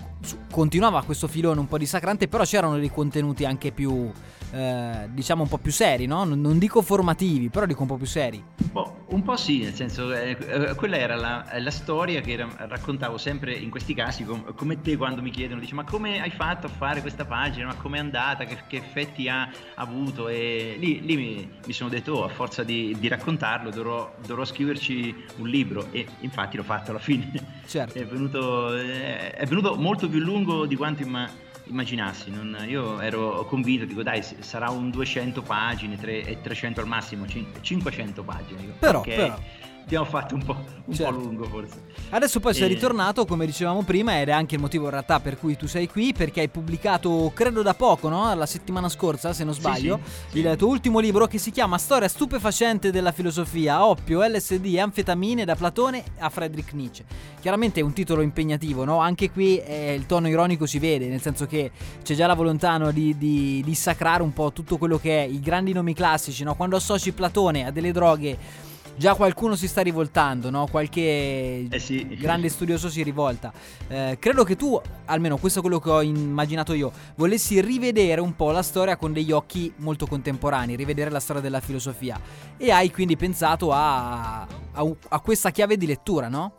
continuava 0.51 1.05
questo 1.05 1.29
filone 1.29 1.61
un 1.61 1.69
po' 1.69 1.79
dissacrante, 1.79 2.27
però 2.27 2.43
c'erano 2.43 2.77
dei 2.79 2.91
contenuti 2.91 3.45
anche 3.45 3.71
più 3.71 4.11
eh, 4.53 5.09
diciamo 5.11 5.43
un 5.43 5.49
po' 5.49 5.57
più 5.57 5.73
seri, 5.73 6.07
no? 6.07 6.25
Non, 6.25 6.41
non 6.41 6.59
dico 6.59 6.83
formativi, 6.83 7.49
però 7.49 7.65
dico 7.65 7.83
un 7.83 7.89
po' 7.89 7.97
più 7.97 8.07
seri. 8.07 8.43
Un 8.57 8.71
po', 8.71 9.05
un 9.09 9.23
po' 9.23 9.37
sì, 9.37 9.63
nel 9.63 9.73
senso, 9.73 10.13
eh, 10.13 10.37
eh, 10.39 10.75
quella 10.75 10.99
era 10.99 11.17
la, 11.17 11.47
la 11.59 11.71
storia 11.71 12.21
che 12.21 12.37
ra- 12.37 12.67
raccontavo 12.69 13.17
sempre 13.17 13.55
in 13.55 13.71
questi 13.71 13.95
casi, 13.95 14.25
com- 14.25 14.55
come 14.55 14.81
te 14.83 14.97
quando 14.97 15.23
mi 15.23 15.31
chiedono, 15.31 15.59
dici 15.59 15.75
ma 15.75 15.85
come 15.85 16.21
hai 16.21 16.31
fatto 16.31 16.67
a 16.67 16.71
fare 16.71 17.01
questa 17.01 17.25
pagina, 17.25 17.67
ma 17.67 17.75
com'è 17.75 17.99
andata, 17.99 18.45
che, 18.45 18.59
che 18.67 18.77
effetti 18.77 19.27
ha 19.29 19.51
avuto 19.77 20.29
e 20.29 20.77
lì, 20.79 21.01
lì 21.01 21.17
mi, 21.17 21.51
mi 21.65 21.73
sono 21.73 21.89
detto, 21.89 22.13
oh, 22.13 22.25
a 22.25 22.29
forza 22.29 22.63
di, 22.63 22.95
di 22.99 23.09
raccontarlo 23.09 23.71
dovrò, 23.71 24.15
dovrò 24.27 24.45
scriverci 24.45 25.15
un 25.37 25.49
libro 25.49 25.87
e 25.93 26.07
infatti 26.21 26.59
l'ho 26.59 26.63
fatto 26.63 26.91
alla 26.91 27.01
fine. 27.01 27.31
Certo. 27.67 27.99
È 27.99 28.05
venuto, 28.05 28.77
eh, 28.77 29.31
è 29.33 29.47
venuto 29.47 29.77
molto 29.77 30.09
più 30.09 30.19
lungo 30.19 30.67
di 30.67 30.77
quanto 30.77 31.03
imma- 31.03 31.51
immaginassi. 31.73 32.31
non- 32.31 32.57
io 32.69 33.01
ero 33.01 33.45
convinto, 33.47 33.85
dico 33.85 34.03
dai, 34.03 34.23
sarà 34.23 34.71
un 34.71 34.91
200 34.91 35.43
pagine, 35.43 35.97
tre- 35.97 36.23
e 36.25 36.41
300 36.41 36.81
al 36.81 36.87
massimo, 36.87 37.27
cin- 37.27 37.47
500 37.61 38.23
pagine. 38.23 38.61
Dico, 38.61 38.75
Però, 38.79 38.99
ok, 39.01 39.15
però. 39.15 39.39
Abbiamo 39.85 40.05
fatto 40.07 40.35
un 40.35 40.45
po', 40.45 40.57
un 40.87 40.95
Certo. 40.95 41.13
po' 41.13 41.19
lungo 41.21 41.45
forse. 41.45 41.83
Adesso 42.11 42.41
poi 42.41 42.55
sei 42.55 42.65
E- 42.65 42.75
ritornato, 42.75 43.27
come 43.27 43.45
dicevamo 43.45 43.83
prima, 43.83 44.21
ed 44.21 44.29
è 44.29 44.33
anche 44.33 44.55
il 44.55 44.61
motivo 44.61 44.85
in 44.85 44.91
realtà 44.91 45.21
per 45.21 45.39
cui 45.39 45.57
tu 45.57 45.67
sei 45.67 45.87
qui, 45.89 46.15
perché 46.15 46.41
hai 46.41 46.49
pubblicato, 46.49 47.31
credo 47.35 47.63
da 47.63 47.75
poco, 47.75 48.09
no? 48.09 48.33
La 48.35 48.47
settimana 48.47 48.89
scorsa, 48.89 49.33
se 49.33 49.45
non 49.45 49.53
sbaglio, 49.55 50.01
sì, 50.31 50.39
il 50.39 50.49
sì. 50.51 50.57
tuo 50.57 50.69
ultimo 50.69 50.99
libro 50.99 51.27
che 51.27 51.39
si 51.39 51.51
chiama 51.51 51.77
Storia 51.79 52.09
stupefacente 52.09 52.91
della 52.91 53.13
filosofia, 53.13 53.85
oppio, 53.85 54.23
LSD 54.27 54.65
e 54.67 54.81
anfetamine 54.81 55.45
da 55.45 55.57
Platone 55.57 56.03
a 56.19 56.31
Friedrich 56.31 56.73
Nietzsche. 56.73 57.05
Chiaramente 57.41 57.81
è 57.81 57.83
un 57.83 57.93
titolo 57.93 58.23
impegnativo, 58.23 58.85
no? 58.85 58.99
Anche 58.99 59.31
qui 59.31 59.59
eh, 59.59 59.95
il 59.95 60.07
tono 60.07 60.29
ironico 60.29 60.65
si 60.65 60.79
vede, 60.79 61.09
nel 61.09 61.21
senso 61.21 61.47
che 61.47 61.71
c'è 62.03 62.15
già 62.15 62.27
la 62.27 62.35
volontà 62.35 62.77
no, 62.79 62.93
di, 62.93 63.17
di 63.19 63.63
dissacrare 63.65 64.23
un 64.23 64.33
po' 64.33 64.53
tutto 64.53 64.79
quello 64.79 64.99
che 64.99 65.23
è 65.25 65.27
i 65.27 65.41
grandi 65.41 65.73
nomi 65.73 65.93
classici, 65.93 66.45
no? 66.45 66.55
Quando 66.55 66.77
associ 66.77 67.13
Platone 67.13 67.67
a 67.67 67.71
delle 67.71 67.93
droghe... 67.93 68.71
Già 68.95 69.15
qualcuno 69.15 69.57
si 69.57 69.67
sta 69.67 69.81
rivoltando, 69.81 70.51
no? 70.51 70.67
Qualche 70.71 71.67
Eh 71.69 71.79
sì. 71.79 72.07
grande 72.19 72.49
studioso 72.49 72.89
si 72.89 73.03
rivolta. 73.03 73.53
Eh, 73.89 74.17
credo 74.21 74.45
che 74.45 74.55
tu, 74.55 74.81
almeno 75.07 75.39
questo 75.39 75.59
è 75.59 75.63
quello 75.63 75.81
che 75.81 75.91
ho 75.91 76.03
immaginato 76.03 76.73
io, 76.73 76.93
volessi 77.17 77.61
rivedere 77.61 78.21
un 78.21 78.37
po' 78.37 78.51
la 78.51 78.63
storia 78.63 78.97
con 78.97 79.13
degli 79.13 79.33
occhi 79.33 79.73
molto 79.77 80.07
contemporanei, 80.07 80.77
rivedere 80.77 81.11
la 81.11 81.21
storia 81.21 81.43
della 81.43 81.61
filosofia. 81.61 82.21
E 82.57 82.71
hai 82.71 82.91
quindi 82.91 83.17
pensato 83.17 83.73
a, 83.73 84.43
a, 84.43 84.95
a 85.09 85.21
questa 85.21 85.51
chiave 85.51 85.77
di 85.77 85.87
lettura, 85.87 86.29
no? 86.29 86.53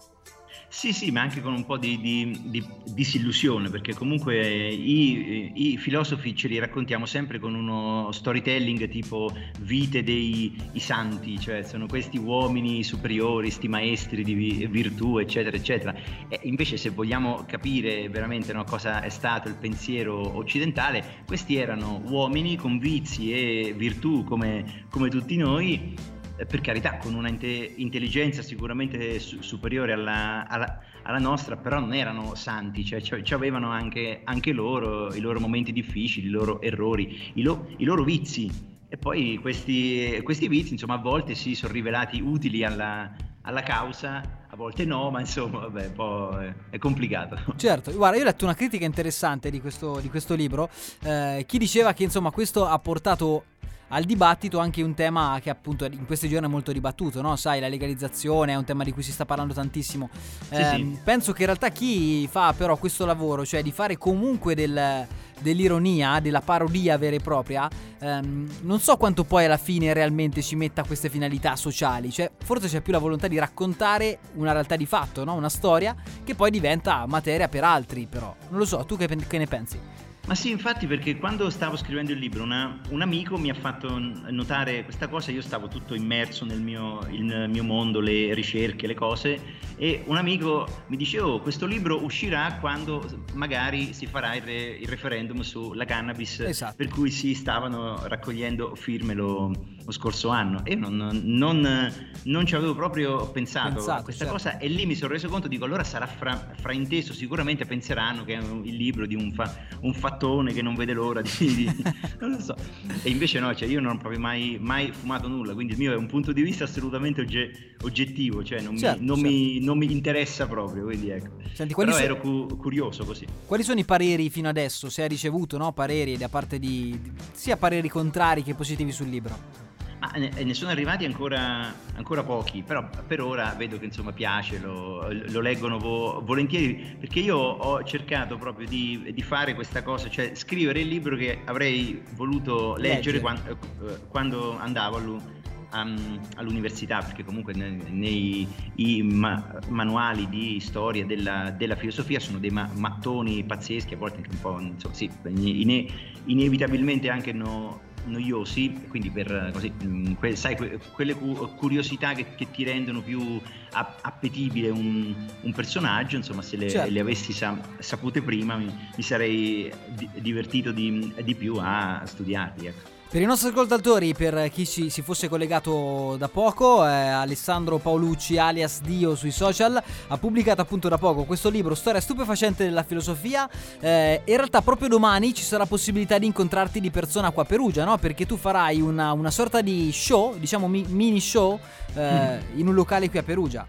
Sì, 0.75 0.91
sì, 0.91 1.11
ma 1.11 1.21
anche 1.21 1.39
con 1.39 1.53
un 1.53 1.65
po' 1.65 1.77
di, 1.77 1.99
di- 2.01 2.35
di 2.49 2.65
disillusione, 2.83 3.69
perché 3.69 3.93
comunque 3.93 4.69
i, 4.73 5.51
i 5.53 5.77
filosofi 5.77 6.35
ce 6.35 6.47
li 6.47 6.57
raccontiamo 6.57 7.05
sempre 7.05 7.37
con 7.37 7.53
uno 7.53 8.11
storytelling 8.11 8.89
tipo 8.89 9.31
vite 9.61 10.01
dei 10.03 10.57
santi, 10.77 11.39
cioè 11.39 11.61
sono 11.61 11.85
questi 11.85 12.17
uomini 12.17 12.83
superiori, 12.83 13.51
sti 13.51 13.67
maestri 13.67 14.23
di 14.23 14.33
vi- 14.33 14.67
virtù, 14.67 15.19
eccetera, 15.19 15.55
eccetera. 15.55 15.93
E 16.27 16.39
invece 16.43 16.75
se 16.77 16.89
vogliamo 16.89 17.45
capire 17.47 18.09
veramente 18.09 18.51
no, 18.51 18.63
cosa 18.63 19.03
è 19.03 19.09
stato 19.09 19.47
il 19.49 19.55
pensiero 19.55 20.35
occidentale, 20.35 21.21
questi 21.27 21.55
erano 21.55 22.01
uomini 22.07 22.55
con 22.57 22.79
vizi 22.79 23.31
e 23.31 23.73
virtù 23.77 24.23
come, 24.23 24.87
come 24.89 25.07
tutti 25.09 25.37
noi 25.37 25.93
per 26.35 26.61
carità, 26.61 26.97
con 26.97 27.13
una 27.13 27.29
inte- 27.29 27.73
intelligenza 27.77 28.41
sicuramente 28.41 29.19
su- 29.19 29.41
superiore 29.41 29.93
alla, 29.93 30.47
alla- 30.47 30.79
alla 31.03 31.19
nostra, 31.19 31.55
però 31.57 31.79
non 31.79 31.93
erano 31.93 32.35
santi, 32.35 32.83
cioè 32.83 33.01
ci 33.01 33.23
ci 33.23 33.33
avevano 33.33 33.69
anche, 33.69 34.21
anche 34.23 34.51
loro 34.51 35.13
i 35.13 35.19
loro 35.19 35.39
momenti 35.39 35.71
difficili, 35.71 36.27
i 36.27 36.31
loro 36.31 36.61
errori, 36.61 37.31
i, 37.35 37.41
lo- 37.43 37.67
i 37.77 37.83
loro 37.83 38.03
vizi. 38.03 38.71
E 38.89 38.97
poi 38.97 39.37
questi, 39.41 40.19
questi 40.23 40.47
vizi, 40.47 40.73
insomma, 40.73 40.95
a 40.95 40.99
volte 40.99 41.33
si 41.33 41.55
sono 41.55 41.73
rivelati 41.73 42.21
utili 42.21 42.63
alla, 42.63 43.11
alla 43.41 43.61
causa, 43.63 44.21
a 44.47 44.55
volte 44.55 44.85
no, 44.85 45.09
ma 45.09 45.19
insomma, 45.19 45.59
vabbè, 45.61 45.87
un 45.87 45.93
po' 45.93 46.39
è, 46.39 46.53
è 46.69 46.77
complicato. 46.77 47.37
Certo, 47.57 47.91
guarda, 47.93 48.17
io 48.17 48.21
ho 48.21 48.25
letto 48.25 48.45
una 48.45 48.53
critica 48.53 48.85
interessante 48.85 49.49
di 49.49 49.59
questo, 49.59 49.99
di 49.99 50.09
questo 50.09 50.35
libro. 50.35 50.69
eh, 51.03 51.43
chi 51.47 51.57
diceva 51.57 51.93
che 51.93 52.03
insomma 52.03 52.29
questo 52.29 52.67
ha 52.67 52.77
portato 52.77 53.45
al 53.89 54.03
dibattito 54.05 54.57
anche 54.59 54.81
un 54.81 54.93
tema 54.95 55.39
che 55.41 55.49
appunto 55.49 55.85
in 55.85 56.05
questi 56.05 56.27
giorni 56.27 56.47
è 56.47 56.49
molto 56.49 56.71
dibattuto, 56.71 57.21
no? 57.21 57.35
Sai, 57.35 57.59
la 57.59 57.67
legalizzazione 57.67 58.53
è 58.53 58.55
un 58.55 58.63
tema 58.63 58.83
di 58.83 58.91
cui 58.91 59.03
si 59.03 59.11
sta 59.11 59.25
parlando 59.25 59.53
tantissimo. 59.53 60.09
Sì, 60.49 60.55
Ehm, 60.55 60.93
sì. 60.93 60.99
Penso 61.03 61.31
che 61.33 61.41
in 61.41 61.47
realtà 61.47 61.69
chi 61.69 62.27
fa 62.27 62.53
però 62.57 62.75
questo 62.77 63.05
lavoro, 63.05 63.45
cioè 63.45 63.61
di 63.61 63.71
fare 63.71 63.97
comunque 63.97 64.55
del- 64.55 65.05
dell'ironia, 65.39 66.19
della 66.21 66.41
parodia 66.41 66.97
vera 66.97 67.15
e 67.15 67.19
propria, 67.19 67.69
ehm, 67.99 68.49
non 68.61 68.79
so 68.79 68.95
quanto 68.97 69.23
poi 69.25 69.45
alla 69.45 69.57
fine 69.57 69.91
realmente 69.93 70.41
ci 70.41 70.55
metta 70.55 70.83
queste 70.83 71.09
finalità 71.09 71.55
sociali, 71.55 72.11
cioè 72.11 72.31
forse 72.43 72.67
c'è 72.67 72.81
più 72.81 72.93
la 72.93 72.99
volontà 72.99 73.27
di 73.27 73.37
raccontare 73.37 74.19
una 74.35 74.53
realtà 74.53 74.75
di 74.77 74.85
fatto, 74.85 75.23
no? 75.25 75.33
una 75.33 75.49
storia 75.49 75.95
che 76.23 76.33
poi 76.33 76.49
diventa 76.49 77.05
materia 77.07 77.47
per 77.49 77.63
altri 77.63 78.07
però. 78.09 78.33
Non 78.49 78.59
lo 78.59 78.65
so, 78.65 78.85
tu 78.85 78.95
che, 78.97 79.07
che 79.27 79.37
ne 79.37 79.45
pensi? 79.47 79.79
Ma 80.25 80.35
sì, 80.35 80.51
infatti, 80.51 80.87
perché 80.87 81.17
quando 81.17 81.49
stavo 81.49 81.75
scrivendo 81.75 82.13
il 82.13 82.17
libro, 82.17 82.43
una- 82.43 82.79
un 82.91 83.01
amico 83.01 83.37
mi 83.37 83.49
ha 83.49 83.53
fatto 83.53 83.99
notare 84.29 84.85
questa 84.85 85.09
cosa. 85.09 85.31
Io 85.31 85.41
stavo 85.41 85.67
tutto 85.67 85.95
immerso 85.95 86.45
nel 86.45 86.61
mio, 86.61 87.05
il 87.11 87.47
mio 87.49 87.63
mondo, 87.63 87.99
le 87.99 88.33
ricerche, 88.33 88.87
le 88.87 88.93
cose. 88.95 89.61
E 89.75 90.03
un 90.05 90.15
amico 90.15 90.65
mi 90.87 90.95
dice: 90.95 91.19
Oh, 91.19 91.39
questo 91.41 91.65
libro 91.65 92.01
uscirà 92.03 92.55
quando 92.61 93.03
magari 93.33 93.91
si 93.93 94.05
farà 94.05 94.33
il, 94.35 94.43
re- 94.43 94.77
il 94.79 94.87
referendum 94.87 95.41
sulla 95.41 95.83
cannabis. 95.83 96.39
Esatto. 96.39 96.75
Per 96.77 96.87
cui 96.87 97.11
si 97.11 97.33
stavano 97.33 97.99
raccogliendo 98.07 98.75
firme 98.75 99.13
lo, 99.13 99.51
lo 99.83 99.91
scorso 99.91 100.29
anno. 100.29 100.63
E 100.63 100.75
non, 100.75 100.95
non- 101.21 101.91
non 102.23 102.45
ci 102.45 102.55
avevo 102.55 102.75
proprio 102.75 103.29
pensato, 103.29 103.73
Pensato, 103.73 103.99
a 103.99 104.03
questa 104.03 104.23
certo. 104.25 104.39
cosa. 104.41 104.57
E 104.57 104.69
lì 104.69 104.85
mi 104.85 104.95
sono 104.95 105.11
reso 105.11 105.27
conto, 105.27 105.49
dico, 105.49 105.65
allora 105.65 105.83
sarà 105.83 106.07
fra- 106.07 106.53
frainteso. 106.61 107.11
Sicuramente 107.11 107.65
penseranno 107.65 108.23
che 108.23 108.35
è 108.35 108.37
un- 108.39 108.61
il 108.63 108.75
libro 108.77 109.05
di 109.05 109.15
un, 109.15 109.33
fa- 109.33 109.53
un 109.81 109.93
fattone 110.13 110.53
che 110.53 110.61
non 110.61 110.75
vede 110.75 110.93
l'ora 110.93 111.21
di, 111.21 111.29
di- 111.37 111.83
non 112.19 112.31
lo 112.31 112.39
so. 112.41 112.55
E 113.01 113.09
invece 113.09 113.39
no, 113.39 113.53
cioè 113.55 113.67
io 113.67 113.79
non 113.81 113.95
ho 113.95 113.97
proprio 113.97 114.19
mai, 114.19 114.57
mai 114.59 114.91
fumato 114.91 115.27
nulla, 115.27 115.53
quindi 115.53 115.73
il 115.73 115.79
mio 115.79 115.91
è 115.91 115.95
un 115.95 116.05
punto 116.07 116.31
di 116.31 116.41
vista 116.41 116.63
assolutamente 116.65 117.21
ogge- 117.21 117.75
oggettivo, 117.83 118.43
cioè 118.43 118.61
non, 118.61 118.77
Certo, 118.77 118.99
mi, 119.01 119.05
non, 119.07 119.19
mi, 119.19 119.59
non 119.59 119.77
mi 119.77 119.91
interessa 119.91 120.47
proprio, 120.47 120.83
quindi 120.85 121.09
ecco. 121.09 121.31
Senti, 121.53 121.73
Però 121.73 121.91
so- 121.91 121.97
ero 121.97 122.17
cu- 122.19 122.57
curioso 122.57 123.03
così. 123.05 123.25
quali 123.45 123.63
sono 123.63 123.79
i 123.79 123.85
pareri 123.85 124.29
fino 124.29 124.47
adesso? 124.49 124.89
Se 124.89 125.01
hai 125.03 125.07
ricevuto 125.07 125.57
no, 125.57 125.71
pareri 125.73 126.17
da 126.17 126.29
parte 126.29 126.59
di- 126.59 126.99
sia 127.31 127.57
pareri 127.57 127.89
contrari 127.89 128.43
che 128.43 128.53
positivi 128.53 128.91
sul 128.91 129.07
libro? 129.09 129.71
Ma 130.03 130.11
ne, 130.17 130.31
ne 130.43 130.53
sono 130.53 130.69
arrivati 130.69 131.05
ancora, 131.05 131.73
ancora 131.95 132.23
pochi, 132.23 132.61
però 132.61 132.85
per 133.07 133.21
ora 133.21 133.53
vedo 133.57 133.79
che 133.79 133.85
insomma 133.85 134.11
piace, 134.11 134.59
lo, 134.59 135.07
lo 135.09 135.39
leggono 135.39 135.79
vo- 135.79 136.21
volentieri, 136.25 136.97
perché 136.99 137.21
io 137.21 137.37
ho 137.37 137.81
cercato 137.85 138.37
proprio 138.37 138.67
di, 138.67 139.11
di 139.13 139.21
fare 139.21 139.55
questa 139.55 139.81
cosa, 139.81 140.09
cioè 140.09 140.35
scrivere 140.35 140.81
il 140.81 140.89
libro 140.89 141.15
che 141.15 141.39
avrei 141.45 142.03
voluto 142.15 142.75
Leggere. 142.75 142.95
leggere 142.95 143.19
quan- 143.21 143.41
eh, 143.47 143.99
quando 144.09 144.57
andavo 144.59 144.97
a, 144.97 144.99
Lu- 144.99 145.21
a- 145.69 145.87
all'università, 146.35 146.99
perché 147.01 147.23
comunque 147.23 147.53
ne- 147.53 147.77
nei 147.89 148.45
i 148.75 149.01
ma- 149.03 149.57
manuali 149.69 150.27
di 150.27 150.59
storia 150.59 151.05
della, 151.05 151.49
della 151.51 151.77
filosofia 151.77 152.19
sono 152.19 152.39
dei 152.39 152.49
ma- 152.49 152.69
mattoni 152.75 153.41
pazzeschi, 153.45 153.93
a 153.93 153.97
volte 153.97 154.17
anche 154.17 154.31
un 154.33 154.41
po', 154.41 154.59
insomma, 154.59 154.93
sì, 154.95 155.09
ine- 155.29 155.85
inevitabilmente 156.25 157.09
anche 157.09 157.31
no- 157.31 157.91
noiosi, 158.05 158.85
quindi 158.87 159.09
per 159.09 159.31
eh, 159.31 159.51
così, 159.51 159.69
mh, 159.71 160.13
que- 160.19 160.35
sai, 160.35 160.55
que- 160.55 160.79
quelle 160.91 161.13
cu- 161.13 161.55
curiosità 161.55 162.13
che, 162.13 162.35
che 162.35 162.49
ti 162.51 162.63
rendono 162.63 163.01
più 163.01 163.39
a- 163.71 163.95
appetibile 164.01 164.69
un, 164.69 165.13
un 165.41 165.51
personaggio, 165.53 166.15
insomma, 166.15 166.41
se 166.41 166.57
le, 166.57 166.69
Certo. 166.69 166.91
le 166.91 166.99
avessi 166.99 167.33
sa- 167.33 167.59
sapute 167.79 168.21
prima 168.21 168.55
mi, 168.57 168.65
mi 168.95 169.03
sarei 169.03 169.71
di- 169.95 170.09
divertito 170.15 170.71
di, 170.71 171.13
di 171.23 171.35
più 171.35 171.55
a 171.59 172.03
studiarli. 172.05 172.67
Ecco. 172.67 172.92
Per 173.13 173.21
i 173.21 173.25
nostri 173.25 173.49
ascoltatori, 173.49 174.15
per 174.15 174.49
chi 174.49 174.65
ci, 174.65 174.89
si 174.89 175.03
fosse 175.03 175.29
collegato 175.29 176.15
da 176.17 176.29
poco, 176.29 176.83
eh, 176.83 176.89
Alessandro 176.89 177.77
Paolucci, 177.77 178.39
alias 178.39 178.81
Dio 178.81 179.13
sui 179.13 179.29
social, 179.29 179.79
ha 180.07 180.17
pubblicato 180.17 180.61
appunto 180.61 180.89
da 180.89 180.97
poco 180.97 181.23
questo 181.25 181.51
libro, 181.51 181.75
Storia 181.75 182.01
stupefacente 182.01 182.63
della 182.63 182.81
filosofia. 182.81 183.47
Eh, 183.79 184.23
in 184.25 184.35
realtà 184.35 184.63
proprio 184.63 184.87
domani 184.87 185.31
ci 185.35 185.43
sarà 185.43 185.67
possibilità 185.67 186.17
di 186.17 186.25
incontrarti 186.25 186.79
di 186.79 186.89
persona 186.89 187.29
qua 187.29 187.43
a 187.43 187.45
Perugia, 187.45 187.83
no? 187.83 187.99
Perché 187.99 188.25
tu 188.25 188.35
farai 188.35 188.81
una, 188.81 189.11
una 189.11 189.29
sorta 189.29 189.61
di 189.61 189.91
show, 189.93 190.35
diciamo 190.35 190.67
mi- 190.67 190.87
mini 190.89 191.19
show, 191.19 191.59
eh, 191.93 192.39
in 192.55 192.67
un 192.67 192.73
locale 192.73 193.11
qui 193.11 193.19
a 193.19 193.23
Perugia. 193.23 193.67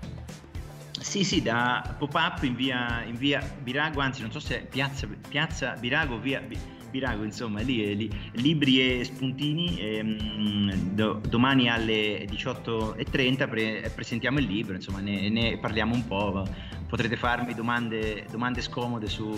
Sì, 0.99 1.23
sì, 1.23 1.43
da 1.43 1.95
pop-up 1.99 2.45
in 2.45 2.55
via, 2.55 3.03
in 3.07 3.17
via 3.17 3.47
Birago, 3.63 4.01
anzi 4.01 4.23
non 4.23 4.33
so 4.33 4.41
se 4.41 4.63
è 4.63 4.65
piazza, 4.65 5.07
piazza 5.29 5.77
Birago, 5.79 6.19
via 6.19 6.41
Birago, 6.95 7.25
insomma, 7.25 7.61
lì, 7.61 7.83
è 7.83 7.93
lì. 7.93 8.09
libri 8.35 9.01
e 9.01 9.03
spuntini. 9.03 9.77
ehm, 9.81 10.73
do- 10.95 11.21
domani 11.29 11.69
alle 11.69 12.25
18.30 12.31 13.49
pre- 13.49 13.91
presentiamo 13.93 14.39
il 14.39 14.45
libro, 14.47 14.77
insomma, 14.77 15.01
ne, 15.01 15.29
ne 15.29 15.59
parliamo 15.59 15.93
un 15.93 16.07
po'. 16.07 16.47
Potrete 16.87 17.17
farmi 17.17 17.53
domande, 17.53 18.27
domande 18.31 18.61
scomode 18.61 19.09
sui 19.09 19.35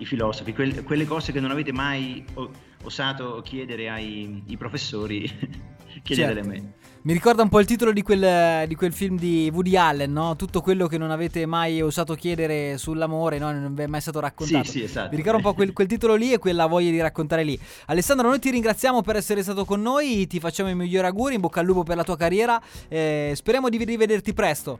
filosofi, 0.00 0.52
quel- 0.52 0.82
quelle 0.82 1.04
cose 1.04 1.30
che 1.30 1.38
non 1.38 1.52
avete 1.52 1.70
mai 1.70 2.24
o- 2.34 2.50
osato 2.82 3.40
chiedere 3.42 3.88
ai 3.88 4.42
professori, 4.58 5.20
chiedetele 6.02 6.42
Certo. 6.42 6.48
a 6.48 6.52
me. 6.52 6.72
Mi 7.02 7.14
ricorda 7.14 7.42
un 7.42 7.48
po' 7.48 7.60
il 7.60 7.66
titolo 7.66 7.92
di 7.92 8.02
quel, 8.02 8.68
di 8.68 8.74
quel 8.74 8.92
film 8.92 9.16
di 9.18 9.50
Woody 9.50 9.74
Allen, 9.74 10.12
no? 10.12 10.36
Tutto 10.36 10.60
quello 10.60 10.86
che 10.86 10.98
non 10.98 11.10
avete 11.10 11.46
mai 11.46 11.80
osato 11.80 12.14
chiedere 12.14 12.76
sull'amore, 12.76 13.38
no? 13.38 13.50
Non 13.52 13.74
vi 13.74 13.82
è 13.84 13.86
mai 13.86 14.02
stato 14.02 14.20
raccontato. 14.20 14.64
Sì, 14.64 14.70
sì, 14.70 14.82
esatto. 14.82 15.08
Mi 15.10 15.16
ricorda 15.16 15.38
un 15.38 15.42
po' 15.42 15.54
quel, 15.54 15.72
quel 15.72 15.86
titolo 15.86 16.14
lì 16.14 16.30
e 16.34 16.38
quella 16.38 16.66
voglia 16.66 16.90
di 16.90 17.00
raccontare 17.00 17.42
lì. 17.42 17.58
Alessandro, 17.86 18.28
noi 18.28 18.38
ti 18.38 18.50
ringraziamo 18.50 19.00
per 19.00 19.16
essere 19.16 19.42
stato 19.42 19.64
con 19.64 19.80
noi, 19.80 20.26
ti 20.26 20.40
facciamo 20.40 20.68
i 20.68 20.74
migliori 20.74 21.06
auguri, 21.06 21.36
in 21.36 21.40
bocca 21.40 21.60
al 21.60 21.66
lupo 21.66 21.84
per 21.84 21.96
la 21.96 22.04
tua 22.04 22.18
carriera. 22.18 22.60
eh, 22.88 23.32
speriamo 23.34 23.70
di 23.70 23.82
rivederti 23.82 24.34
presto. 24.34 24.78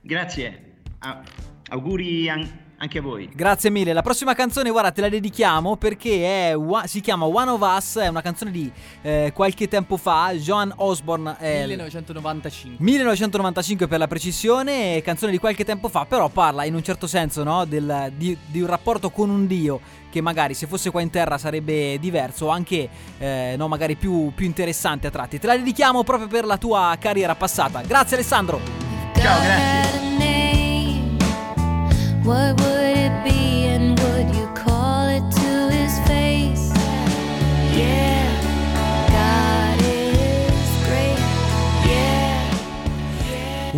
Grazie, 0.00 0.62
A- 0.98 1.22
auguri 1.68 2.28
an- 2.28 2.64
anche 2.78 2.98
a 2.98 3.02
voi. 3.02 3.28
Grazie 3.32 3.70
mille. 3.70 3.92
La 3.92 4.02
prossima 4.02 4.34
canzone, 4.34 4.70
guarda, 4.70 4.90
te 4.90 5.00
la 5.00 5.08
dedichiamo 5.08 5.76
perché 5.76 6.50
è 6.50 6.56
si 6.84 7.00
chiama 7.00 7.24
One 7.24 7.50
of 7.50 7.60
Us, 7.60 7.98
è 7.98 8.08
una 8.08 8.22
canzone 8.22 8.50
di 8.50 8.70
eh, 9.02 9.32
qualche 9.34 9.68
tempo 9.68 9.96
fa. 9.96 10.32
Joan 10.34 10.72
Osborne 10.76 11.36
è 11.38 11.66
1995. 11.66 12.84
1995 12.84 13.88
per 13.88 13.98
la 13.98 14.06
precisione, 14.06 15.00
canzone 15.02 15.32
di 15.32 15.38
qualche 15.38 15.64
tempo 15.64 15.88
fa, 15.88 16.04
però 16.04 16.28
parla 16.28 16.64
in 16.64 16.74
un 16.74 16.82
certo 16.82 17.06
senso 17.06 17.42
no, 17.42 17.64
del- 17.64 18.12
di, 18.16 18.36
di 18.46 18.60
un 18.60 18.66
rapporto 18.66 19.10
con 19.10 19.30
un 19.30 19.46
dio 19.46 19.80
che 20.10 20.20
magari 20.20 20.54
se 20.54 20.66
fosse 20.66 20.90
qua 20.90 21.02
in 21.02 21.10
terra 21.10 21.36
sarebbe 21.36 21.98
diverso, 21.98 22.46
o 22.46 22.48
anche 22.48 22.88
eh, 23.18 23.54
no, 23.56 23.68
magari 23.68 23.96
più, 23.96 24.32
più 24.34 24.46
interessante 24.46 25.06
a 25.06 25.10
tratti. 25.10 25.38
Te 25.38 25.46
la 25.46 25.56
dedichiamo 25.56 26.04
proprio 26.04 26.28
per 26.28 26.44
la 26.44 26.56
tua 26.56 26.96
carriera 26.98 27.34
passata. 27.34 27.80
Grazie 27.82 28.16
Alessandro. 28.16 28.60
Ciao, 29.14 29.42
grazie. 29.42 30.05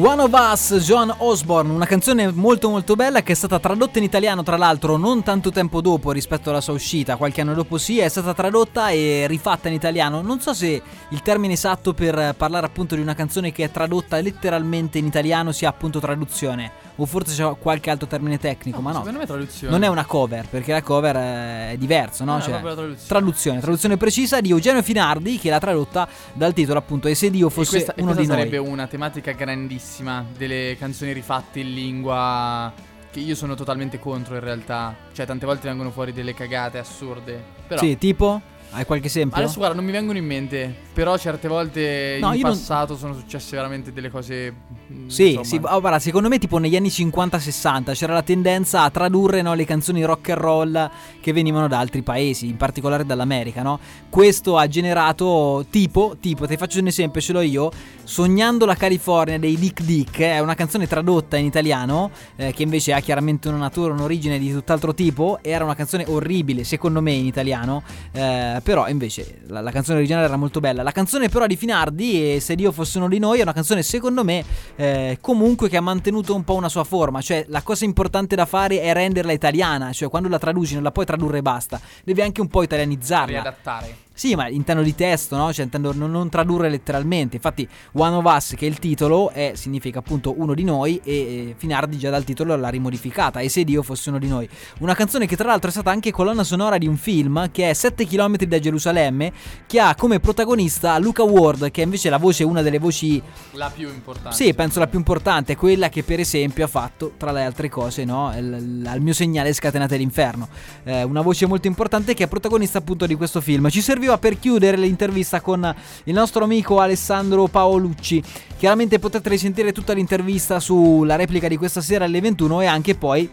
One 0.01 0.23
of 0.23 0.31
Us, 0.33 0.77
Joan 0.77 1.13
Osborne, 1.19 1.71
una 1.71 1.85
canzone 1.85 2.31
molto 2.31 2.71
molto 2.71 2.95
bella 2.95 3.23
che 3.23 3.33
è 3.33 3.35
stata 3.35 3.59
tradotta 3.59 3.99
in 3.99 4.05
italiano 4.05 4.43
tra 4.43 4.57
l'altro 4.57 4.97
non 4.97 5.23
tanto 5.23 5.51
tempo 5.51 5.83
dopo 5.83 6.11
rispetto 6.13 6.49
alla 6.49 6.63
sua 6.63 6.73
uscita, 6.73 7.17
qualche 7.17 7.43
anno 7.43 7.53
dopo 7.53 7.77
sì, 7.77 7.99
è 7.99 8.09
stata 8.09 8.33
tradotta 8.33 8.89
e 8.89 9.27
rifatta 9.27 9.69
in 9.69 9.75
italiano. 9.75 10.23
Non 10.23 10.41
so 10.41 10.55
se 10.55 10.81
il 11.11 11.21
termine 11.21 11.53
esatto 11.53 11.93
per 11.93 12.35
parlare 12.35 12.65
appunto 12.65 12.95
di 12.95 13.03
una 13.03 13.15
canzone 13.15 13.53
che 13.53 13.65
è 13.65 13.71
tradotta 13.71 14.19
letteralmente 14.21 14.97
in 14.97 15.05
italiano 15.05 15.53
sia 15.53 15.69
appunto 15.69 16.01
traduzione, 16.01 16.88
o 17.01 17.07
forse 17.07 17.35
c'è 17.35 17.57
qualche 17.59 17.91
altro 17.91 18.07
termine 18.07 18.39
tecnico, 18.39 18.81
ma 18.81 18.91
no. 18.91 18.99
Secondo 18.99 19.19
me 19.19 19.25
è 19.25 19.27
traduzione. 19.27 19.73
Non 19.73 19.83
è 19.85 19.87
una 19.89 20.05
cover, 20.05 20.47
perché 20.49 20.73
la 20.73 20.83
cover 20.83 21.17
eh, 21.17 21.71
è 21.73 21.77
diverso, 21.79 22.25
no? 22.25 22.35
No, 22.35 22.41
Cioè, 22.41 22.51
proprio 22.51 22.69
la 22.71 22.75
traduzione. 22.77 23.07
traduzione, 23.09 23.61
traduzione 23.61 23.97
precisa 23.97 24.41
di 24.41 24.51
Eugenio 24.51 24.83
Finardi 24.83 25.39
che 25.39 25.49
l'ha 25.51 25.59
tradotta 25.61 26.09
dal 26.33 26.53
titolo 26.53 26.79
appunto 26.79 27.07
E 27.09 27.15
se 27.15 27.31
Dio 27.31 27.49
fosse 27.49 27.71
questa, 27.71 27.95
uno 27.97 28.13
questa 28.13 28.23
di 28.23 28.29
sarebbe 28.29 28.57
noi. 28.59 28.69
una 28.69 28.87
tematica 28.87 29.33
grandissima 29.33 30.25
delle 30.37 30.77
canzoni 30.79 31.13
rifatte 31.13 31.61
in 31.61 31.73
lingua 31.75 32.73
che 33.11 33.21
io 33.21 33.35
sono 33.35 33.55
totalmente 33.55 33.99
contro 33.99 34.35
in 34.35 34.41
realtà. 34.41 34.95
Cioè 35.13 35.25
tante 35.25 35.47
volte 35.47 35.69
vengono 35.69 35.91
fuori 35.91 36.13
delle 36.13 36.35
cagate 36.35 36.79
assurde. 36.79 37.43
Però 37.67 37.81
Sì, 37.81 37.97
tipo? 37.97 38.41
Hai 38.71 38.85
qualche 38.85 39.07
esempio? 39.07 39.41
adesso 39.43 39.57
guarda, 39.57 39.75
non 39.75 39.85
mi 39.85 39.93
vengono 39.93 40.19
in 40.19 40.25
mente, 40.27 40.75
però 40.93 41.17
certe 41.17 41.49
volte 41.49 42.19
No, 42.21 42.33
in 42.33 42.41
io 42.41 42.47
non- 42.47 42.53
passato 42.57 42.97
sono 42.97 43.15
successe 43.15 43.57
veramente 43.57 43.93
delle 43.93 44.11
cose 44.11 44.55
mm, 44.93 45.09
Sì, 45.09 45.39
sì, 45.43 45.59
oh, 45.63 45.81
guarda, 45.81 45.99
secondo 45.99 46.29
me 46.29 46.39
tipo 46.39 46.59
negli 46.59 46.77
anni 46.77 46.89
50-60 46.89 47.95
c'era 47.95 48.13
la 48.13 48.23
tendenza 48.23 48.83
a 48.83 48.91
tradurre 48.91 49.43
no, 49.43 49.55
le 49.55 49.65
canzoni 49.65 50.05
rock 50.05 50.31
and 50.31 50.39
roll 50.39 50.91
che 51.21 51.33
venivano 51.33 51.67
da 51.67 51.79
altri 51.79 52.03
paesi, 52.03 52.47
in 52.47 52.57
particolare 52.57 53.07
dall'America, 53.07 53.63
no? 53.63 53.79
Questo 54.09 54.57
ha 54.57 54.67
generato 54.67 55.65
tipo, 55.71 56.17
tipo, 56.21 56.47
ti 56.47 56.57
faccio 56.57 56.79
un 56.79 56.87
esempio, 56.89 57.21
ce 57.21 57.33
l'ho 57.33 57.41
io, 57.41 57.71
Sognando 58.09 58.65
la 58.65 58.75
California 58.75 59.39
dei 59.39 59.59
Dick 59.59 59.83
Dick, 59.83 60.21
è 60.21 60.39
una 60.39 60.55
canzone 60.55 60.87
tradotta 60.87 61.37
in 61.37 61.45
italiano 61.45 62.11
eh, 62.37 62.55
che 62.55 62.63
invece 62.63 62.95
ha 62.95 63.01
chiaramente 63.01 63.49
una 63.49 63.59
natura, 63.59 63.93
un'origine 63.93 64.39
di 64.39 64.51
tutt'altro 64.51 64.95
tipo, 64.95 65.41
era 65.43 65.63
una 65.65 65.75
canzone 65.75 66.07
orribile 66.09 66.65
secondo 66.65 67.03
me 67.03 67.13
in 67.13 67.27
italiano, 67.27 67.83
eh, 68.13 68.58
però 68.61 68.89
invece 68.89 69.41
la, 69.47 69.61
la 69.61 69.71
canzone 69.71 69.99
originale 69.99 70.27
era 70.27 70.37
molto 70.37 70.61
bella. 70.61 70.83
La 70.83 70.93
canzone 70.93 71.29
però 71.29 71.47
di 71.47 71.57
Finardi, 71.57 72.35
e 72.35 72.41
Se 72.41 72.55
Dio 72.55 72.73
fosse 72.73 72.99
uno 72.99 73.09
di 73.09 73.19
noi, 73.19 73.39
è 73.39 73.43
una 73.43 73.53
canzone 73.53 73.83
secondo 73.83 74.25
me 74.25 74.45
eh, 74.77 75.19
comunque 75.21 75.69
che 75.69 75.77
ha 75.77 75.81
mantenuto 75.81 76.35
un 76.35 76.45
po' 76.45 76.55
una 76.55 76.69
sua 76.69 76.85
forma, 76.85 77.21
cioè 77.21 77.45
la 77.49 77.63
cosa 77.63 77.85
importante 77.85 78.37
da 78.37 78.47
fare 78.47 78.81
è 78.81 78.93
renderla 78.93 79.33
italiana, 79.33 79.93
cioè 79.93 80.09
quando 80.09 80.29
la 80.29 80.39
traduci 80.39 80.75
non 80.75 80.83
la 80.83 80.93
puoi 80.93 81.07
tradurre 81.07 81.39
e 81.39 81.43
basta, 81.43 81.81
devi 82.05 82.21
anche 82.21 82.41
un 82.41 82.49
po' 82.49 82.63
italianizzarla. 82.63 83.27
riadattare. 83.27 84.07
Sì, 84.19 84.35
ma 84.35 84.49
intendo 84.49 84.83
di 84.83 84.97
testo, 84.97 85.37
no? 85.37 85.53
Cioè 85.53 85.67
intendo 85.67 85.93
non, 85.95 86.11
non 86.11 86.29
tradurre 86.29 86.69
letteralmente. 86.69 87.37
Infatti, 87.37 87.69
One 87.93 88.17
of 88.17 88.25
Us, 88.25 88.55
che 88.57 88.67
è 88.67 88.69
il 88.69 88.81
titolo, 88.81 89.31
è, 89.31 89.53
significa 89.55 90.01
appunto 90.01 90.35
uno 90.37 90.55
di 90.55 90.65
noi. 90.65 91.01
E 91.05 91.13
eh, 91.13 91.55
Finardi 91.57 91.99
già 91.99 92.11
dal 92.11 92.25
titolo 92.25 92.57
l'ha 92.57 92.69
rimodificata. 92.69 93.39
E 93.39 93.49
se 93.49 93.63
Dio 93.63 93.85
fosse 93.85 94.09
uno 94.09 94.19
di 94.19 94.27
noi. 94.27 94.49
Una 94.81 94.97
canzone 94.97 95.27
che, 95.27 95.37
tra 95.37 95.47
l'altro, 95.47 95.69
è 95.69 95.73
stata 95.73 95.93
anche 95.93 96.11
colonna 96.11 96.43
sonora 96.43 96.79
di 96.79 96.89
un 96.89 96.97
film 96.97 97.49
che 97.53 97.71
è 97.71 97.73
7 97.75 98.07
km 98.09 98.39
da 98.39 98.59
Gerusalemme. 98.59 99.33
Che 99.69 99.79
ha 99.79 99.95
come 99.95 100.19
protagonista 100.19 100.99
Luca 100.99 101.23
Ward, 101.23 101.71
che 101.71 101.83
è 101.83 101.85
invece 101.85 102.11
la 102.11 102.19
voce, 102.19 102.43
una 102.43 102.61
delle 102.61 102.81
voci 102.81 103.23
La 103.53 103.71
più 103.71 103.89
importante. 103.89 104.35
sì, 104.35 104.53
penso 104.53 104.81
la 104.81 104.89
più 104.89 104.99
importante, 104.99 105.55
quella 105.55 105.89
che 105.91 106.03
per 106.03 106.19
esempio 106.19 106.65
ha 106.65 106.69
fatto, 106.69 107.13
tra 107.17 107.31
le 107.31 107.45
altre 107.45 107.69
cose, 107.69 108.05
no, 108.05 108.31
al 108.31 108.99
mio 108.99 109.13
segnale 109.13 109.53
scatenate 109.53 109.97
l'inferno. 109.97 110.49
Eh, 110.83 111.05
una 111.05 111.21
voce 111.21 111.47
molto 111.47 111.69
importante 111.69 112.15
che 112.15 112.25
è 112.25 112.27
protagonista 112.27 112.79
appunto 112.79 113.07
di 113.07 113.15
questo 113.15 113.41
film. 113.41 113.69
Ci 113.69 113.81
serviva 113.81 114.08
per 114.17 114.39
chiudere 114.39 114.79
l'intervista 114.79 115.43
con 115.43 115.75
il 116.05 116.15
nostro 116.15 116.45
amico 116.45 116.81
Alessandro 116.81 117.47
Paolucci. 117.49 118.23
Chiaramente 118.57 118.99
potete 118.99 119.29
risentire 119.29 119.73
tutta 119.73 119.93
l'intervista 119.93 120.61
sulla 120.61 121.17
replica 121.17 121.49
di 121.49 121.59
questa 121.59 121.83
sera 121.83 122.07
alle 122.07 122.21
21 122.21 122.63
e 122.63 122.67
anche 122.67 122.95
poi 122.95 123.31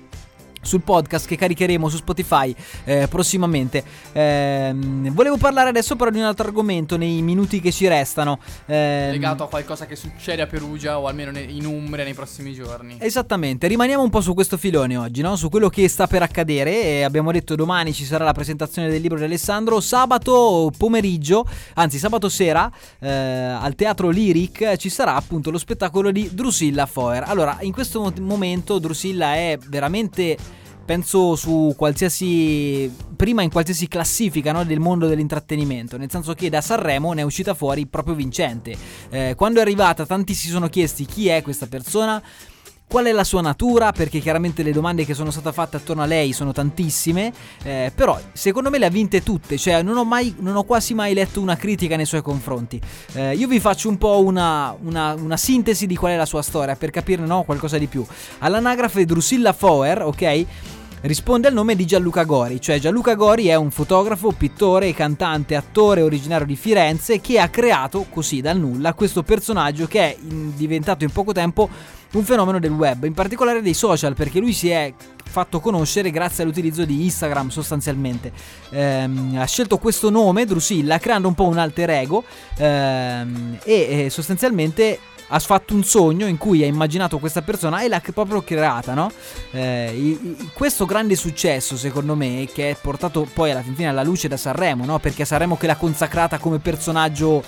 sul 0.65 0.81
podcast 0.81 1.27
che 1.27 1.35
caricheremo 1.35 1.87
su 1.87 1.97
Spotify 1.97 2.53
eh, 2.83 3.07
prossimamente. 3.07 3.83
Ehm, 4.11 5.13
volevo 5.13 5.37
parlare 5.37 5.69
adesso 5.69 5.95
però 5.95 6.09
di 6.09 6.17
un 6.17 6.25
altro 6.25 6.47
argomento 6.47 6.97
nei 6.97 7.21
minuti 7.21 7.61
che 7.61 7.71
ci 7.71 7.87
restano. 7.87 8.39
Ehm, 8.65 9.11
Legato 9.11 9.43
a 9.43 9.47
qualcosa 9.47 9.85
che 9.85 9.95
succede 9.95 10.41
a 10.41 10.47
Perugia 10.47 10.99
o 10.99 11.07
almeno 11.07 11.37
in 11.37 11.65
Umbria 11.65 12.03
nei 12.03 12.13
prossimi 12.13 12.53
giorni. 12.53 12.97
Esattamente, 12.99 13.67
rimaniamo 13.67 14.03
un 14.03 14.09
po' 14.09 14.21
su 14.21 14.33
questo 14.33 14.57
filone 14.57 14.97
oggi, 14.97 15.21
no? 15.21 15.35
su 15.35 15.49
quello 15.49 15.69
che 15.69 15.87
sta 15.87 16.07
per 16.07 16.21
accadere. 16.21 16.83
E 16.83 17.03
abbiamo 17.03 17.31
detto 17.31 17.55
domani 17.55 17.93
ci 17.93 18.05
sarà 18.05 18.23
la 18.23 18.33
presentazione 18.33 18.89
del 18.89 19.01
libro 19.01 19.17
di 19.17 19.25
Alessandro. 19.25 19.79
Sabato 19.79 20.71
pomeriggio, 20.77 21.47
anzi 21.75 21.97
sabato 21.97 22.29
sera, 22.29 22.71
eh, 22.99 23.09
al 23.09 23.75
teatro 23.75 24.09
Lyric 24.09 24.75
ci 24.77 24.89
sarà 24.89 25.15
appunto 25.15 25.51
lo 25.51 25.57
spettacolo 25.57 26.11
di 26.11 26.29
Drusilla 26.33 26.85
Foer. 26.85 27.23
Allora, 27.27 27.57
in 27.61 27.71
questo 27.71 28.01
mo- 28.01 28.13
momento 28.19 28.79
Drusilla 28.79 29.35
è 29.35 29.57
veramente 29.67 30.37
penso 30.85 31.35
su 31.35 31.73
qualsiasi 31.75 32.93
prima 33.15 33.41
in 33.41 33.49
qualsiasi 33.49 33.87
classifica 33.87 34.51
no, 34.51 34.63
del 34.63 34.79
mondo 34.79 35.07
dell'intrattenimento, 35.07 35.97
nel 35.97 36.11
senso 36.11 36.33
che 36.33 36.49
da 36.49 36.61
Sanremo 36.61 37.11
ne 37.13 37.21
è 37.21 37.23
uscita 37.23 37.53
fuori 37.53 37.87
proprio 37.87 38.15
vincente. 38.15 38.75
Eh, 39.09 39.33
quando 39.35 39.59
è 39.59 39.61
arrivata 39.61 40.05
tanti 40.05 40.33
si 40.33 40.47
sono 40.49 40.67
chiesti 40.69 41.05
chi 41.05 41.27
è 41.27 41.41
questa 41.41 41.67
persona, 41.67 42.21
qual 42.87 43.05
è 43.05 43.11
la 43.11 43.23
sua 43.23 43.41
natura, 43.41 43.91
perché 43.91 44.19
chiaramente 44.19 44.61
le 44.61 44.71
domande 44.71 45.05
che 45.05 45.13
sono 45.13 45.31
state 45.31 45.51
fatte 45.51 45.77
attorno 45.77 46.03
a 46.03 46.05
lei 46.05 46.33
sono 46.33 46.51
tantissime, 46.51 47.33
eh, 47.63 47.91
però 47.93 48.19
secondo 48.31 48.69
me 48.69 48.77
le 48.77 48.85
ha 48.85 48.89
vinte 48.89 49.23
tutte, 49.23 49.57
cioè 49.57 49.81
non 49.81 49.97
ho, 49.97 50.05
mai, 50.05 50.35
non 50.39 50.55
ho 50.55 50.63
quasi 50.63 50.93
mai 50.93 51.13
letto 51.13 51.41
una 51.41 51.55
critica 51.55 51.95
nei 51.95 52.05
suoi 52.05 52.21
confronti. 52.21 52.79
Eh, 53.13 53.35
io 53.35 53.47
vi 53.47 53.59
faccio 53.59 53.89
un 53.89 53.97
po' 53.97 54.23
una, 54.23 54.75
una, 54.83 55.13
una, 55.15 55.37
sintesi 55.37 55.87
di 55.87 55.95
qual 55.95 56.13
è 56.13 56.15
la 56.15 56.25
sua 56.25 56.41
storia, 56.41 56.75
per 56.75 56.91
capirne 56.91 57.25
no, 57.25 57.43
qualcosa 57.43 57.77
di 57.77 57.87
più. 57.87 58.05
All'anagrafe 58.39 59.05
Drusilla 59.05 59.51
Foer, 59.51 60.03
ok? 60.03 60.45
Risponde 61.05 61.47
al 61.47 61.53
nome 61.53 61.75
di 61.75 61.85
Gianluca 61.85 62.23
Gori, 62.23 62.59
cioè 62.59 62.79
Gianluca 62.79 63.13
Gori 63.13 63.47
è 63.47 63.55
un 63.55 63.69
fotografo, 63.69 64.31
pittore, 64.31 64.93
cantante, 64.93 65.55
attore 65.55 66.01
originario 66.01 66.47
di 66.47 66.55
Firenze 66.55 67.21
che 67.21 67.39
ha 67.39 67.47
creato 67.49 68.07
così 68.09 68.41
dal 68.41 68.57
nulla 68.57 68.93
questo 68.93 69.21
personaggio 69.21 69.85
che 69.85 69.99
è 69.99 70.17
diventato 70.19 71.03
in 71.03 71.11
poco 71.11 71.31
tempo 71.31 71.69
un 72.13 72.23
fenomeno 72.23 72.59
del 72.59 72.71
web, 72.71 73.03
in 73.03 73.13
particolare 73.13 73.61
dei 73.61 73.73
social, 73.73 74.15
perché 74.15 74.39
lui 74.39 74.53
si 74.53 74.69
è 74.69 74.93
fatto 75.23 75.59
conoscere 75.59 76.11
grazie 76.11 76.43
all'utilizzo 76.43 76.85
di 76.85 77.03
Instagram 77.03 77.49
sostanzialmente. 77.49 78.31
Ehm, 78.69 79.35
ha 79.37 79.45
scelto 79.45 79.77
questo 79.77 80.09
nome, 80.09 80.45
Drusilla, 80.45 80.97
creando 80.97 81.27
un 81.27 81.35
po' 81.35 81.45
un 81.45 81.57
alter 81.57 81.89
ego 81.89 82.23
ehm, 82.57 83.59
e 83.63 84.07
sostanzialmente 84.09 84.99
ha 85.27 85.39
fatto 85.39 85.73
un 85.73 85.83
sogno 85.83 86.27
in 86.27 86.37
cui 86.37 86.63
ha 86.63 86.67
immaginato 86.67 87.19
questa 87.19 87.41
persona 87.41 87.81
e 87.81 87.87
l'ha 87.87 88.01
proprio 88.13 88.41
creata, 88.41 88.93
no? 88.93 89.11
Eh, 89.51 90.19
questo 90.53 90.85
grande 90.85 91.15
successo, 91.15 91.77
secondo 91.77 92.15
me, 92.15 92.47
che 92.53 92.71
è 92.71 92.77
portato 92.79 93.27
poi 93.33 93.51
alla 93.51 93.61
fine 93.61 93.87
alla 93.87 94.03
luce 94.03 94.27
da 94.27 94.37
Sanremo, 94.37 94.85
no? 94.85 94.99
Perché 94.99 95.25
Sanremo 95.25 95.57
che 95.57 95.67
l'ha 95.67 95.75
consacrata 95.75 96.37
come 96.37 96.59
personaggio 96.59 97.43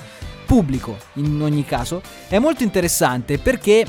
pubblico 0.45 0.97
in 1.13 1.41
ogni 1.41 1.65
caso, 1.65 2.01
è 2.27 2.39
molto 2.39 2.63
interessante 2.63 3.37
perché 3.37 3.85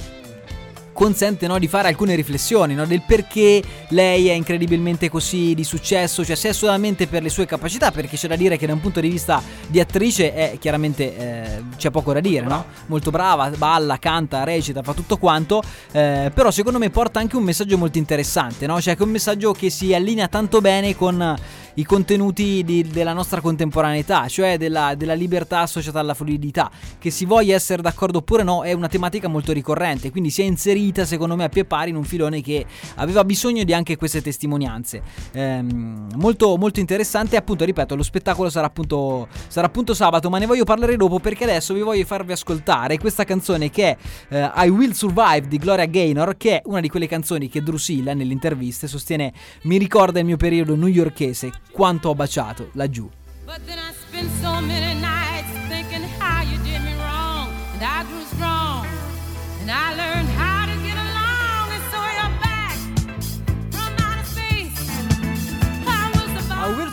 consente 0.98 1.46
no, 1.46 1.60
di 1.60 1.68
fare 1.68 1.86
alcune 1.86 2.16
riflessioni 2.16 2.74
no, 2.74 2.84
del 2.84 3.02
perché 3.06 3.62
lei 3.90 4.26
è 4.26 4.32
incredibilmente 4.32 5.08
così 5.08 5.54
di 5.54 5.62
successo, 5.62 6.24
cioè 6.24 6.34
se 6.34 6.48
è 6.48 6.52
solamente 6.52 7.06
per 7.06 7.22
le 7.22 7.28
sue 7.28 7.46
capacità, 7.46 7.92
perché 7.92 8.16
c'è 8.16 8.26
da 8.26 8.34
dire 8.34 8.56
che 8.56 8.66
da 8.66 8.72
un 8.72 8.80
punto 8.80 8.98
di 8.98 9.08
vista 9.08 9.40
di 9.68 9.78
attrice 9.78 10.34
è 10.34 10.56
chiaramente 10.58 11.16
eh, 11.16 11.62
c'è 11.76 11.90
poco 11.90 12.12
da 12.12 12.18
dire, 12.18 12.46
no? 12.46 12.64
molto 12.86 13.12
brava, 13.12 13.48
balla, 13.50 13.96
canta, 14.00 14.42
recita, 14.42 14.82
fa 14.82 14.92
tutto 14.92 15.18
quanto, 15.18 15.62
eh, 15.92 16.32
però 16.34 16.50
secondo 16.50 16.80
me 16.80 16.90
porta 16.90 17.20
anche 17.20 17.36
un 17.36 17.44
messaggio 17.44 17.78
molto 17.78 17.98
interessante, 17.98 18.66
no? 18.66 18.80
cioè 18.80 18.96
che 18.96 19.02
è 19.04 19.06
un 19.06 19.12
messaggio 19.12 19.52
che 19.52 19.70
si 19.70 19.94
allinea 19.94 20.26
tanto 20.26 20.60
bene 20.60 20.96
con 20.96 21.36
i 21.78 21.84
contenuti 21.84 22.64
di, 22.64 22.82
della 22.82 23.12
nostra 23.12 23.40
contemporaneità, 23.40 24.26
cioè 24.26 24.58
della, 24.58 24.96
della, 24.96 25.14
libertà 25.14 25.60
associata 25.60 26.00
alla 26.00 26.14
fluidità. 26.14 26.70
Che 26.98 27.10
si 27.10 27.24
voglia 27.24 27.54
essere 27.54 27.82
d'accordo 27.82 28.18
oppure 28.18 28.42
no, 28.42 28.64
è 28.64 28.72
una 28.72 28.88
tematica 28.88 29.28
molto 29.28 29.52
ricorrente, 29.52 30.10
quindi 30.10 30.30
si 30.30 30.42
è 30.42 30.44
inserita 30.44 30.87
secondo 31.04 31.36
me 31.36 31.44
a 31.44 31.48
pie 31.48 31.64
pari 31.64 31.90
in 31.90 31.96
un 31.96 32.04
filone 32.04 32.40
che 32.40 32.64
aveva 32.96 33.24
bisogno 33.24 33.64
di 33.64 33.72
anche 33.72 33.96
queste 33.96 34.22
testimonianze. 34.22 35.02
Ehm, 35.32 36.08
molto, 36.16 36.56
molto 36.56 36.80
interessante, 36.80 37.36
appunto, 37.36 37.64
ripeto, 37.64 37.94
lo 37.94 38.02
spettacolo 38.02 38.50
sarà 38.50 38.66
appunto, 38.66 39.28
sarà 39.48 39.66
appunto 39.66 39.94
sabato, 39.94 40.30
ma 40.30 40.38
ne 40.38 40.46
voglio 40.46 40.64
parlare 40.64 40.96
dopo 40.96 41.18
perché 41.18 41.44
adesso 41.44 41.74
vi 41.74 41.80
voglio 41.80 42.04
farvi 42.04 42.32
ascoltare 42.32 42.98
questa 42.98 43.24
canzone 43.24 43.70
che 43.70 43.96
è 44.28 44.50
uh, 44.54 44.64
I 44.64 44.68
Will 44.68 44.92
Survive 44.92 45.48
di 45.48 45.58
Gloria 45.58 45.86
Gaynor, 45.86 46.36
che 46.36 46.58
è 46.58 46.62
una 46.66 46.80
di 46.80 46.88
quelle 46.88 47.06
canzoni 47.06 47.48
che 47.48 47.62
Drusilla 47.62 48.14
nelle 48.14 48.32
interviste 48.32 48.86
sostiene 48.86 49.32
mi 49.62 49.78
ricorda 49.78 50.18
il 50.18 50.24
mio 50.24 50.36
periodo 50.36 50.74
newyorkese 50.74 51.52
quanto 51.70 52.08
ho 52.08 52.14
baciato 52.14 52.70
laggiù. 52.72 53.08
But 53.44 53.64
then 53.64 53.78
I 53.78 53.92
spent 53.94 54.30
so 54.42 54.60
many 54.60 54.94
nights 54.94 55.17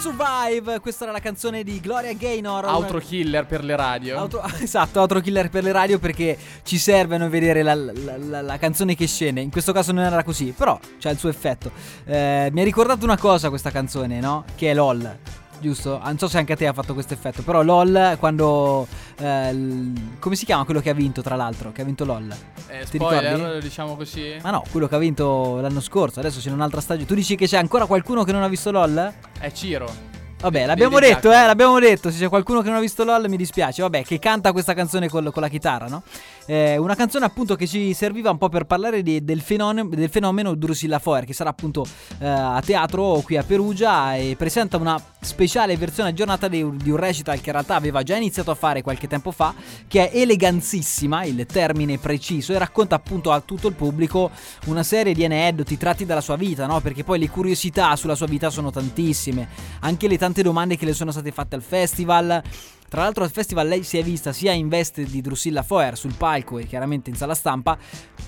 survive. 0.05 0.79
Questa 0.79 1.05
era 1.05 1.13
la 1.13 1.19
canzone 1.19 1.63
di 1.63 1.79
Gloria 1.79 2.13
Gaynor. 2.13 2.65
Outro 2.65 2.99
killer 2.99 3.45
per 3.45 3.63
le 3.63 3.75
radio. 3.75 4.19
Outro, 4.19 4.43
esatto, 4.61 4.99
outro 4.99 5.19
killer 5.19 5.49
per 5.49 5.63
le 5.63 5.71
radio 5.71 5.97
perché 5.97 6.37
ci 6.63 6.77
serve 6.77 7.15
a 7.15 7.27
vedere 7.27 7.63
la, 7.63 7.73
la, 7.73 8.17
la, 8.17 8.41
la, 8.41 8.57
canzone 8.57 8.95
che 8.95 9.07
scende. 9.07 9.41
In 9.41 9.49
questo 9.49 9.71
caso 9.71 9.91
non 9.91 10.03
era 10.03 10.23
così, 10.23 10.53
però 10.55 10.79
c'ha 10.99 11.09
il 11.09 11.17
suo 11.17 11.29
effetto. 11.29 11.71
Eh, 12.05 12.49
mi 12.51 12.61
ha 12.61 12.63
ricordato 12.63 13.03
una 13.03 13.17
cosa 13.17 13.49
questa 13.49 13.71
canzone, 13.71 14.19
no? 14.19 14.45
Che 14.55 14.69
è 14.69 14.73
LOL 14.73 15.43
giusto? 15.65 15.99
Ah, 15.99 16.05
non 16.07 16.17
so 16.17 16.27
se 16.27 16.37
anche 16.37 16.53
a 16.53 16.55
te 16.55 16.67
ha 16.67 16.73
fatto 16.73 16.93
questo 16.93 17.13
effetto, 17.13 17.41
però 17.41 17.61
LOL 17.63 18.15
quando... 18.19 18.87
Eh, 19.17 19.53
l- 19.53 20.17
come 20.19 20.35
si 20.35 20.45
chiama 20.45 20.63
quello 20.65 20.79
che 20.79 20.89
ha 20.89 20.93
vinto 20.93 21.21
tra 21.21 21.35
l'altro? 21.35 21.71
Che 21.71 21.81
ha 21.81 21.85
vinto 21.85 22.05
LOL? 22.05 22.33
Eh, 22.67 22.85
Ti 22.89 22.97
spoiler, 22.97 23.35
ricordi? 23.35 23.59
diciamo 23.61 23.95
così. 23.95 24.37
Ma 24.41 24.51
no, 24.51 24.63
quello 24.71 24.87
che 24.87 24.95
ha 24.95 24.99
vinto 24.99 25.59
l'anno 25.59 25.81
scorso, 25.81 26.19
adesso 26.19 26.39
c'è 26.39 26.49
un'altra 26.51 26.81
stagione. 26.81 27.07
Tu 27.07 27.15
dici 27.15 27.35
che 27.35 27.47
c'è 27.47 27.57
ancora 27.57 27.85
qualcuno 27.85 28.23
che 28.23 28.31
non 28.31 28.43
ha 28.43 28.47
visto 28.47 28.71
LOL? 28.71 29.13
È 29.39 29.51
Ciro. 29.51 30.13
Vabbè, 30.37 30.65
l'abbiamo 30.67 30.99
detto, 30.99 31.31
eh, 31.31 31.45
l'abbiamo 31.45 31.79
detto. 31.79 32.11
Se 32.11 32.19
c'è 32.19 32.29
qualcuno 32.29 32.61
che 32.61 32.67
non 32.67 32.77
ha 32.77 32.81
visto 32.81 33.03
LOL, 33.03 33.27
mi 33.29 33.37
dispiace. 33.37 33.81
Vabbè, 33.81 34.03
che 34.03 34.19
canta 34.19 34.51
questa 34.51 34.73
canzone 34.75 35.09
col, 35.09 35.31
con 35.31 35.41
la 35.41 35.47
chitarra, 35.47 35.87
no? 35.87 36.03
Eh, 36.47 36.77
una 36.77 36.95
canzone 36.95 37.25
appunto 37.25 37.55
che 37.55 37.65
ci 37.65 37.93
serviva 37.93 38.29
un 38.29 38.37
po' 38.37 38.49
per 38.49 38.65
parlare 38.65 39.01
di, 39.01 39.23
del, 39.23 39.41
fenomeno, 39.41 39.89
del 39.89 40.09
fenomeno 40.09 40.53
Drusilla 40.53 40.99
Foer, 40.99 41.25
che 41.25 41.33
sarà 41.33 41.49
appunto 41.49 41.85
eh, 42.19 42.27
a 42.27 42.61
teatro 42.63 43.21
qui 43.23 43.35
a 43.37 43.43
Perugia 43.43 44.15
e 44.15 44.35
presenta 44.37 44.77
una 44.77 45.01
speciale 45.21 45.75
versione 45.75 46.09
aggiornata 46.09 46.47
di, 46.47 46.63
di, 46.77 46.91
un 46.91 46.97
recital 46.97 47.41
che 47.41 47.47
in 47.47 47.53
realtà 47.53 47.75
aveva 47.75 48.03
già 48.03 48.15
iniziato 48.15 48.51
a 48.51 48.55
fare 48.55 48.83
qualche 48.83 49.07
tempo 49.07 49.31
fa, 49.31 49.55
che 49.87 50.11
è 50.11 50.19
eleganzissima, 50.19 51.23
il 51.23 51.45
termine 51.47 51.97
preciso, 51.97 52.53
e 52.53 52.59
racconta 52.59 52.95
appunto 52.95 53.31
a 53.31 53.41
tutto 53.41 53.67
il 53.67 53.73
pubblico 53.73 54.29
una 54.65 54.83
serie 54.83 55.13
di 55.13 55.25
aneddoti 55.25 55.77
tratti 55.77 56.05
dalla 56.05 56.21
sua 56.21 56.35
vita, 56.35 56.67
no? 56.67 56.79
Perché 56.79 57.03
poi 57.03 57.17
le 57.17 57.29
curiosità 57.29 57.95
sulla 57.95 58.15
sua 58.15 58.27
vita 58.27 58.51
sono 58.51 58.69
tantissime, 58.69 59.47
anche 59.79 60.07
le 60.07 60.17
tante 60.17 60.43
domande 60.43 60.77
che 60.77 60.85
le 60.85 60.93
sono 60.93 61.11
state 61.11 61.31
fatte 61.31 61.55
al 61.55 61.63
festival. 61.63 62.43
Tra 62.87 63.01
l'altro 63.01 63.23
al 63.23 63.31
festival 63.31 63.67
lei 63.67 63.83
si 63.83 63.97
è 63.97 64.03
vista 64.03 64.31
sia 64.31 64.51
in 64.51 64.69
veste 64.69 65.03
di 65.03 65.21
Drusilla 65.21 65.63
Foer 65.63 65.97
sul 65.97 66.13
palco 66.15 66.59
e 66.59 66.65
chiaramente 66.65 67.09
in 67.09 67.15
sala 67.15 67.33
stampa, 67.33 67.77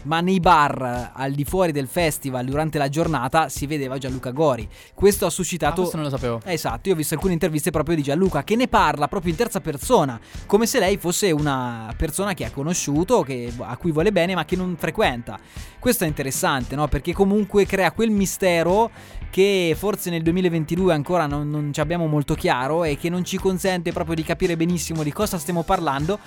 ma 0.04 0.20
nei 0.20 0.40
bar 0.40 1.12
al 1.14 1.32
di 1.34 1.46
fuori 1.46 1.72
del 1.72 1.88
festival 1.88 2.46
durante 2.46 2.78
la 2.78 2.90
giornata 2.90 3.50
si 3.50 3.68
vedeva 3.68 3.98
Gianluca 3.98 4.32
Gori. 4.32 4.68
Questo 4.94 5.26
ha 5.26 5.30
suscitato... 5.30 5.74
Ah, 5.74 5.78
questo 5.82 5.98
non 5.98 6.06
lo 6.06 6.12
sapevo. 6.12 6.42
Esatto, 6.44 6.90
io 6.90 6.96
ho 6.96 6.98
visto 6.98 7.14
alcune 7.14 7.34
interviste 7.34 7.72
proprio 7.72 7.96
di 7.96 8.02
Gianluca 8.02 8.44
che 8.44 8.56
ne 8.56 8.68
parla 8.68 9.08
proprio 9.08 9.32
in 9.32 9.38
terza 9.38 9.62
persona, 9.62 10.20
come 10.46 10.66
se 10.66 10.80
lei 10.80 10.98
fosse 10.98 11.32
una 11.32 11.94
persona 11.96 12.34
che 12.34 12.46
ha 12.46 12.52
conosciuto, 12.52 13.22
che, 13.22 13.52
a 13.60 13.78
cui 13.78 13.92
vuole 13.92 14.12
bene 14.12 14.34
ma 14.34 14.46
che 14.46 14.56
non 14.56 14.76
frequenta. 14.78 15.40
Questo 15.80 16.04
è 16.04 16.08
interessante, 16.08 16.76
no? 16.76 16.88
Perché 16.88 17.14
comunque 17.14 17.66
crea 17.66 17.92
quel 17.92 18.10
mistero 18.10 18.90
che 19.30 19.76
forse 19.78 20.10
nel 20.10 20.24
2022 20.24 20.94
ancora 20.94 21.28
non, 21.28 21.50
non 21.50 21.72
ci 21.72 21.80
abbiamo 21.80 22.08
molto 22.08 22.34
chiaro 22.34 22.84
e 22.84 22.98
che 22.98 23.10
non 23.10 23.24
ci 23.24 23.38
consente 23.38 23.92
proprio 23.92 24.16
di 24.16 24.24
capire 24.24 24.47
benissimo 24.56 25.04
di 25.04 25.12
cosa 25.12 25.38
stiamo 25.38 25.64
parlando 25.64 26.20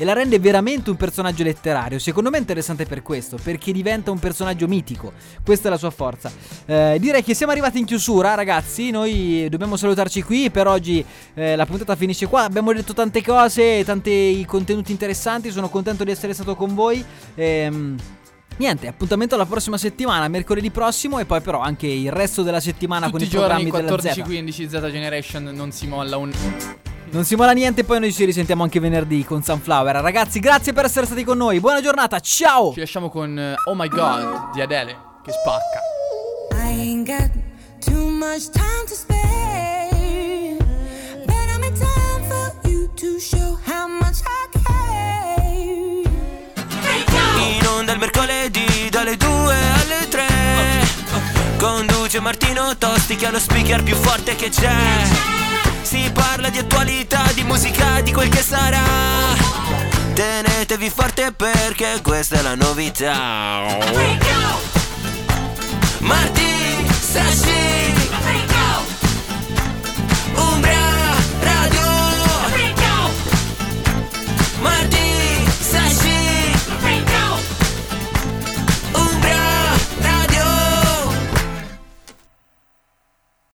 e 0.00 0.04
la 0.04 0.12
rende 0.12 0.38
veramente 0.38 0.90
un 0.90 0.96
personaggio 0.96 1.42
letterario. 1.42 1.98
Secondo 1.98 2.30
me 2.30 2.36
è 2.36 2.40
interessante 2.40 2.86
per 2.86 3.02
questo, 3.02 3.36
perché 3.42 3.72
diventa 3.72 4.12
un 4.12 4.20
personaggio 4.20 4.68
mitico. 4.68 5.12
Questa 5.44 5.66
è 5.66 5.70
la 5.70 5.76
sua 5.76 5.90
forza. 5.90 6.30
Eh, 6.66 6.98
direi 7.00 7.24
che 7.24 7.34
siamo 7.34 7.50
arrivati 7.50 7.80
in 7.80 7.84
chiusura, 7.84 8.34
ragazzi. 8.34 8.90
Noi 8.90 9.48
dobbiamo 9.50 9.76
salutarci 9.76 10.22
qui. 10.22 10.50
Per 10.50 10.68
oggi 10.68 11.04
eh, 11.34 11.56
la 11.56 11.66
puntata 11.66 11.96
finisce 11.96 12.28
qua. 12.28 12.44
Abbiamo 12.44 12.72
detto 12.72 12.94
tante 12.94 13.22
cose, 13.24 13.82
tanti 13.84 14.44
contenuti 14.46 14.92
interessanti. 14.92 15.50
Sono 15.50 15.68
contento 15.68 16.04
di 16.04 16.12
essere 16.12 16.32
stato 16.32 16.54
con 16.54 16.74
voi. 16.74 17.04
Ehm. 17.34 17.96
Niente, 18.58 18.88
appuntamento 18.88 19.36
alla 19.36 19.46
prossima 19.46 19.78
settimana, 19.78 20.26
mercoledì 20.26 20.70
prossimo 20.72 21.20
e 21.20 21.24
poi 21.24 21.40
però 21.40 21.60
anche 21.60 21.86
il 21.86 22.10
resto 22.10 22.42
della 22.42 22.58
settimana 22.58 23.08
Tutti 23.08 23.12
con 23.12 23.20
i, 23.22 23.24
i 23.24 23.28
giorni 23.28 23.70
programmi 23.70 24.42
14-15 24.42 24.68
Z 24.68 24.90
Generation 24.90 25.44
non 25.54 25.70
si 25.70 25.86
molla 25.86 26.16
un... 26.16 26.32
Non 27.10 27.24
si 27.24 27.36
molla 27.36 27.52
niente, 27.52 27.84
poi 27.84 28.00
noi 28.00 28.12
ci 28.12 28.24
risentiamo 28.24 28.62
anche 28.62 28.80
venerdì 28.80 29.24
con 29.24 29.42
Sunflower. 29.42 29.96
Ragazzi, 29.96 30.40
grazie 30.40 30.72
per 30.74 30.84
essere 30.84 31.06
stati 31.06 31.24
con 31.24 31.38
noi. 31.38 31.58
Buona 31.58 31.80
giornata, 31.80 32.20
ciao! 32.20 32.72
Ci 32.72 32.80
lasciamo 32.80 33.08
con 33.08 33.34
uh, 33.36 33.70
Oh 33.70 33.74
My 33.74 33.88
God 33.88 34.52
di 34.52 34.60
Adele, 34.60 34.96
che 35.24 35.32
spacca. 35.32 35.80
I 36.62 36.80
ain't 36.80 37.06
got 37.06 37.30
too 37.80 38.08
much 38.10 38.50
time 38.50 38.84
to 38.86 38.94
spare. 38.94 40.56
But 41.24 41.48
I'm 41.48 41.62
in 41.62 41.72
time 41.74 42.28
for 42.28 42.52
you 42.68 42.90
to 42.94 43.18
show 43.18 43.58
how 43.66 43.88
much 43.88 44.20
I 44.20 44.48
care. 44.62 46.02
In 47.58 47.66
onda 47.66 47.92
il 47.92 47.98
mercoledì 47.98 48.88
dalle 48.90 49.16
2 49.16 49.28
alle 49.28 50.08
3 50.08 50.26
Conduce 51.58 52.20
Martino 52.20 52.76
Tosti 52.76 53.16
che 53.16 53.26
ha 53.26 53.30
lo 53.30 53.38
speaker 53.38 53.82
più 53.82 53.94
forte 53.94 54.36
che 54.36 54.50
c'è 54.50 55.47
Si 55.82 56.10
parla 56.12 56.48
di 56.50 56.58
attualità, 56.58 57.22
di 57.34 57.44
musica, 57.44 58.00
di 58.00 58.12
quel 58.12 58.28
che 58.28 58.42
sarà. 58.42 58.82
Tenetevi 60.14 60.90
forte 60.90 61.32
perché 61.32 62.00
questa 62.02 62.38
è 62.38 62.42
la 62.42 62.54
novità. 62.54 63.78
Martì 65.98 66.86
Stasera 67.00 67.97